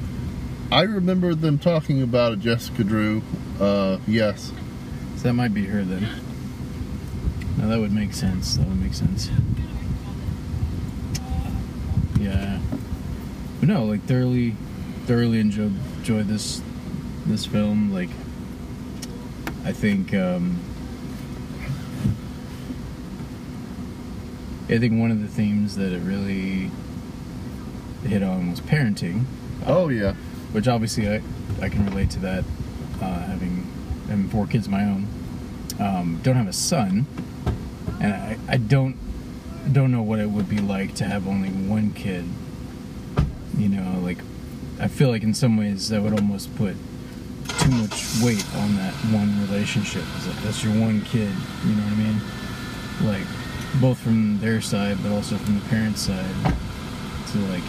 I 0.72 0.82
remember 0.82 1.34
them 1.34 1.58
talking 1.58 2.02
about 2.02 2.32
a 2.32 2.36
Jessica 2.36 2.82
Drew. 2.82 3.22
Uh, 3.60 3.98
yes. 4.08 4.52
So 5.16 5.24
that 5.24 5.34
might 5.34 5.52
be 5.52 5.66
her 5.66 5.84
then. 5.84 6.08
No, 7.58 7.68
that 7.68 7.78
would 7.80 7.92
make 7.92 8.12
sense. 8.14 8.56
That 8.56 8.66
would 8.66 8.80
make 8.80 8.94
sense. 8.94 9.30
Yeah. 12.20 12.58
But 13.60 13.68
no, 13.68 13.84
like 13.84 14.02
thoroughly, 14.04 14.56
thoroughly 15.06 15.38
enjoyed 15.40 15.74
enjoyed 15.98 16.28
this 16.28 16.62
this 17.26 17.46
film. 17.46 17.92
Like, 17.92 18.10
I 19.64 19.72
think 19.72 20.14
um, 20.14 20.58
I 24.68 24.78
think 24.78 24.98
one 24.98 25.10
of 25.10 25.20
the 25.20 25.28
themes 25.28 25.76
that 25.76 25.92
it 25.92 26.00
really 26.00 26.70
hit 28.04 28.22
on 28.22 28.50
was 28.50 28.60
parenting 28.60 29.24
Oh 29.66 29.88
yeah. 29.88 30.14
which 30.52 30.66
obviously 30.66 31.08
I, 31.08 31.22
I 31.60 31.68
can 31.68 31.84
relate 31.84 32.10
to 32.10 32.18
that, 32.20 32.44
uh, 33.00 33.04
having 33.26 33.66
having 34.08 34.28
four 34.28 34.46
kids 34.46 34.66
of 34.66 34.72
my 34.72 34.84
own. 34.84 35.06
Um, 35.78 36.20
don't 36.22 36.36
have 36.36 36.48
a 36.48 36.52
son, 36.52 37.06
and 38.02 38.12
I, 38.12 38.38
I 38.48 38.56
don't 38.56 38.96
don't 39.72 39.92
know 39.92 40.02
what 40.02 40.18
it 40.18 40.28
would 40.28 40.48
be 40.48 40.58
like 40.58 40.94
to 40.96 41.04
have 41.04 41.28
only 41.28 41.48
one 41.48 41.92
kid. 41.92 42.24
You 43.56 43.68
know, 43.68 44.00
like 44.00 44.18
I 44.80 44.88
feel 44.88 45.08
like 45.08 45.22
in 45.22 45.34
some 45.34 45.56
ways 45.56 45.88
that 45.90 46.02
would 46.02 46.12
almost 46.12 46.54
put 46.56 46.76
too 47.60 47.70
much 47.70 48.20
weight 48.22 48.44
on 48.56 48.76
that 48.76 48.92
one 49.12 49.40
relationship. 49.42 50.02
It's 50.16 50.26
like, 50.26 50.42
that's 50.42 50.64
your 50.64 50.72
one 50.74 51.02
kid. 51.02 51.32
You 51.64 51.74
know 51.74 51.82
what 51.84 51.92
I 51.92 51.96
mean? 51.96 52.20
Like 53.06 53.26
both 53.80 53.98
from 53.98 54.40
their 54.40 54.60
side, 54.60 54.98
but 55.02 55.12
also 55.12 55.36
from 55.36 55.60
the 55.60 55.66
parents' 55.66 56.00
side. 56.00 56.54
So 57.26 57.38
like, 57.38 57.62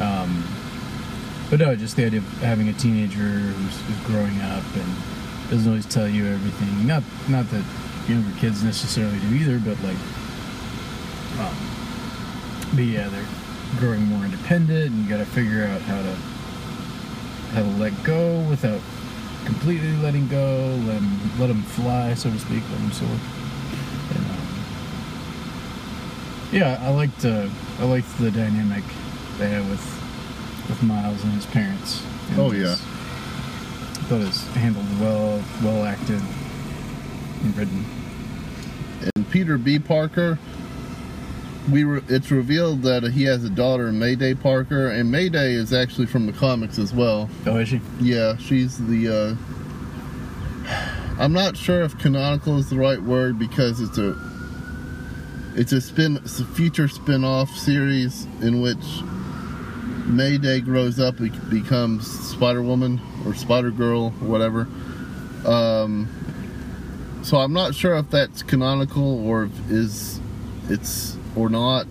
um, 0.00 0.44
but 1.50 1.60
no, 1.60 1.76
just 1.76 1.94
the 1.94 2.06
idea 2.06 2.18
of 2.18 2.26
having 2.38 2.68
a 2.68 2.72
teenager 2.72 3.20
who's, 3.20 3.80
who's 3.82 4.06
growing 4.06 4.40
up 4.40 4.64
and 4.74 5.50
doesn't 5.50 5.68
always 5.68 5.86
tell 5.86 6.08
you 6.08 6.26
everything. 6.26 6.86
Not 6.86 7.04
not 7.28 7.48
that 7.50 7.64
younger 8.08 8.36
kids 8.38 8.62
necessarily 8.62 9.18
do 9.20 9.34
either, 9.34 9.58
but 9.58 9.80
like, 9.82 9.96
um, 11.40 11.56
but 12.74 12.84
yeah, 12.84 13.08
they're 13.08 13.26
growing 13.78 14.02
more 14.06 14.24
independent, 14.24 14.92
and 14.92 15.02
you 15.04 15.08
got 15.08 15.18
to 15.18 15.24
figure 15.26 15.64
out 15.64 15.80
how 15.82 16.00
to 16.02 16.14
how 17.54 17.62
to 17.62 17.68
let 17.78 17.92
go 18.04 18.40
without 18.50 18.80
completely 19.44 19.92
letting 19.98 20.26
go, 20.28 20.74
let 20.86 20.94
them, 21.00 21.20
let 21.38 21.46
them 21.48 21.62
fly, 21.62 22.14
so 22.14 22.30
to 22.30 22.38
speak, 22.38 22.62
let 22.70 22.78
them 22.80 22.92
soar. 22.92 23.08
And, 23.08 24.26
um, 24.30 24.46
yeah, 26.52 26.78
I 26.82 26.90
liked 26.90 27.24
uh, 27.24 27.48
I 27.78 27.84
liked 27.84 28.16
the 28.18 28.30
dynamic 28.30 28.84
they 29.38 29.48
had 29.48 29.68
with 29.70 29.84
with 30.68 30.82
Miles 30.82 31.22
and 31.22 31.32
his 31.32 31.46
parents. 31.46 32.02
And 32.30 32.38
Oh, 32.40 32.52
yeah. 32.52 32.72
I 32.72 34.06
thought 34.06 34.20
it 34.20 34.26
was 34.26 34.42
handled 34.54 34.86
well, 35.00 35.42
well 35.62 35.84
acted, 35.84 36.20
written. 37.52 37.84
And 39.14 39.30
Peter 39.30 39.58
B. 39.58 39.78
Parker, 39.78 40.38
we 41.70 41.84
were, 41.84 42.02
it's 42.08 42.30
revealed 42.30 42.82
that 42.82 43.02
he 43.04 43.24
has 43.24 43.44
a 43.44 43.50
daughter, 43.50 43.92
Mayday 43.92 44.34
Parker, 44.34 44.88
and 44.88 45.10
Mayday 45.10 45.52
is 45.54 45.72
actually 45.72 46.06
from 46.06 46.26
the 46.26 46.32
comics 46.32 46.78
as 46.78 46.92
well. 46.92 47.28
Oh, 47.46 47.56
is 47.56 47.68
she? 47.68 47.80
Yeah, 48.00 48.36
she's 48.36 48.78
the. 48.86 49.36
Uh, 50.66 50.70
I'm 51.18 51.32
not 51.32 51.56
sure 51.56 51.82
if 51.82 51.98
canonical 51.98 52.58
is 52.58 52.70
the 52.70 52.76
right 52.76 53.00
word 53.00 53.38
because 53.38 53.80
it's 53.80 53.98
a. 53.98 54.16
It's 55.56 55.70
a 55.70 55.80
spin, 55.80 56.16
it's 56.16 56.40
a 56.40 56.44
future 56.44 56.88
spin-off 56.88 57.48
series 57.48 58.24
in 58.42 58.60
which 58.60 58.84
Mayday 60.04 60.60
grows 60.60 60.98
up 60.98 61.20
and 61.20 61.48
becomes 61.48 62.10
Spider 62.28 62.60
Woman 62.60 63.00
or 63.24 63.34
Spider 63.36 63.70
Girl 63.70 64.06
or 64.06 64.26
whatever. 64.26 64.66
Um, 65.46 66.08
so 67.24 67.38
I'm 67.38 67.54
not 67.54 67.74
sure 67.74 67.96
if 67.96 68.10
that's 68.10 68.42
canonical 68.42 69.26
or 69.26 69.44
if 69.44 69.70
is 69.70 70.20
it's 70.68 71.16
or 71.34 71.48
not. 71.48 71.86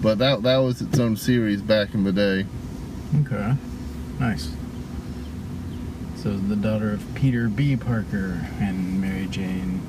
But 0.00 0.18
that 0.18 0.42
that 0.42 0.56
was 0.58 0.82
its 0.82 0.98
own 0.98 1.16
series 1.16 1.62
back 1.62 1.94
in 1.94 2.02
the 2.02 2.12
day. 2.12 2.44
Okay. 3.20 3.54
Nice. 4.18 4.50
So 6.16 6.36
the 6.36 6.56
daughter 6.56 6.92
of 6.92 7.04
Peter 7.14 7.48
B. 7.48 7.76
Parker 7.76 8.48
and 8.60 9.00
Mary 9.00 9.26
Jane. 9.26 9.80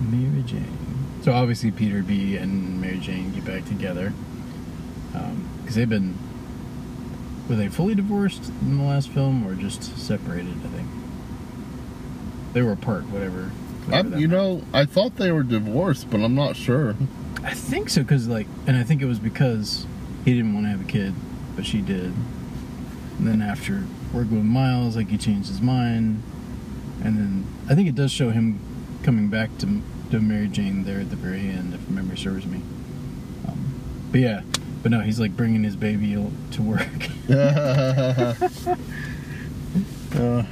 Mary 0.00 0.42
Jane. 0.42 0.78
So 1.22 1.32
obviously 1.32 1.70
Peter 1.70 2.02
B. 2.02 2.36
and 2.36 2.82
Mary 2.82 2.98
Jane 2.98 3.32
get 3.32 3.46
back 3.46 3.64
together. 3.64 4.12
Um, 5.14 5.48
because 5.62 5.76
they've 5.76 5.88
been. 5.88 6.18
Were 7.48 7.56
they 7.56 7.68
fully 7.68 7.94
divorced 7.94 8.50
in 8.62 8.78
the 8.78 8.84
last 8.84 9.08
film 9.08 9.46
or 9.46 9.54
just 9.54 9.98
separated, 9.98 10.54
I 10.64 10.68
think? 10.68 10.88
They 12.54 12.62
were 12.62 12.72
apart, 12.72 13.04
whatever. 13.08 13.50
Whatever 13.86 14.10
that 14.10 14.18
you 14.18 14.28
know, 14.28 14.62
I 14.72 14.86
thought 14.86 15.16
they 15.16 15.30
were 15.30 15.42
divorced, 15.42 16.08
but 16.10 16.20
I'm 16.20 16.34
not 16.34 16.56
sure. 16.56 16.96
I 17.42 17.52
think 17.52 17.90
so, 17.90 18.02
because 18.02 18.28
like, 18.28 18.46
and 18.66 18.76
I 18.76 18.84
think 18.84 19.02
it 19.02 19.06
was 19.06 19.18
because 19.18 19.86
he 20.24 20.32
didn't 20.34 20.54
want 20.54 20.64
to 20.64 20.70
have 20.70 20.80
a 20.80 20.84
kid, 20.84 21.12
but 21.54 21.66
she 21.66 21.82
did. 21.82 22.14
And 23.18 23.26
then 23.26 23.42
after 23.42 23.84
working 24.12 24.36
with 24.36 24.46
Miles, 24.46 24.96
like 24.96 25.08
he 25.08 25.18
changed 25.18 25.48
his 25.48 25.60
mind, 25.60 26.22
and 27.02 27.18
then 27.18 27.46
I 27.68 27.74
think 27.74 27.88
it 27.88 27.94
does 27.94 28.10
show 28.10 28.30
him 28.30 28.58
coming 29.02 29.28
back 29.28 29.56
to 29.58 29.82
to 30.10 30.20
Mary 30.20 30.48
Jane 30.48 30.84
there 30.84 31.00
at 31.00 31.10
the 31.10 31.16
very 31.16 31.40
end, 31.40 31.74
if 31.74 31.88
memory 31.90 32.16
serves 32.16 32.46
me. 32.46 32.62
Um, 33.48 33.74
but 34.12 34.20
yeah, 34.20 34.42
but 34.82 34.92
no, 34.92 35.00
he's 35.00 35.18
like 35.18 35.36
bringing 35.36 35.64
his 35.64 35.76
baby 35.76 36.14
to 36.52 36.62
work. 36.62 36.88
Uh, 40.14 40.44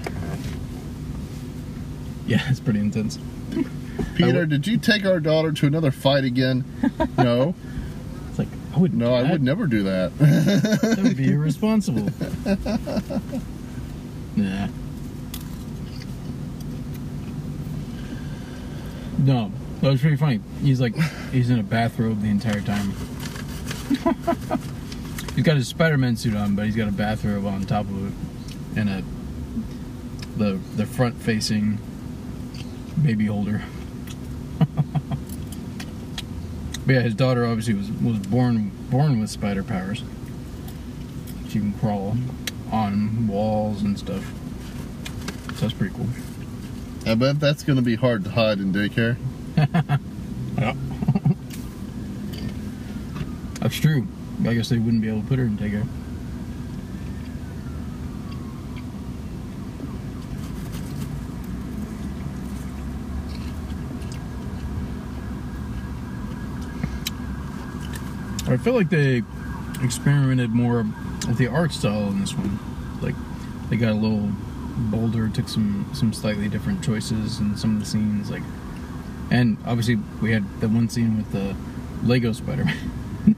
yeah, 2.32 2.40
it's 2.50 2.60
pretty 2.60 2.78
intense. 2.80 3.18
Peter, 4.14 4.46
did 4.46 4.66
you 4.66 4.78
take 4.78 5.04
our 5.04 5.20
daughter 5.20 5.52
to 5.52 5.66
another 5.66 5.90
fight 5.90 6.24
again? 6.24 6.64
No, 7.18 7.54
It's 8.30 8.38
like 8.38 8.48
I 8.74 8.78
would 8.78 8.94
no, 8.94 9.14
I 9.14 9.30
would 9.30 9.42
never 9.42 9.66
do 9.66 9.82
that. 9.82 10.16
That 10.18 10.98
would 11.02 11.16
be 11.16 11.28
irresponsible. 11.32 12.08
nah. 14.34 14.68
No, 19.18 19.52
that 19.82 19.90
was 19.90 20.00
pretty 20.00 20.16
funny. 20.16 20.40
He's 20.62 20.80
like, 20.80 20.96
he's 21.30 21.50
in 21.50 21.58
a 21.58 21.62
bathrobe 21.62 22.22
the 22.22 22.28
entire 22.30 22.60
time. 22.62 22.92
he's 25.34 25.44
got 25.44 25.56
his 25.56 25.68
Spider-Man 25.68 26.16
suit 26.16 26.34
on, 26.34 26.56
but 26.56 26.64
he's 26.64 26.76
got 26.76 26.88
a 26.88 26.92
bathrobe 26.92 27.46
on 27.46 27.64
top 27.66 27.84
of 27.86 28.06
it, 28.08 28.12
and 28.78 28.88
a 28.88 29.04
the 30.38 30.58
the 30.76 30.86
front-facing 30.86 31.78
baby 33.02 33.26
holder. 33.26 33.62
but 34.58 34.68
yeah, 36.86 37.00
his 37.00 37.14
daughter 37.14 37.46
obviously 37.46 37.74
was 37.74 37.90
was 37.90 38.18
born 38.18 38.70
born 38.90 39.20
with 39.20 39.30
spider 39.30 39.62
powers. 39.62 40.02
She 41.48 41.58
can 41.58 41.72
crawl 41.74 42.16
on 42.70 43.26
walls 43.26 43.82
and 43.82 43.98
stuff. 43.98 44.24
So 45.54 45.60
that's 45.62 45.74
pretty 45.74 45.94
cool. 45.94 46.08
I 47.06 47.14
bet 47.14 47.40
that's 47.40 47.62
going 47.62 47.76
to 47.76 47.82
be 47.82 47.96
hard 47.96 48.24
to 48.24 48.30
hide 48.30 48.58
in 48.58 48.72
daycare. 48.72 49.16
Yeah. 50.58 50.74
That's 53.60 53.76
true. 53.76 54.06
I 54.46 54.54
guess 54.54 54.68
they 54.68 54.76
wouldn't 54.78 55.02
be 55.02 55.08
able 55.08 55.22
to 55.22 55.26
put 55.26 55.38
her 55.38 55.46
in 55.46 55.56
daycare. 55.56 55.86
I 68.52 68.56
feel 68.58 68.74
like 68.74 68.90
they 68.90 69.22
experimented 69.82 70.50
more 70.50 70.84
with 71.26 71.38
the 71.38 71.46
art 71.46 71.72
style 71.72 72.08
in 72.08 72.20
this 72.20 72.34
one. 72.34 72.58
Like 73.00 73.14
they 73.70 73.76
got 73.76 73.92
a 73.92 73.94
little 73.94 74.30
bolder, 74.90 75.28
took 75.28 75.48
some 75.48 75.90
some 75.94 76.12
slightly 76.12 76.48
different 76.48 76.84
choices 76.84 77.38
in 77.38 77.56
some 77.56 77.74
of 77.74 77.80
the 77.80 77.86
scenes. 77.86 78.30
Like, 78.30 78.42
and 79.30 79.56
obviously 79.64 79.96
we 80.20 80.32
had 80.32 80.44
the 80.60 80.68
one 80.68 80.88
scene 80.88 81.16
with 81.16 81.32
the 81.32 81.56
Lego 82.04 82.32
Spider-Man. 82.32 82.76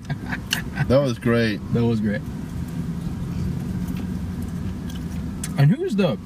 That 0.89 0.99
was 0.99 1.21
great. 1.21 1.61
That 1.73 1.85
was 1.85 2.01
great. 2.01 2.21
And 5.57 5.71
who's 5.71 5.95
the? 5.95 6.19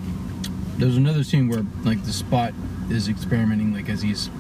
There's 0.78 0.97
another 0.97 1.22
scene 1.22 1.49
where 1.49 1.64
like 1.84 2.03
the 2.05 2.12
Spot 2.12 2.55
is 2.91 3.09
experimenting, 3.09 3.74
like 3.74 3.91
as 3.91 4.01
he's 4.01 4.30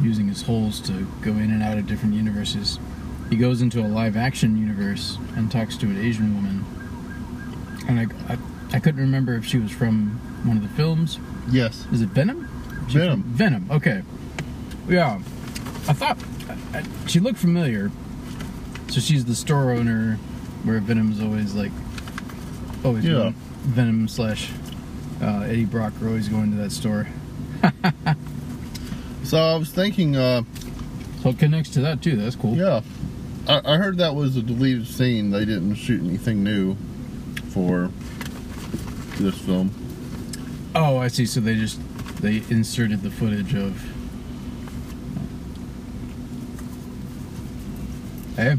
using 0.00 0.28
his 0.28 0.42
holes 0.42 0.80
to 0.82 1.06
go 1.22 1.32
in 1.32 1.50
and 1.50 1.62
out 1.62 1.76
of 1.76 1.88
different 1.88 2.14
universes. 2.14 2.78
He 3.30 3.36
goes 3.36 3.60
into 3.62 3.80
a 3.80 3.86
live 3.88 4.16
action 4.16 4.56
universe 4.56 5.18
and 5.36 5.50
talks 5.50 5.76
to 5.78 5.86
an 5.86 5.98
Asian 6.02 6.34
woman. 6.34 6.64
And 7.88 8.00
I, 8.00 8.32
I, 8.34 8.38
I 8.76 8.80
couldn't 8.80 9.00
remember 9.00 9.34
if 9.34 9.44
she 9.44 9.58
was 9.58 9.70
from 9.70 10.18
one 10.44 10.56
of 10.56 10.62
the 10.62 10.68
films. 10.70 11.18
Yes. 11.50 11.86
Is 11.92 12.00
it 12.02 12.08
Venom? 12.10 12.48
She 12.88 12.98
Venom. 12.98 13.22
Venom. 13.24 13.70
Okay. 13.70 14.02
Yeah. 14.88 15.16
I 15.88 15.92
thought 15.92 16.18
I, 16.48 16.78
I, 16.78 16.84
she 17.06 17.20
looked 17.20 17.38
familiar. 17.38 17.90
So 18.88 19.00
she's 19.00 19.24
the 19.26 19.34
store 19.34 19.72
owner, 19.72 20.16
where 20.64 20.80
Venom's 20.80 21.20
always 21.20 21.54
like, 21.54 21.72
always 22.84 23.04
Yeah. 23.04 23.32
Venom 23.64 24.08
slash 24.08 24.50
uh, 25.20 25.40
Eddie 25.40 25.64
Brock 25.66 25.92
are 26.02 26.08
always 26.08 26.28
going 26.28 26.50
to 26.52 26.56
that 26.58 26.72
store. 26.72 27.06
So 29.24 29.36
I 29.36 29.56
was 29.56 29.68
thinking, 29.70 30.16
uh, 30.16 30.42
So 31.22 31.30
it 31.30 31.38
connects 31.38 31.68
to 31.70 31.80
that 31.80 32.00
too. 32.00 32.16
That's 32.16 32.34
cool. 32.34 32.56
yeah, 32.56 32.80
I, 33.48 33.60
I 33.64 33.76
heard 33.78 33.98
that 33.98 34.14
was 34.14 34.36
a 34.36 34.42
deleted 34.42 34.86
scene. 34.86 35.30
They 35.30 35.44
didn't 35.44 35.74
shoot 35.76 36.02
anything 36.02 36.44
new 36.44 36.76
for 37.50 37.90
this 39.18 39.38
film. 39.38 39.70
Oh, 40.74 40.98
I 40.98 41.08
see. 41.08 41.26
So 41.26 41.40
they 41.40 41.54
just 41.54 41.80
they 42.20 42.42
inserted 42.50 43.02
the 43.02 43.10
footage 43.10 43.54
of. 43.54 43.82
Hey, 48.36 48.54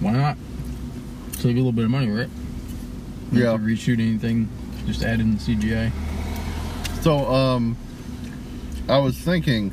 why 0.00 0.12
not? 0.12 0.36
Save 1.32 1.56
you 1.56 1.62
a 1.62 1.64
little 1.64 1.72
bit 1.72 1.84
of 1.84 1.90
money, 1.90 2.08
right? 2.08 2.30
Not 3.30 3.38
Yeah. 3.38 3.58
Reshoot 3.58 4.00
anything, 4.00 4.48
just 4.86 5.02
add 5.02 5.20
in 5.20 5.34
the 5.34 5.38
CGI. 5.38 5.92
So, 7.02 7.26
um, 7.30 7.76
I 8.88 8.98
was 8.98 9.18
thinking, 9.18 9.72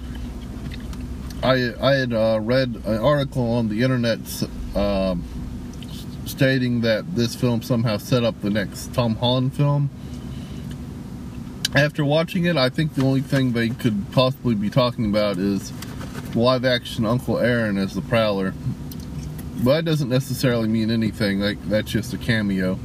I 1.41 1.74
I 1.82 1.93
had 1.93 2.11
uh, 2.13 2.39
read 2.41 2.82
an 2.86 2.97
article 2.97 3.49
on 3.49 3.70
the 3.70 3.82
internet 3.82 4.20
um, 4.76 5.23
stating 6.26 6.82
that 6.82 7.15
this 7.15 7.36
film 7.36 7.61
somehow 7.61 7.97
set 7.97 8.23
up 8.23 8.39
the 8.41 8.49
next 8.49 8.93
Tom 8.93 9.15
Holland 9.15 9.53
film. 9.53 9.89
After 11.73 12.05
watching 12.05 12.45
it, 12.45 12.55
I 12.57 12.69
think 12.69 12.93
the 12.93 13.03
only 13.03 13.21
thing 13.21 13.51
they 13.51 13.69
could 13.69 14.11
possibly 14.11 14.55
be 14.55 14.69
talking 14.69 15.05
about 15.05 15.38
is 15.38 15.73
live 16.36 16.65
action 16.65 17.05
Uncle 17.05 17.38
Aaron 17.38 17.78
as 17.78 17.93
the 17.93 18.01
Prowler. 18.01 18.53
But 19.63 19.76
that 19.76 19.86
doesn't 19.86 20.09
necessarily 20.09 20.67
mean 20.67 20.91
anything. 20.91 21.39
Like 21.39 21.61
that's 21.69 21.91
just 21.91 22.13
a 22.13 22.17
cameo. 22.17 22.80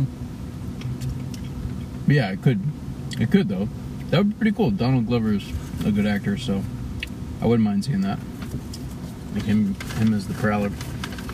Yeah, 2.06 2.32
it 2.32 2.42
could. 2.42 2.60
It 3.20 3.30
could 3.30 3.48
though. 3.48 3.68
That 4.10 4.18
would 4.18 4.30
be 4.30 4.34
pretty 4.34 4.56
cool. 4.56 4.70
Donald 4.70 5.06
Glover's 5.06 5.48
a 5.84 5.92
good 5.92 6.06
actor, 6.06 6.36
so 6.36 6.62
I 7.40 7.46
wouldn't 7.46 7.64
mind 7.64 7.84
seeing 7.84 8.00
that. 8.00 8.18
Like 9.34 9.44
him, 9.44 9.74
him 9.96 10.14
as 10.14 10.26
the 10.26 10.34
Prowler. 10.34 10.70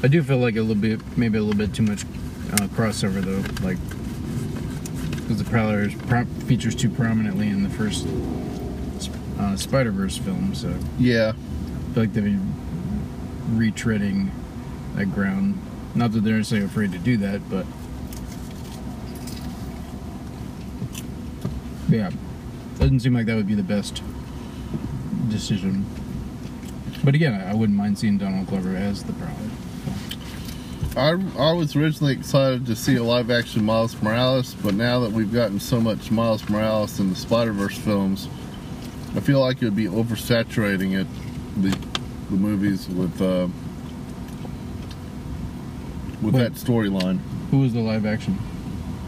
I 0.03 0.09
do 0.09 0.23
feel 0.23 0.39
like 0.39 0.57
a 0.57 0.61
little 0.61 0.75
bit, 0.81 1.01
maybe 1.17 1.39
a 1.39 1.43
little 1.43 1.59
bit 1.59 1.75
too 1.75 1.83
much 1.83 2.05
uh, 2.05 2.67
crossover 2.69 3.21
though, 3.23 3.43
like 3.67 3.79
because 5.17 5.39
the 5.43 5.45
Prowler 5.51 5.89
features 6.47 6.75
too 6.77 6.89
prominently 6.89 7.49
in 7.49 7.63
the 7.65 7.71
first 7.71 8.07
uh, 9.41 9.57
Spider 9.57 9.91
Verse 9.91 10.17
film, 10.17 10.55
so 10.55 10.73
Yeah. 10.99 11.33
I 11.35 11.95
feel 11.95 12.03
like 12.05 12.13
they've 12.13 12.25
been 12.25 12.55
retreading 13.55 14.31
that 14.95 15.07
ground. 15.13 15.59
Not 15.95 16.13
that 16.13 16.21
they're 16.21 16.37
necessarily 16.37 16.67
afraid 16.67 16.93
to 16.93 16.99
do 16.99 17.17
that, 17.17 17.41
but 17.51 17.67
yeah, 21.89 22.11
doesn't 22.79 23.01
seem 23.01 23.15
like 23.15 23.27
that 23.27 23.35
would 23.37 23.47
be 23.47 23.55
the 23.55 23.63
best 23.63 24.03
decision. 25.29 25.87
But 27.03 27.15
again, 27.15 27.35
I 27.41 27.51
I 27.51 27.55
wouldn't 27.55 27.77
mind 27.79 27.99
seeing 27.99 28.19
Donald 28.19 28.47
Glover 28.47 28.77
as 28.77 29.05
the 29.05 29.13
Prowler. 29.15 29.35
I, 30.97 31.11
I 31.39 31.53
was 31.53 31.77
originally 31.77 32.15
excited 32.15 32.65
to 32.67 32.75
see 32.75 32.97
a 32.97 33.03
live 33.03 33.31
action 33.31 33.63
Miles 33.63 34.01
Morales, 34.01 34.55
but 34.55 34.73
now 34.73 35.01
that 35.01 35.13
we've 35.13 35.33
gotten 35.33 35.61
so 35.61 35.79
much 35.79 36.11
Miles 36.11 36.49
Morales 36.49 36.99
in 36.99 37.11
the 37.11 37.17
Spider 37.17 37.53
Verse 37.53 37.77
films, 37.77 38.29
I 39.15 39.21
feel 39.21 39.41
like 39.41 39.61
it 39.61 39.67
would 39.67 39.77
be 39.77 39.89
oversaturating 39.89 40.99
it, 40.99 41.07
the, 41.61 41.69
the 42.31 42.37
movies 42.37 42.89
with 42.89 43.21
uh, 43.21 43.49
with 46.23 46.35
Wait. 46.35 46.43
that 46.43 46.53
storyline. 46.53 47.21
Who 47.51 47.59
was 47.59 47.75
the 47.75 47.81
live 47.81 48.07
action? 48.07 48.39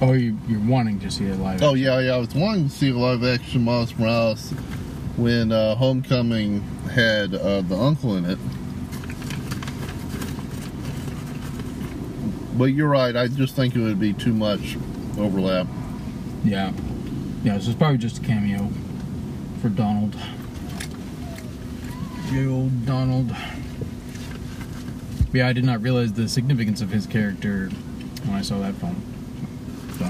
Oh, 0.03 0.12
you, 0.12 0.36
you're 0.47 0.61
wanting 0.61 1.01
to 1.01 1.11
see 1.11 1.26
a 1.28 1.34
live. 1.36 1.62
Oh 1.62 1.72
yeah, 1.72 1.99
yeah. 2.01 2.14
I 2.14 2.18
was 2.18 2.34
wanting 2.34 2.68
to 2.68 2.74
see 2.74 2.91
a 2.91 2.97
live 2.97 3.24
action 3.24 3.64
Miles 3.64 3.97
Morales 3.97 4.51
when 5.16 5.53
uh, 5.53 5.74
Homecoming 5.74 6.61
had 6.91 7.34
uh, 7.34 7.62
the 7.62 7.76
uncle 7.76 8.16
in 8.18 8.26
it. 8.26 8.39
But 12.59 12.72
you're 12.72 12.88
right. 12.88 13.14
I 13.14 13.28
just 13.28 13.54
think 13.54 13.76
it 13.76 13.80
would 13.80 14.00
be 14.00 14.12
too 14.12 14.34
much 14.34 14.76
overlap. 15.16 15.68
Yeah, 16.42 16.72
yeah. 17.44 17.61
So 17.61 17.70
it's 17.70 17.78
probably 17.78 17.98
just 17.98 18.18
a 18.18 18.20
cameo 18.20 18.68
for 19.62 19.68
Donald. 19.68 20.16
Good 22.32 22.48
old 22.48 22.84
Donald. 22.84 23.32
Yeah, 25.32 25.46
I 25.46 25.52
did 25.52 25.64
not 25.64 25.82
realize 25.82 26.14
the 26.14 26.28
significance 26.28 26.80
of 26.80 26.90
his 26.90 27.06
character 27.06 27.68
when 28.24 28.34
I 28.34 28.42
saw 28.42 28.59
that 28.59 28.74
film. 28.74 29.00
So, 29.96 30.04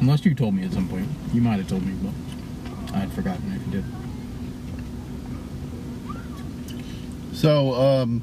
unless 0.00 0.26
you 0.26 0.34
told 0.34 0.54
me 0.54 0.64
at 0.64 0.72
some 0.72 0.88
point, 0.88 1.08
you 1.32 1.40
might 1.40 1.56
have 1.56 1.68
told 1.68 1.86
me, 1.86 1.94
but 2.02 2.94
I 2.94 2.98
had 2.98 3.12
forgotten 3.12 3.50
if 3.52 3.64
you 3.66 3.80
did. 3.80 3.84
So, 7.38 7.72
um, 7.74 8.20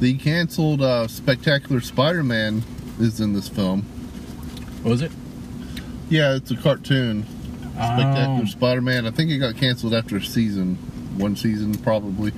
the 0.00 0.14
canceled 0.18 0.82
uh, 0.82 1.06
Spectacular 1.06 1.80
Spider-Man 1.80 2.64
is 2.98 3.20
in 3.20 3.32
this 3.32 3.48
film. 3.48 3.86
Was 4.82 5.00
it? 5.00 5.12
Yeah, 6.08 6.34
it's 6.34 6.50
a 6.50 6.56
cartoon. 6.56 7.24
Spectacular 7.74 8.40
Oh, 8.42 8.46
Spider-Man. 8.46 9.06
I 9.06 9.12
think 9.12 9.30
it 9.30 9.38
got 9.38 9.56
canceled 9.56 9.94
after 9.94 10.16
a 10.16 10.20
season, 10.24 10.74
one 11.18 11.36
season 11.36 11.72
probably. 11.76 12.32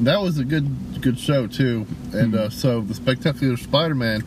That 0.00 0.20
was 0.20 0.36
a 0.36 0.44
good 0.44 1.00
good 1.00 1.18
show 1.18 1.46
too. 1.46 1.86
And 2.12 2.34
uh, 2.34 2.50
so 2.50 2.82
the 2.82 2.92
Spectacular 2.92 3.56
Spider-Man 3.56 4.24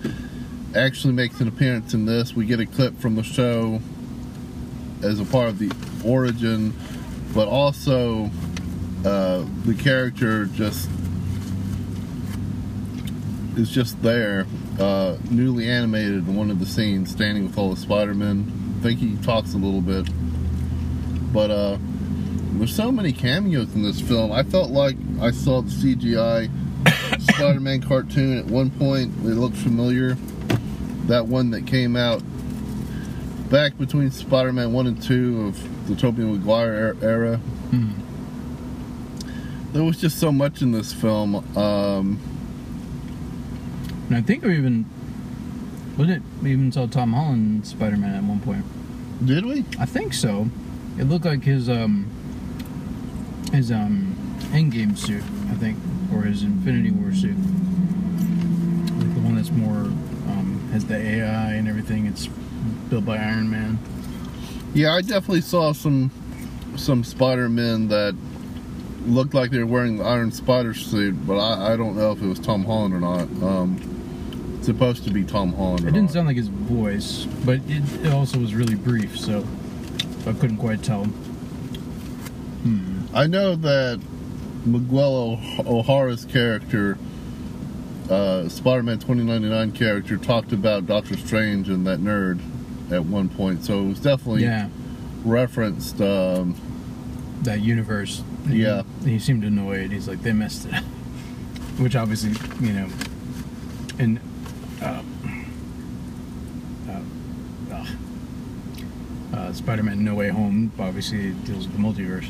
actually 0.76 1.14
makes 1.14 1.41
an 1.41 1.48
appearance 1.48 1.93
in 1.93 2.08
this. 2.08 2.36
We 2.36 2.48
get 2.48 2.60
a 2.60 2.66
clip 2.66 3.00
from 3.00 3.14
the 3.14 3.24
show 3.24 3.82
as 5.04 5.20
a 5.20 5.26
part 5.26 5.50
of 5.50 5.60
the 5.60 5.72
origin, 6.04 6.74
but 7.36 7.48
also 7.48 8.32
uh, 9.06 9.46
the 9.66 9.76
character 9.76 10.46
just 10.46 10.89
is 13.58 13.70
just 13.70 14.01
there, 14.01 14.45
uh, 14.80 15.18
newly 15.30 15.70
animated 15.70 16.28
in 16.28 16.36
one 16.36 16.51
of 16.51 16.60
the 16.60 16.66
scenes, 16.66 17.12
standing 17.12 17.45
with 17.45 17.58
all 17.58 17.70
the 17.70 17.80
Spider-Men. 17.80 18.78
I 18.80 18.84
think 18.84 18.99
he 18.99 19.16
talks 19.18 19.53
a 19.53 19.58
little 19.58 19.82
bit. 19.82 20.08
But 21.34 21.51
uh, 21.51 21.78
there's 22.53 22.76
so 22.76 22.91
many 22.91 23.12
cameos 23.12 23.74
in 23.76 23.84
this 23.84 24.01
film. 24.01 24.32
I 24.32 24.43
felt 24.43 24.72
like 24.72 24.95
I 25.22 25.32
saw 25.32 25.62
the 25.62 25.72
CGI 25.72 26.49
Spider-Man 27.36 27.82
cartoon 27.82 28.38
at 28.38 28.45
one 28.45 28.70
point. 28.72 29.14
It 29.20 29.36
looked 29.36 29.58
familiar. 29.58 30.18
That 31.08 31.28
one 31.28 31.51
that 31.51 31.68
came 31.68 31.95
out 31.95 32.22
back 33.49 33.78
between 33.78 34.12
Spider-Man 34.12 34.74
1 34.74 34.88
and 34.88 35.01
2 35.01 35.41
of 35.47 35.88
the 35.88 35.95
Tobey 35.95 36.24
Maguire 36.24 36.74
er- 36.74 36.97
era. 37.01 37.38
hmm. 37.38 37.91
There 39.72 39.84
was 39.84 39.99
just 39.99 40.20
so 40.20 40.32
much 40.32 40.62
in 40.62 40.72
this 40.72 40.93
film. 40.93 41.36
Um, 41.58 42.20
And 44.08 44.16
I 44.16 44.22
think 44.22 44.43
we 44.43 44.56
even 44.58 44.86
was 45.97 46.10
it 46.10 46.22
we 46.41 46.51
even 46.51 46.72
saw 46.72 46.88
Tom 46.88 47.14
Holland 47.14 47.66
Spider 47.66 47.97
Man 47.97 48.16
at 48.16 48.24
one 48.24 48.39
point. 48.39 48.66
did 49.26 49.45
we? 49.45 49.66
I 49.80 49.86
think 49.86 50.14
so. 50.14 50.47
It 50.97 51.06
looked 51.06 51.26
like 51.26 51.43
his 51.43 51.70
um 51.70 52.08
his 53.51 53.72
um 53.72 54.16
endgame 54.51 54.97
suit, 54.97 55.24
I 55.49 55.56
think, 55.56 55.78
or 56.14 56.24
his 56.24 56.43
Infinity 56.43 56.91
War 56.91 57.14
suit. 57.14 57.36
Like 57.38 59.14
the 59.14 59.22
one 59.22 59.36
that's 59.36 59.51
more 59.51 59.86
um 60.32 60.70
has 60.72 60.86
the 60.86 60.97
AI 60.97 61.53
and 61.53 61.68
everything. 61.68 62.06
It's 62.06 62.28
built 62.89 63.06
by 63.06 63.18
Iron 63.18 63.49
Man. 63.49 63.80
Yeah, 64.74 64.93
I 64.93 65.01
definitely 65.01 65.41
saw 65.41 65.72
some 65.74 66.12
some 66.76 67.03
Spider-Men 67.03 67.88
that 67.88 68.16
looked 69.06 69.34
like 69.34 69.51
they 69.51 69.60
were 69.60 69.66
wearing 69.66 69.97
the 69.97 70.03
Iron 70.03 70.32
Spider 70.32 70.74
suit, 70.74 71.16
but 71.26 71.38
I, 71.38 71.74
I 71.74 71.78
don't 71.78 71.95
know 71.95 72.12
if 72.12 72.22
it 72.22 72.28
was 72.28 72.39
Tom 72.39 72.66
Holland 72.66 72.93
or 72.93 72.99
not. 72.99 73.22
Um, 73.41 73.95
it's 74.66 74.78
supposed 74.78 75.03
to 75.03 75.11
be 75.11 75.24
Tom 75.24 75.53
Holland. 75.53 75.88
It 75.88 75.91
didn't 75.91 76.09
sound 76.09 76.26
like 76.26 76.38
his 76.38 76.47
voice, 76.47 77.26
but 77.45 77.59
it, 77.68 77.84
it 78.03 78.11
also 78.11 78.39
was 78.39 78.55
really 78.55 78.74
brief, 78.74 79.16
so 79.18 79.45
I 80.26 80.34
couldn't 80.34 80.57
quite 80.57 80.82
tell. 80.82 81.03
Hmm. 82.63 83.01
I 83.13 83.28
know 83.28 83.55
that 83.57 84.01
Miguel 84.66 85.39
O'Hara's 85.68 86.26
character, 86.26 86.97
uh, 88.09 88.49
Spider-Man 88.49 88.97
2099 88.97 89.72
character, 89.74 90.18
talked 90.18 90.51
about 90.51 90.88
Doctor 90.88 91.16
Strange 91.16 91.70
and 91.70 91.86
that 91.86 91.99
nerd 91.99 92.39
at 92.91 93.05
one 93.05 93.30
point, 93.30 93.63
so 93.63 93.82
it 93.84 93.88
was 93.89 93.99
definitely 93.99 94.43
Yeah, 94.43 94.70
referenced. 95.24 96.01
Um, 96.01 96.55
that 97.43 97.61
universe. 97.61 98.24
Yeah. 98.47 98.82
He, 99.03 99.11
he 99.11 99.20
seemed 99.20 99.43
annoyed. 99.43 99.91
He's 99.91 100.07
like, 100.07 100.24
they 100.24 100.34
messed 100.34 100.66
it 100.66 100.74
up. 100.74 100.84
Which 101.78 101.95
obviously, 101.95 102.32
you 102.66 102.74
know, 102.74 102.88
and 103.99 104.20
Um, 104.86 105.46
uh, 107.72 107.86
uh, 109.36 109.54
Spider-Man 109.54 110.04
No 110.04 110.14
Way 110.16 110.30
Home 110.30 110.72
obviously 110.80 111.32
deals 111.32 111.68
with 111.68 111.74
the 111.76 111.80
multiverse. 111.82 112.30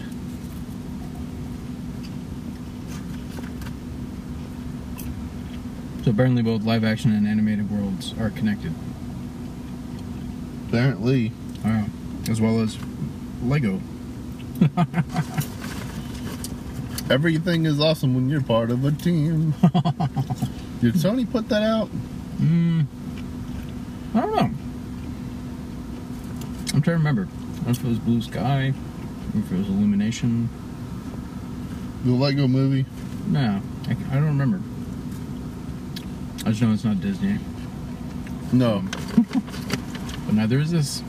So 6.03 6.11
apparently, 6.11 6.43
both 6.43 6.63
live 6.63 6.83
action 6.83 7.11
and 7.13 7.27
animated 7.27 7.71
worlds 7.71 8.13
are 8.19 8.29
connected, 8.29 8.73
apparently, 10.67 11.31
Wow. 11.63 11.85
as 12.29 12.39
well 12.39 12.59
as 12.59 12.77
Lego. 13.41 13.81
everything 17.09 17.65
is 17.65 17.79
awesome 17.79 18.13
when 18.13 18.29
you're 18.29 18.41
part 18.41 18.69
of 18.69 18.85
a 18.85 18.91
team. 18.91 19.51
Did 20.81 20.93
Sony 20.93 21.29
put 21.29 21.49
that 21.49 21.63
out? 21.63 21.89
Mm, 22.39 22.85
I 24.13 24.21
don't 24.21 24.35
know. 24.35 24.49
I'm 26.73 26.81
trying 26.81 26.83
to 26.83 26.91
remember. 26.93 27.23
I 27.23 27.55
don't 27.55 27.65
know 27.65 27.71
if 27.71 27.83
it 27.83 27.87
was 27.87 27.99
Blue 27.99 28.21
Sky, 28.21 28.73
or 29.33 29.39
if 29.39 29.51
it 29.51 29.57
was 29.57 29.67
Illumination. 29.69 30.49
The 32.03 32.11
Lego 32.11 32.47
movie? 32.47 32.85
No, 33.27 33.61
I, 33.87 33.91
I 33.91 34.15
don't 34.15 34.25
remember. 34.37 34.61
I 36.45 36.49
just 36.49 36.61
know 36.61 36.71
it's 36.73 36.83
not 36.83 37.01
Disney, 37.01 37.39
No. 38.51 38.83
but 40.27 40.35
neither 40.35 40.59
is 40.59 40.69
this. 40.69 41.01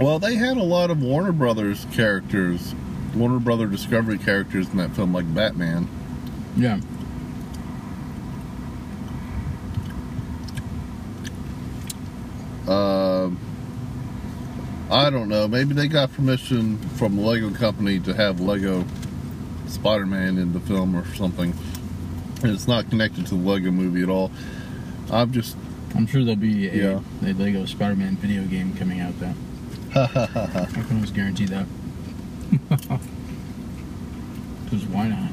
Well, 0.00 0.18
they 0.18 0.34
had 0.34 0.56
a 0.56 0.62
lot 0.62 0.90
of 0.90 1.02
Warner 1.02 1.32
Brothers 1.32 1.86
characters, 1.92 2.74
Warner 3.14 3.38
Brother 3.38 3.66
Discovery 3.66 4.18
characters 4.18 4.68
in 4.70 4.76
that 4.78 4.90
film, 4.96 5.12
like 5.12 5.32
Batman. 5.34 5.88
Yeah. 6.56 6.80
Um, 12.68 13.38
I 14.90 15.10
don't 15.10 15.28
know. 15.28 15.48
Maybe 15.48 15.74
they 15.74 15.88
got 15.88 16.12
permission 16.12 16.78
from 16.96 17.16
the 17.16 17.22
Lego 17.22 17.50
company 17.50 17.98
to 18.00 18.14
have 18.14 18.40
Lego 18.40 18.84
Spider-Man 19.66 20.38
in 20.38 20.52
the 20.52 20.60
film 20.60 20.96
or 20.96 21.04
something. 21.14 21.54
And 22.42 22.52
it's 22.52 22.68
not 22.68 22.88
connected 22.88 23.26
to 23.28 23.34
the 23.36 23.40
Lego 23.48 23.70
movie 23.70 24.02
at 24.02 24.08
all. 24.08 24.30
I'm 25.10 25.32
just 25.32 25.56
I'm 25.94 26.06
sure 26.06 26.22
there'll 26.24 26.36
be 26.40 26.68
a, 26.68 26.74
Yeah. 26.74 27.00
a 27.22 27.32
Lego 27.32 27.64
Spider-Man 27.64 28.16
video 28.16 28.44
game 28.44 28.74
coming 28.76 29.00
out 29.00 29.18
though. 29.18 29.34
I 29.94 30.66
can 30.72 30.86
almost 30.90 31.14
guarantee 31.14 31.46
that. 31.46 31.66
Because 34.64 34.84
why 34.86 35.08
not? 35.08 35.30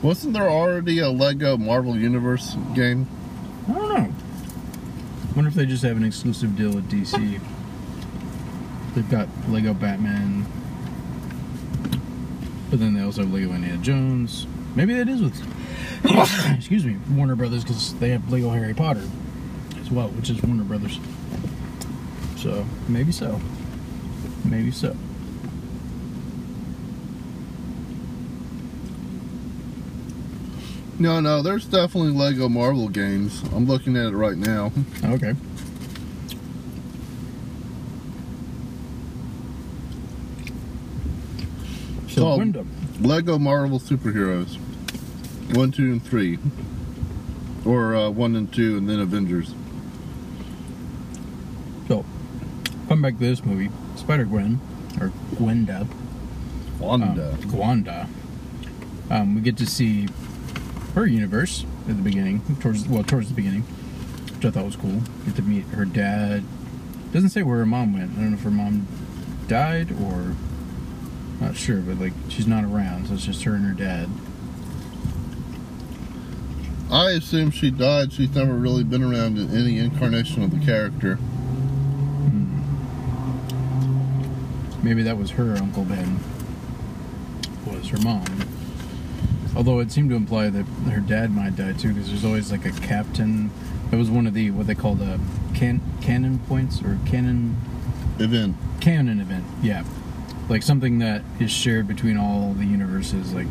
wasn't 0.00 0.32
there 0.34 0.48
already 0.48 0.98
a 1.00 1.08
Lego 1.10 1.56
Marvel 1.56 1.96
Universe 1.96 2.56
game? 2.74 3.08
I 3.68 3.72
don't 3.72 3.88
know. 3.88 4.14
Wonder 5.34 5.48
if 5.48 5.54
they 5.54 5.64
just 5.64 5.82
have 5.82 5.96
an 5.96 6.04
exclusive 6.04 6.56
deal 6.56 6.74
with 6.74 6.90
DC. 6.90 7.40
They've 8.94 9.10
got 9.10 9.28
Lego 9.48 9.72
Batman, 9.72 10.44
but 12.68 12.78
then 12.78 12.92
they 12.92 13.02
also 13.02 13.22
have 13.22 13.32
Lego 13.32 13.52
Indiana 13.52 13.78
Jones. 13.82 14.46
Maybe 14.74 14.92
that 14.94 15.08
is 15.08 15.22
with, 15.22 15.40
excuse 16.54 16.84
me, 16.84 16.98
Warner 17.12 17.34
Brothers 17.34 17.64
because 17.64 17.94
they 17.94 18.10
have 18.10 18.30
Lego 18.30 18.50
Harry 18.50 18.74
Potter 18.74 19.08
as 19.80 19.90
well, 19.90 20.08
which 20.08 20.28
is 20.28 20.42
Warner 20.42 20.64
Brothers. 20.64 21.00
So 22.36 22.66
maybe 22.88 23.12
so. 23.12 23.40
Maybe 24.44 24.70
so. 24.70 24.94
No, 31.02 31.18
no, 31.18 31.42
there's 31.42 31.64
definitely 31.64 32.12
Lego 32.12 32.48
Marvel 32.48 32.88
games. 32.88 33.42
I'm 33.52 33.66
looking 33.66 33.96
at 33.96 34.06
it 34.06 34.16
right 34.16 34.36
now. 34.36 34.70
Okay. 35.02 35.34
So 42.08 42.36
Wyndham. 42.36 42.70
Lego 43.00 43.36
Marvel 43.36 43.80
Superheroes. 43.80 44.58
One, 45.56 45.72
two, 45.72 45.90
and 45.90 46.04
three. 46.04 46.38
Or 47.64 47.96
uh, 47.96 48.08
one 48.10 48.36
and 48.36 48.52
two, 48.52 48.76
and 48.76 48.88
then 48.88 49.00
Avengers. 49.00 49.56
So, 51.88 52.04
come 52.86 53.02
back 53.02 53.14
to 53.14 53.18
this 53.18 53.44
movie, 53.44 53.70
Spider 53.96 54.24
Gwen, 54.24 54.60
or 55.00 55.08
Gwenda, 55.34 55.88
Wanda. 56.78 57.32
um, 57.32 57.38
Gwanda. 57.50 58.08
Um, 59.10 59.34
we 59.34 59.40
get 59.40 59.56
to 59.56 59.66
see 59.66 60.06
her 60.94 61.06
universe 61.06 61.64
at 61.88 61.96
the 61.96 62.02
beginning, 62.02 62.42
towards 62.60 62.86
well, 62.88 63.02
towards 63.02 63.28
the 63.28 63.34
beginning, 63.34 63.62
which 63.62 64.44
I 64.44 64.50
thought 64.50 64.64
was 64.64 64.76
cool. 64.76 65.00
Get 65.24 65.36
to 65.36 65.42
meet 65.42 65.64
her 65.66 65.84
dad. 65.84 66.44
Doesn't 67.12 67.30
say 67.30 67.42
where 67.42 67.58
her 67.58 67.66
mom 67.66 67.94
went. 67.94 68.12
I 68.12 68.16
don't 68.16 68.30
know 68.30 68.36
if 68.36 68.42
her 68.42 68.50
mom 68.50 68.86
died 69.48 69.92
or 69.92 70.34
not 71.40 71.56
sure, 71.56 71.80
but 71.80 71.98
like 71.98 72.12
she's 72.28 72.46
not 72.46 72.64
around, 72.64 73.08
so 73.08 73.14
it's 73.14 73.24
just 73.26 73.42
her 73.44 73.54
and 73.54 73.66
her 73.66 73.74
dad. 73.74 74.08
I 76.90 77.12
assume 77.12 77.50
she 77.50 77.70
died. 77.70 78.12
She's 78.12 78.34
never 78.34 78.52
really 78.52 78.84
been 78.84 79.02
around 79.02 79.38
in 79.38 79.50
any 79.56 79.78
incarnation 79.78 80.42
of 80.42 80.50
the 80.50 80.58
character. 80.64 81.14
Hmm. 81.16 82.60
Maybe 84.82 85.02
that 85.02 85.16
was 85.16 85.30
her 85.32 85.56
Uncle 85.56 85.84
Ben. 85.84 86.20
Was 87.66 87.88
her 87.88 87.98
mom. 87.98 88.51
Although 89.54 89.80
it 89.80 89.92
seemed 89.92 90.10
to 90.10 90.16
imply 90.16 90.48
that 90.50 90.64
her 90.90 91.00
dad 91.00 91.30
might 91.30 91.56
die 91.56 91.72
too, 91.72 91.92
because 91.92 92.08
there's 92.08 92.24
always 92.24 92.50
like 92.50 92.64
a 92.64 92.72
captain. 92.72 93.50
That 93.90 93.98
was 93.98 94.10
one 94.10 94.26
of 94.26 94.34
the 94.34 94.50
what 94.50 94.66
they 94.66 94.74
call 94.74 94.94
the 94.94 95.14
uh, 95.14 95.18
can 95.54 95.80
canon 96.00 96.38
points 96.40 96.80
or 96.82 96.98
canon 97.04 97.56
Event. 98.18 98.56
Canon 98.80 99.20
event. 99.20 99.44
Yeah, 99.62 99.84
like 100.48 100.62
something 100.62 100.98
that 100.98 101.22
is 101.40 101.50
shared 101.50 101.88
between 101.88 102.16
all 102.16 102.54
the 102.54 102.64
universes. 102.64 103.32
Like 103.32 103.46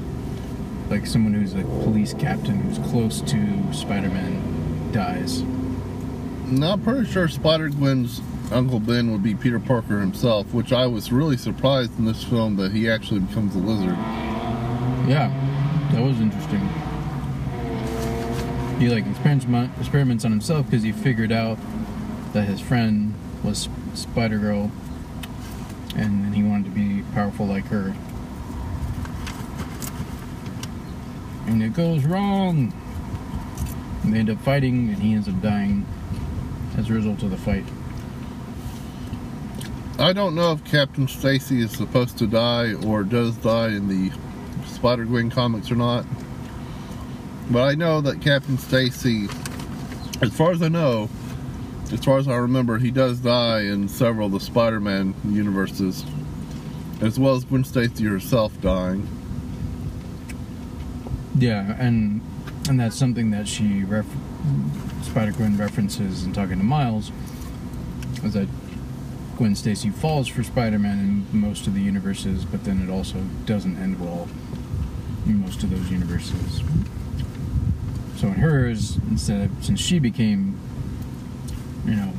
like 0.89 1.05
someone 1.05 1.33
who's 1.33 1.53
a 1.53 1.63
police 1.83 2.13
captain 2.13 2.61
who's 2.61 2.77
close 2.89 3.21
to 3.21 3.73
Spider-Man 3.73 4.91
dies. 4.91 5.39
And 5.39 6.63
I'm 6.65 6.81
pretty 6.81 7.09
sure 7.09 7.27
Spider 7.29 7.69
Gwen's 7.69 8.21
Uncle 8.51 8.81
Ben 8.81 9.11
would 9.11 9.23
be 9.23 9.33
Peter 9.33 9.59
Parker 9.59 10.01
himself, 10.01 10.53
which 10.53 10.73
I 10.73 10.85
was 10.87 11.11
really 11.11 11.37
surprised 11.37 11.97
in 11.97 12.05
this 12.05 12.23
film 12.23 12.57
that 12.57 12.73
he 12.73 12.89
actually 12.89 13.21
becomes 13.21 13.55
a 13.55 13.59
lizard. 13.59 13.97
Yeah, 15.07 15.31
that 15.91 16.01
was 16.01 16.19
interesting. 16.19 16.67
He 18.79 18.89
like 18.89 19.05
experiments 19.79 20.25
on 20.25 20.31
himself 20.31 20.65
because 20.65 20.83
he 20.83 20.91
figured 20.91 21.31
out 21.31 21.57
that 22.33 22.43
his 22.43 22.59
friend 22.59 23.13
was 23.43 23.69
Spider 23.93 24.39
Girl, 24.39 24.71
and 25.95 26.33
he 26.33 26.43
wanted 26.43 26.65
to 26.65 26.71
be 26.71 27.03
powerful 27.13 27.45
like 27.45 27.65
her. 27.65 27.93
And 31.47 31.61
it 31.61 31.73
goes 31.73 32.05
wrong. 32.05 32.73
And 34.03 34.13
they 34.13 34.19
end 34.19 34.29
up 34.29 34.41
fighting, 34.41 34.89
and 34.89 34.97
he 34.97 35.13
ends 35.13 35.27
up 35.27 35.41
dying 35.41 35.85
as 36.77 36.89
a 36.89 36.93
result 36.93 37.21
of 37.23 37.29
the 37.29 37.37
fight. 37.37 37.65
I 39.99 40.13
don't 40.13 40.33
know 40.33 40.53
if 40.53 40.63
Captain 40.63 41.07
Stacy 41.07 41.61
is 41.61 41.71
supposed 41.71 42.17
to 42.17 42.25
die 42.25 42.73
or 42.73 43.03
does 43.03 43.35
die 43.37 43.67
in 43.67 43.87
the 43.87 44.11
Spider 44.67 45.05
Gwen 45.05 45.29
comics 45.29 45.71
or 45.71 45.75
not. 45.75 46.05
But 47.49 47.63
I 47.63 47.75
know 47.75 48.01
that 48.01 48.21
Captain 48.21 48.57
Stacy, 48.57 49.27
as 50.21 50.33
far 50.33 50.51
as 50.51 50.61
I 50.61 50.69
know, 50.69 51.09
as 51.91 52.03
far 52.03 52.17
as 52.17 52.27
I 52.27 52.35
remember, 52.35 52.77
he 52.77 52.91
does 52.91 53.19
die 53.19 53.61
in 53.61 53.89
several 53.89 54.27
of 54.27 54.33
the 54.33 54.39
Spider 54.39 54.79
Man 54.79 55.13
universes, 55.27 56.05
as 57.01 57.19
well 57.19 57.35
as 57.35 57.43
Gwen 57.43 57.63
Stacy 57.65 58.05
herself 58.05 58.59
dying. 58.61 59.07
Yeah, 61.37 61.75
and 61.77 62.21
and 62.69 62.79
that's 62.79 62.95
something 62.95 63.31
that 63.31 63.47
she 63.47 63.83
ref- 63.83 64.05
Spider 65.03 65.33
Gwen 65.33 65.57
references 65.57 66.23
in 66.23 66.31
talking 66.31 66.57
to 66.57 66.63
Miles, 66.63 67.11
is 68.23 68.33
that 68.33 68.47
Gwen 69.37 69.55
Stacy 69.55 69.89
falls 69.89 70.27
for 70.27 70.43
Spider 70.43 70.79
Man 70.79 71.25
in 71.31 71.41
most 71.41 71.67
of 71.67 71.73
the 71.73 71.81
universes, 71.81 72.45
but 72.45 72.63
then 72.63 72.81
it 72.81 72.89
also 72.89 73.19
doesn't 73.45 73.77
end 73.77 73.99
well 73.99 74.29
in 75.25 75.41
most 75.41 75.63
of 75.63 75.69
those 75.69 75.89
universes. 75.89 76.61
So 78.17 78.27
in 78.27 78.33
hers, 78.33 78.97
instead 79.09 79.49
of 79.49 79.65
since 79.65 79.79
she 79.79 79.99
became, 79.99 80.59
you 81.85 81.95
know, 81.95 82.13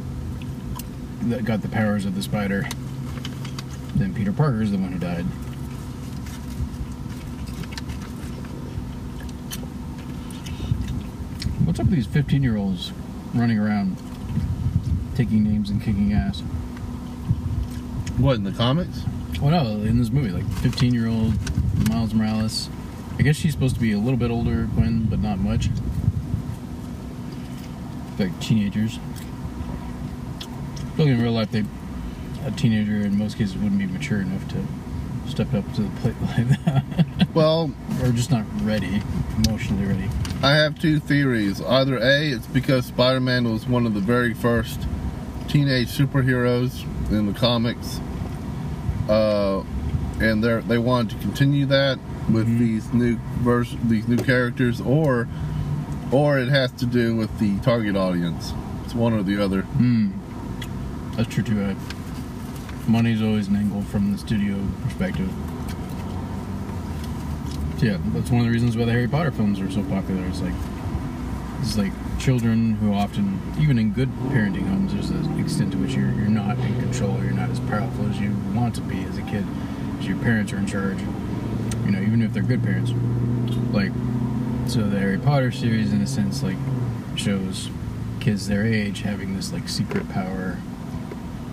that 1.23 1.45
got 1.45 1.63
the 1.63 1.69
powers 1.69 2.05
of 2.05 2.15
the 2.15 2.23
spider, 2.23 2.67
then 3.95 4.15
Peter 4.15 4.33
Parker 4.33 4.63
is 4.63 4.73
the 4.73 4.79
one 4.79 4.93
who 4.93 4.99
died. 4.99 5.25
What's 11.65 11.79
up 11.79 11.87
with 11.87 11.95
these 11.95 12.07
15 12.07 12.43
year 12.43 12.57
olds 12.57 12.93
running 13.35 13.59
around 13.59 13.97
taking 15.15 15.45
names 15.45 15.71
and 15.71 15.81
kicking 15.81 16.13
ass? 16.13 16.41
What, 18.19 18.37
in 18.37 18.45
the 18.45 18.53
comics? 18.53 19.03
Well, 19.41 19.51
no, 19.51 19.71
in 19.83 19.99
this 19.99 20.11
movie, 20.11 20.31
like 20.31 20.47
15 20.59 20.93
year 20.93 21.09
old 21.09 21.35
Miles 21.89 22.13
Morales. 22.13 22.69
I 23.19 23.23
guess 23.23 23.37
she's 23.37 23.53
supposed 23.53 23.75
to 23.75 23.81
be 23.81 23.93
a 23.93 23.99
little 23.99 24.19
bit 24.19 24.31
older, 24.31 24.65
Gwen, 24.75 25.05
but 25.05 25.21
not 25.21 25.39
much. 25.39 25.69
Like 28.19 28.39
teenagers. 28.41 28.99
Look, 30.97 31.09
in 31.09 31.21
real 31.21 31.33
life, 31.33 31.51
they 31.51 31.65
a 32.45 32.51
teenager 32.51 32.97
in 32.97 33.19
most 33.19 33.39
cases 33.39 33.57
wouldn't 33.57 33.79
be 33.79 33.87
mature 33.87 34.21
enough 34.21 34.47
to 34.49 34.65
step 35.29 35.55
up 35.55 35.73
to 35.75 35.83
the 35.83 36.01
plate 36.01 36.15
like 36.23 36.65
that, 36.65 37.29
Well, 37.33 37.73
or 38.03 38.11
just 38.11 38.31
not 38.31 38.45
ready, 38.63 39.01
emotionally 39.45 39.87
ready. 39.87 40.11
I 40.43 40.55
have 40.55 40.79
two 40.79 40.99
theories. 40.99 41.61
Either 41.63 41.99
A, 41.99 42.31
it's 42.33 42.47
because 42.47 42.87
Spider 42.87 43.21
Man 43.21 43.51
was 43.51 43.67
one 43.67 43.87
of 43.87 43.95
the 43.95 44.01
very 44.01 44.35
first 44.35 44.87
teenage 45.49 45.89
superheroes 45.89 46.83
in 47.11 47.27
the 47.27 47.39
comics. 47.39 48.01
Uh, 49.09 49.63
and 50.21 50.43
they 50.43 50.61
they 50.61 50.79
wanted 50.79 51.17
to 51.17 51.23
continue 51.25 51.67
that 51.67 51.99
with 52.31 52.47
Mhm. 52.49 52.59
these 52.59 52.93
new 52.93 53.17
vers- 53.41 53.77
these 53.89 54.07
new 54.09 54.17
characters, 54.19 54.81
or 54.81 55.29
or 56.11 56.39
it 56.39 56.49
has 56.49 56.71
to 56.73 56.85
do 56.87 57.17
with 57.17 57.39
the 57.39 57.57
target 57.61 57.97
audience. 57.97 58.53
It's 58.85 58.95
one 58.95 59.13
or 59.15 59.23
the 59.23 59.43
other. 59.43 59.63
Hmm. 59.63 60.09
That's 61.17 61.29
true 61.35 61.43
too. 61.43 61.63
I, 61.65 61.75
money's 62.91 63.23
always 63.23 63.49
an 63.49 63.57
angle 63.57 63.83
from 63.83 64.13
the 64.13 64.19
studio 64.19 64.57
perspective. 64.83 65.31
Yeah, 67.81 67.97
that's 68.15 68.31
one 68.31 68.41
of 68.41 68.47
the 68.47 68.53
reasons 68.53 68.77
why 68.77 68.85
the 68.85 68.93
Harry 68.93 69.09
Potter 69.09 69.33
films 69.33 69.59
are 69.61 69.71
so 69.71 69.83
popular. 69.85 70.25
It's 70.27 70.41
like 70.41 70.53
it's 71.61 71.77
like 71.79 71.93
children 72.19 72.75
who 72.75 72.93
often, 72.93 73.41
even 73.61 73.79
in 73.79 73.91
good 73.93 74.09
parenting 74.29 74.69
homes, 74.69 74.93
there's 74.93 75.11
an 75.11 75.39
extent 75.39 75.73
to 75.73 75.79
which 75.79 75.95
you're 75.95 76.13
you're 76.13 76.29
not 76.29 76.59
in 76.59 76.79
control. 76.81 77.19
You're 77.23 77.33
not 77.33 77.51
as 77.51 77.59
powerful 77.61 78.07
as 78.09 78.21
you 78.21 78.37
want 78.55 78.75
to 78.77 78.81
be 78.83 79.03
as 79.05 79.19
a 79.19 79.23
kid. 79.23 79.45
Because 79.93 80.07
your 80.07 80.19
parents 80.19 80.53
are 80.53 80.59
in 80.59 80.67
charge. 80.67 80.99
You 81.85 81.91
know, 81.91 82.01
even 82.01 82.23
if 82.23 82.33
they're 82.33 82.43
good 82.43 82.63
parents. 82.63 82.93
Like, 83.73 83.93
so 84.67 84.89
the 84.89 84.99
Harry 84.99 85.19
Potter 85.19 85.51
series, 85.51 85.93
in 85.93 86.01
a 86.01 86.07
sense, 86.07 86.43
like 86.43 86.57
shows 87.17 87.71
kids 88.21 88.47
their 88.49 88.65
age 88.65 89.01
having 89.01 89.35
this 89.37 89.53
like 89.53 89.69
secret 89.69 90.09
power 90.09 90.59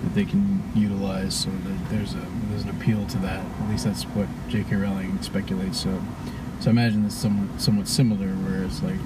that 0.04 0.14
they 0.16 0.24
can 0.26 0.64
utilize, 0.76 1.36
So 1.36 1.50
that 1.50 1.90
there's 1.90 2.14
a 2.14 2.26
there's 2.50 2.64
an 2.64 2.70
appeal 2.70 3.06
to 3.08 3.18
that. 3.20 3.44
At 3.62 3.70
least 3.70 3.86
that's 3.86 4.04
what 4.04 4.28
J.K. 4.50 4.76
Rowling 4.76 5.22
speculates. 5.22 5.82
So 5.82 6.02
so 6.60 6.70
I 6.70 6.72
imagine 6.72 7.04
this 7.04 7.14
is 7.14 7.20
somewhat 7.20 7.62
somewhat 7.62 7.88
similar, 7.88 8.28
where 8.28 8.64
it's 8.64 8.84
like 8.84 9.00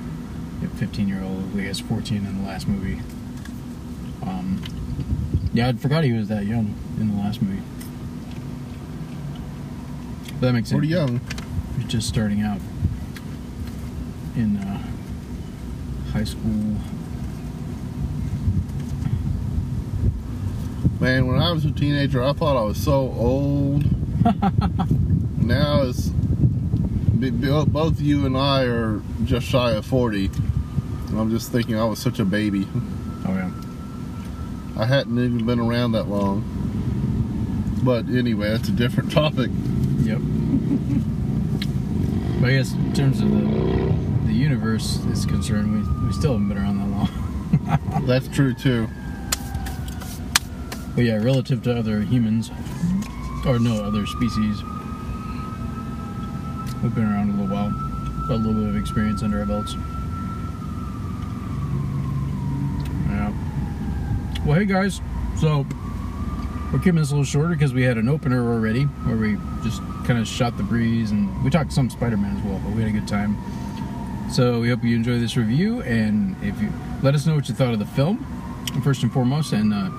a 0.64 0.68
15 0.78 1.08
year 1.08 1.24
old, 1.24 1.58
I 1.58 1.62
guess 1.64 1.80
14 1.80 2.18
in 2.18 2.42
the 2.42 2.48
last 2.48 2.68
movie. 2.68 3.02
Um, 4.24 4.62
yeah, 5.54 5.68
I 5.68 5.74
forgot 5.74 6.04
he 6.04 6.14
was 6.14 6.30
that 6.30 6.46
young 6.46 6.74
in 7.00 7.16
the 7.16 7.22
last 7.22 7.42
movie. 7.42 7.62
That 10.44 10.52
makes 10.52 10.68
sense. 10.68 10.80
Pretty 10.80 10.92
young. 10.92 11.22
He's 11.78 11.88
just 11.88 12.10
starting 12.10 12.42
out 12.42 12.60
in 14.36 14.58
uh, 14.58 14.84
high 16.12 16.26
school. 16.26 16.82
Man, 21.00 21.28
when 21.28 21.40
I 21.42 21.54
was 21.54 21.64
a 21.64 21.72
teenager, 21.72 22.22
I 22.22 22.34
thought 22.34 22.58
I 22.58 22.62
was 22.62 22.78
so 22.78 23.14
old. 23.18 23.86
now 25.42 25.84
it's 25.84 26.10
both 27.68 28.02
you 28.02 28.26
and 28.26 28.36
I 28.38 28.64
are 28.64 29.02
just 29.24 29.48
shy 29.48 29.72
of 29.72 29.86
40. 29.86 30.26
And 30.26 31.20
I'm 31.22 31.30
just 31.30 31.54
thinking 31.54 31.80
I 31.80 31.86
was 31.86 32.00
such 32.00 32.20
a 32.20 32.26
baby. 32.26 32.68
Oh 33.26 33.34
yeah. 33.34 33.50
I 34.78 34.88
hadn't 34.88 35.18
even 35.24 35.46
been 35.46 35.62
around 35.62 35.94
that 35.94 36.10
long. 36.10 36.44
But 37.82 38.10
anyway, 38.10 38.50
that's 38.50 38.68
a 38.68 38.74
different 38.74 39.10
topic. 39.14 39.50
Yep. 40.04 40.20
But 42.40 42.50
I 42.50 42.54
guess 42.54 42.74
in 42.74 42.94
terms 42.94 43.22
of 43.22 43.30
the 43.30 43.94
the 44.26 44.34
universe 44.34 44.98
is 45.06 45.26
concerned, 45.26 45.72
we, 45.72 46.08
we 46.08 46.14
still 46.14 46.34
haven't 46.34 46.50
been 46.50 46.58
around 46.58 46.80
that 46.80 46.88
long. 46.88 47.10
That's 48.08 48.28
true 48.28 48.54
too. 48.54 48.88
But 50.96 51.06
yeah, 51.06 51.18
relative 51.18 51.64
to 51.64 51.78
other 51.78 52.02
humans, 52.02 52.52
or 53.46 53.60
no 53.60 53.84
other 53.84 54.06
species, 54.06 54.64
we've 56.82 56.96
been 56.96 57.06
around 57.06 57.30
a 57.30 57.42
little 57.42 57.48
while. 57.48 57.72
Got 58.28 58.36
a 58.36 58.38
little 58.38 58.54
bit 58.54 58.70
of 58.70 58.76
experience 58.76 59.22
under 59.24 59.40
our 59.40 59.46
belts. 59.46 59.76
Yeah. 63.10 63.34
Well, 64.46 64.58
hey 64.58 64.66
guys. 64.66 65.02
So 65.40 65.66
we're 66.74 66.80
keeping 66.80 66.96
this 66.96 67.12
a 67.12 67.14
little 67.14 67.24
shorter 67.24 67.54
because 67.54 67.72
we 67.72 67.84
had 67.84 68.00
an 68.00 68.10
opener 68.10 68.52
already 68.52 68.86
where 69.06 69.16
we 69.16 69.38
just 69.64 69.80
kind 70.06 70.18
of 70.18 70.28
shot 70.28 70.58
the 70.58 70.64
breeze 70.64 71.12
and 71.12 71.44
we 71.44 71.52
talked 71.52 71.72
some 71.72 71.88
Spider-Man 71.88 72.36
as 72.36 72.44
well, 72.44 72.60
but 72.66 72.74
we 72.74 72.82
had 72.82 72.90
a 72.90 73.00
good 73.00 73.08
time. 73.08 73.38
So 74.32 74.60
we 74.60 74.70
hope 74.70 74.84
you 74.84 74.96
enjoy 74.96 75.20
this 75.20 75.38
review, 75.38 75.84
and 75.84 76.36
if 76.44 76.60
you 76.60 76.74
let 77.04 77.14
us 77.14 77.28
know 77.28 77.36
what 77.36 77.48
you 77.48 77.54
thought 77.54 77.74
of 77.74 77.80
the 77.80 77.86
film, 77.86 78.26
first 78.84 79.04
and 79.04 79.14
foremost, 79.14 79.54
and 79.54 79.72
uh, 79.72 79.90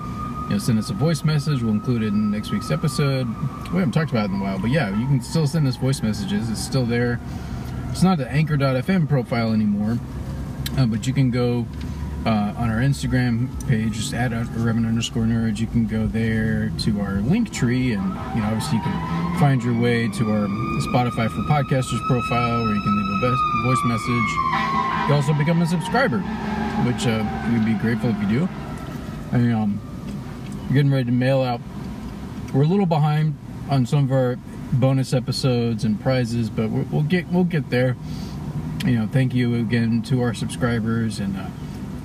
you 0.45 0.49
know, 0.49 0.57
send 0.57 0.77
us 0.77 0.89
a 0.89 0.93
voice 0.93 1.23
message. 1.23 1.61
We'll 1.61 1.71
include 1.71 2.03
it 2.03 2.07
in 2.07 2.31
next 2.31 2.51
week's 2.51 2.69
episode. 2.69 3.27
We 3.71 3.79
haven't 3.79 3.93
talked 3.93 4.11
about 4.11 4.25
it 4.25 4.33
in 4.33 4.41
a 4.41 4.43
while, 4.43 4.59
but 4.59 4.71
yeah, 4.71 4.89
you 4.89 5.05
can 5.07 5.21
still 5.21 5.47
send 5.47 5.67
us 5.67 5.77
voice 5.77 6.03
messages. 6.03 6.49
It's 6.49 6.61
still 6.61 6.85
there. 6.85 7.21
It's 7.91 8.03
not 8.03 8.17
the 8.17 8.29
Anchor.fm 8.29 9.07
profile 9.07 9.53
anymore, 9.53 9.97
uh, 10.77 10.85
but 10.87 11.07
you 11.07 11.13
can 11.13 11.31
go 11.31 11.65
uh, 12.25 12.53
on 12.57 12.69
our 12.71 12.77
Instagram 12.77 13.47
page, 13.67 13.93
just 13.93 14.13
add 14.13 14.33
a 14.33 14.45
Reverend 14.55 14.87
underscore 14.87 15.23
nerds. 15.23 15.59
You 15.59 15.67
can 15.67 15.85
go 15.85 16.07
there 16.07 16.71
to 16.79 16.99
our 16.99 17.17
Linktree, 17.17 17.93
and 17.93 18.35
you 18.35 18.41
know, 18.41 18.47
obviously, 18.47 18.77
you 18.77 18.83
can 18.83 19.39
find 19.39 19.63
your 19.63 19.79
way 19.79 20.07
to 20.09 20.31
our 20.31 20.47
Spotify 20.87 21.29
for 21.29 21.41
Podcasters 21.43 22.05
profile, 22.07 22.63
where 22.63 22.73
you 22.73 22.81
can 22.81 22.95
leave 22.97 23.23
a 23.23 23.63
voice 23.63 23.85
message. 23.85 25.07
You 25.07 25.13
also 25.13 25.33
become 25.33 25.61
a 25.61 25.67
subscriber, 25.67 26.19
which 26.87 27.05
uh, 27.05 27.23
we'd 27.51 27.65
be 27.65 27.75
grateful 27.75 28.09
if 28.09 28.19
you 28.21 28.39
do. 28.39 28.49
And 29.31 29.53
um, 29.53 29.81
we're 30.67 30.75
getting 30.75 30.91
ready 30.91 31.05
to 31.05 31.11
mail 31.11 31.43
out. 31.43 31.61
We're 32.53 32.63
a 32.63 32.67
little 32.67 32.87
behind 32.87 33.37
on 33.69 33.85
some 33.85 34.05
of 34.05 34.11
our 34.11 34.37
bonus 34.73 35.13
episodes 35.13 35.83
and 35.83 36.01
prizes, 36.01 36.49
but 36.49 36.69
we'll, 36.71 36.85
we'll 36.91 37.03
get 37.03 37.27
we'll 37.27 37.43
get 37.43 37.69
there. 37.69 37.95
You 38.83 38.99
know, 38.99 39.07
thank 39.07 39.35
you 39.35 39.55
again 39.55 40.01
to 40.03 40.21
our 40.21 40.33
subscribers, 40.33 41.19
and 41.19 41.37
uh, 41.37 41.47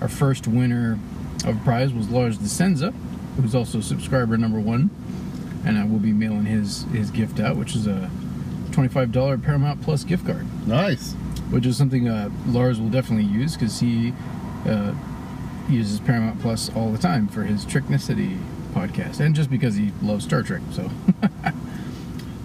our 0.01 0.09
first 0.09 0.47
winner 0.47 0.99
of 1.45 1.57
a 1.57 1.61
prize 1.65 1.93
was 1.93 2.09
Lars 2.11 2.39
DeSenza, 2.39 2.93
who's 3.37 3.55
also 3.55 3.81
subscriber 3.81 4.37
number 4.37 4.61
one, 4.61 4.91
and 5.65 5.79
I 5.79 5.85
will 5.85 5.99
be 5.99 6.13
mailing 6.13 6.45
his 6.47 6.83
his 6.93 7.11
gift 7.11 7.41
out, 7.41 7.57
which 7.57 7.75
is 7.75 7.87
a 7.87 8.11
twenty-five 8.73 9.13
dollar 9.13 9.37
Paramount 9.39 9.83
Plus 9.83 10.05
gift 10.05 10.27
card 10.27 10.47
Nice. 10.67 11.13
which 11.51 11.67
is 11.67 11.77
something 11.77 12.09
uh, 12.09 12.31
Lars 12.47 12.81
will 12.81 12.89
definitely 12.91 13.25
use 13.31 13.55
because 13.57 13.81
he 13.81 14.13
uh, 14.67 14.95
uses 15.69 16.01
Paramount 16.01 16.41
Plus 16.41 16.71
all 16.77 16.91
the 16.93 16.99
time 16.99 17.27
for 17.29 17.43
his 17.45 17.65
Tricknicity 17.67 18.39
podcast, 18.73 19.21
and 19.21 19.35
just 19.35 19.51
because 19.51 19.75
he 19.77 19.93
loves 20.03 20.25
Star 20.25 20.43
Trek. 20.43 20.63
So, 20.73 20.91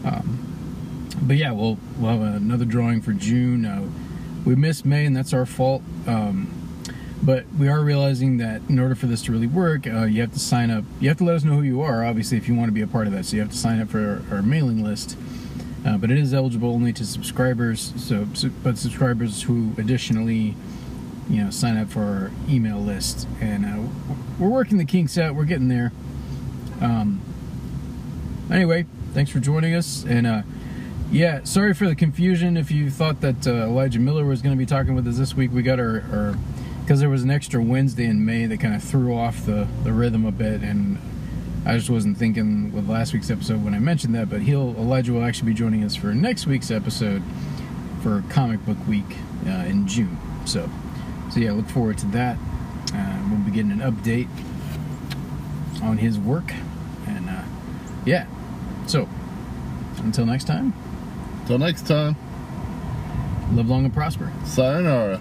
um, 0.05 0.39
but 1.21 1.37
yeah, 1.37 1.51
we'll 1.51 1.77
we'll 1.97 2.11
have 2.11 2.21
another 2.41 2.65
drawing 2.65 3.01
for 3.01 3.13
June. 3.13 3.65
Uh, 3.65 3.87
we 4.45 4.55
missed 4.55 4.85
May, 4.85 5.05
and 5.05 5.15
that's 5.15 5.33
our 5.33 5.45
fault. 5.45 5.81
Um, 6.07 6.51
but 7.25 7.45
we 7.57 7.67
are 7.67 7.81
realizing 7.81 8.37
that 8.37 8.61
in 8.69 8.77
order 8.77 8.93
for 8.93 9.07
this 9.07 9.23
to 9.23 9.31
really 9.31 9.47
work, 9.47 9.87
uh, 9.87 10.03
you 10.03 10.21
have 10.21 10.31
to 10.33 10.39
sign 10.39 10.69
up. 10.69 10.83
You 10.99 11.09
have 11.09 11.17
to 11.17 11.23
let 11.23 11.35
us 11.35 11.43
know 11.43 11.55
who 11.55 11.63
you 11.63 11.81
are, 11.81 12.05
obviously, 12.05 12.37
if 12.37 12.47
you 12.47 12.53
want 12.53 12.67
to 12.67 12.71
be 12.73 12.81
a 12.81 12.87
part 12.87 13.07
of 13.07 13.13
that. 13.13 13.25
So 13.25 13.35
you 13.35 13.41
have 13.41 13.51
to 13.51 13.57
sign 13.57 13.81
up 13.81 13.89
for 13.89 14.23
our, 14.29 14.37
our 14.37 14.41
mailing 14.43 14.83
list. 14.83 15.17
Uh, 15.83 15.97
but 15.97 16.11
it 16.11 16.19
is 16.19 16.33
eligible 16.33 16.71
only 16.71 16.93
to 16.93 17.05
subscribers. 17.05 17.93
So, 17.97 18.27
but 18.63 18.77
subscribers 18.77 19.43
who 19.43 19.71
additionally, 19.77 20.55
you 21.27 21.43
know, 21.43 21.49
sign 21.49 21.77
up 21.77 21.89
for 21.89 22.03
our 22.03 22.31
email 22.47 22.79
list. 22.79 23.27
And 23.41 23.65
uh, 23.65 23.89
we're 24.39 24.49
working 24.49 24.77
the 24.77 24.85
kinks 24.85 25.17
out. 25.17 25.33
We're 25.33 25.45
getting 25.45 25.67
there. 25.67 25.93
Um, 26.79 27.21
anyway, 28.51 28.85
thanks 29.13 29.31
for 29.31 29.39
joining 29.39 29.73
us. 29.73 30.05
And 30.05 30.27
uh, 30.27 30.41
yeah, 31.11 31.43
sorry 31.43 31.73
for 31.73 31.87
the 31.87 31.95
confusion. 31.95 32.55
If 32.55 32.69
you 32.69 32.91
thought 32.91 33.21
that 33.21 33.47
uh, 33.47 33.51
Elijah 33.51 33.99
Miller 33.99 34.25
was 34.25 34.43
going 34.43 34.55
to 34.55 34.59
be 34.59 34.65
talking 34.65 34.93
with 34.93 35.07
us 35.07 35.17
this 35.17 35.33
week, 35.33 35.51
we 35.51 35.63
got 35.63 35.79
our, 35.79 36.03
our 36.11 36.35
because 36.85 36.99
there 36.99 37.09
was 37.09 37.23
an 37.23 37.31
extra 37.31 37.59
Wednesday 37.63 38.05
in 38.05 38.23
May 38.23 38.45
that 38.45 38.59
kind 38.59 38.75
of 38.75 38.83
threw 38.83 39.15
off 39.17 39.43
the, 39.47 39.67
the 39.83 39.91
rhythm 39.91 40.23
a 40.23 40.31
bit, 40.31 40.61
and 40.61 40.99
I 41.65 41.75
just 41.75 41.89
wasn't 41.89 42.15
thinking 42.17 42.71
with 42.71 42.87
last 42.87 43.11
week's 43.11 43.31
episode 43.31 43.63
when 43.65 43.73
I 43.73 43.79
mentioned 43.79 44.13
that. 44.13 44.29
But 44.29 44.41
he'll 44.43 44.75
Elijah 44.77 45.11
will 45.13 45.23
actually 45.23 45.47
be 45.51 45.55
joining 45.55 45.83
us 45.83 45.95
for 45.95 46.13
next 46.13 46.45
week's 46.45 46.69
episode 46.69 47.23
for 48.03 48.23
Comic 48.29 48.63
Book 48.67 48.77
Week 48.87 49.17
uh, 49.47 49.65
in 49.65 49.87
June. 49.87 50.15
So, 50.45 50.69
so 51.31 51.39
yeah, 51.39 51.53
look 51.53 51.67
forward 51.69 51.97
to 51.99 52.05
that. 52.07 52.37
Uh, 52.93 53.27
we'll 53.31 53.39
be 53.39 53.49
getting 53.51 53.71
an 53.71 53.79
update 53.79 54.27
on 55.81 55.97
his 55.97 56.19
work, 56.19 56.53
and 57.07 57.27
uh, 57.27 57.41
yeah. 58.05 58.27
So, 58.85 59.09
until 60.03 60.27
next 60.27 60.43
time, 60.45 60.73
Till 61.47 61.57
next 61.57 61.87
time, 61.87 62.15
live 63.55 63.67
long 63.69 63.85
and 63.85 63.93
prosper. 63.93 64.31
sayonara. 64.45 65.19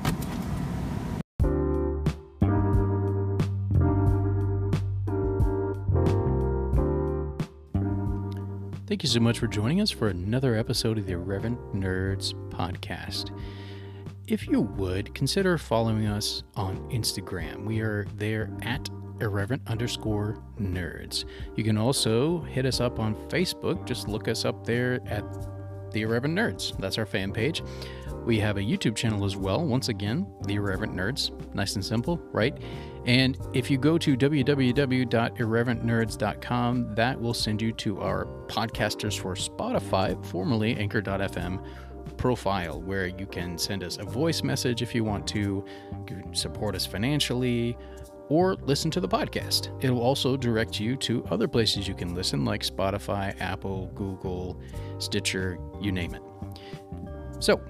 Thank 8.86 9.02
you 9.02 9.08
so 9.08 9.18
much 9.18 9.38
for 9.38 9.46
joining 9.46 9.80
us 9.80 9.90
for 9.90 10.08
another 10.08 10.54
episode 10.56 10.98
of 10.98 11.06
the 11.06 11.14
Irreverent 11.14 11.58
Nerds 11.74 12.34
podcast. 12.50 13.34
If 14.26 14.46
you 14.46 14.60
would, 14.60 15.14
consider 15.14 15.56
following 15.56 16.06
us 16.06 16.42
on 16.54 16.76
Instagram. 16.90 17.64
We 17.64 17.80
are 17.80 18.04
there 18.16 18.50
at 18.60 18.90
irreverent 19.22 19.62
underscore 19.68 20.42
nerds. 20.60 21.24
You 21.56 21.64
can 21.64 21.78
also 21.78 22.40
hit 22.42 22.66
us 22.66 22.78
up 22.78 22.98
on 22.98 23.14
Facebook. 23.30 23.86
Just 23.86 24.06
look 24.06 24.28
us 24.28 24.44
up 24.44 24.66
there 24.66 25.00
at 25.06 25.24
the 25.92 26.02
Irreverent 26.02 26.36
Nerds. 26.36 26.78
That's 26.78 26.98
our 26.98 27.06
fan 27.06 27.32
page. 27.32 27.62
We 28.26 28.38
have 28.40 28.58
a 28.58 28.60
YouTube 28.60 28.96
channel 28.96 29.24
as 29.24 29.34
well. 29.34 29.64
Once 29.64 29.88
again, 29.88 30.26
the 30.42 30.56
Irreverent 30.56 30.94
Nerds. 30.94 31.30
Nice 31.54 31.74
and 31.74 31.84
simple, 31.84 32.18
right? 32.32 32.58
And 33.06 33.36
if 33.52 33.70
you 33.70 33.76
go 33.76 33.98
to 33.98 34.16
www.irreverentnerds.com, 34.16 36.94
that 36.94 37.20
will 37.20 37.34
send 37.34 37.60
you 37.60 37.72
to 37.72 38.00
our 38.00 38.24
Podcasters 38.46 39.18
for 39.18 39.34
Spotify, 39.34 40.24
formerly 40.26 40.74
Anchor.fm 40.76 41.62
profile, 42.16 42.80
where 42.80 43.06
you 43.06 43.26
can 43.26 43.58
send 43.58 43.84
us 43.84 43.98
a 43.98 44.04
voice 44.04 44.42
message 44.42 44.80
if 44.82 44.94
you 44.94 45.04
want 45.04 45.26
to, 45.28 45.64
support 46.32 46.74
us 46.74 46.86
financially, 46.86 47.76
or 48.28 48.56
listen 48.56 48.90
to 48.90 49.00
the 49.00 49.08
podcast. 49.08 49.70
It'll 49.84 50.00
also 50.00 50.36
direct 50.36 50.80
you 50.80 50.96
to 50.96 51.24
other 51.30 51.46
places 51.46 51.86
you 51.86 51.94
can 51.94 52.14
listen, 52.14 52.44
like 52.44 52.62
Spotify, 52.62 53.38
Apple, 53.40 53.90
Google, 53.94 54.60
Stitcher, 54.98 55.58
you 55.80 55.92
name 55.92 56.14
it. 56.14 56.22
So, 57.40 57.60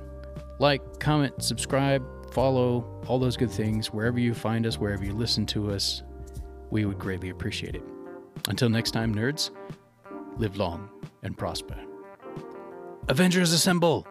like, 0.61 1.01
comment, 1.01 1.43
subscribe, 1.43 2.05
follow, 2.35 2.85
all 3.07 3.20
those 3.20 3.37
good 3.37 3.51
things, 3.51 3.93
wherever 3.93 4.18
you 4.18 4.35
find 4.35 4.66
us, 4.66 4.76
wherever 4.76 5.05
you 5.05 5.12
listen 5.12 5.47
to 5.47 5.70
us. 5.70 6.03
We 6.70 6.85
would 6.85 6.99
greatly 6.99 7.30
appreciate 7.30 7.76
it. 7.76 7.85
Until 8.49 8.68
next 8.68 8.91
time, 8.91 9.14
nerds, 9.14 9.51
live 10.37 10.57
long 10.57 10.91
and 11.22 11.39
prosper. 11.39 11.76
Avengers 13.09 13.53
Assemble! 13.53 14.07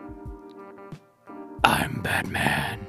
I'm 1.66 2.02
Batman. 2.02 2.88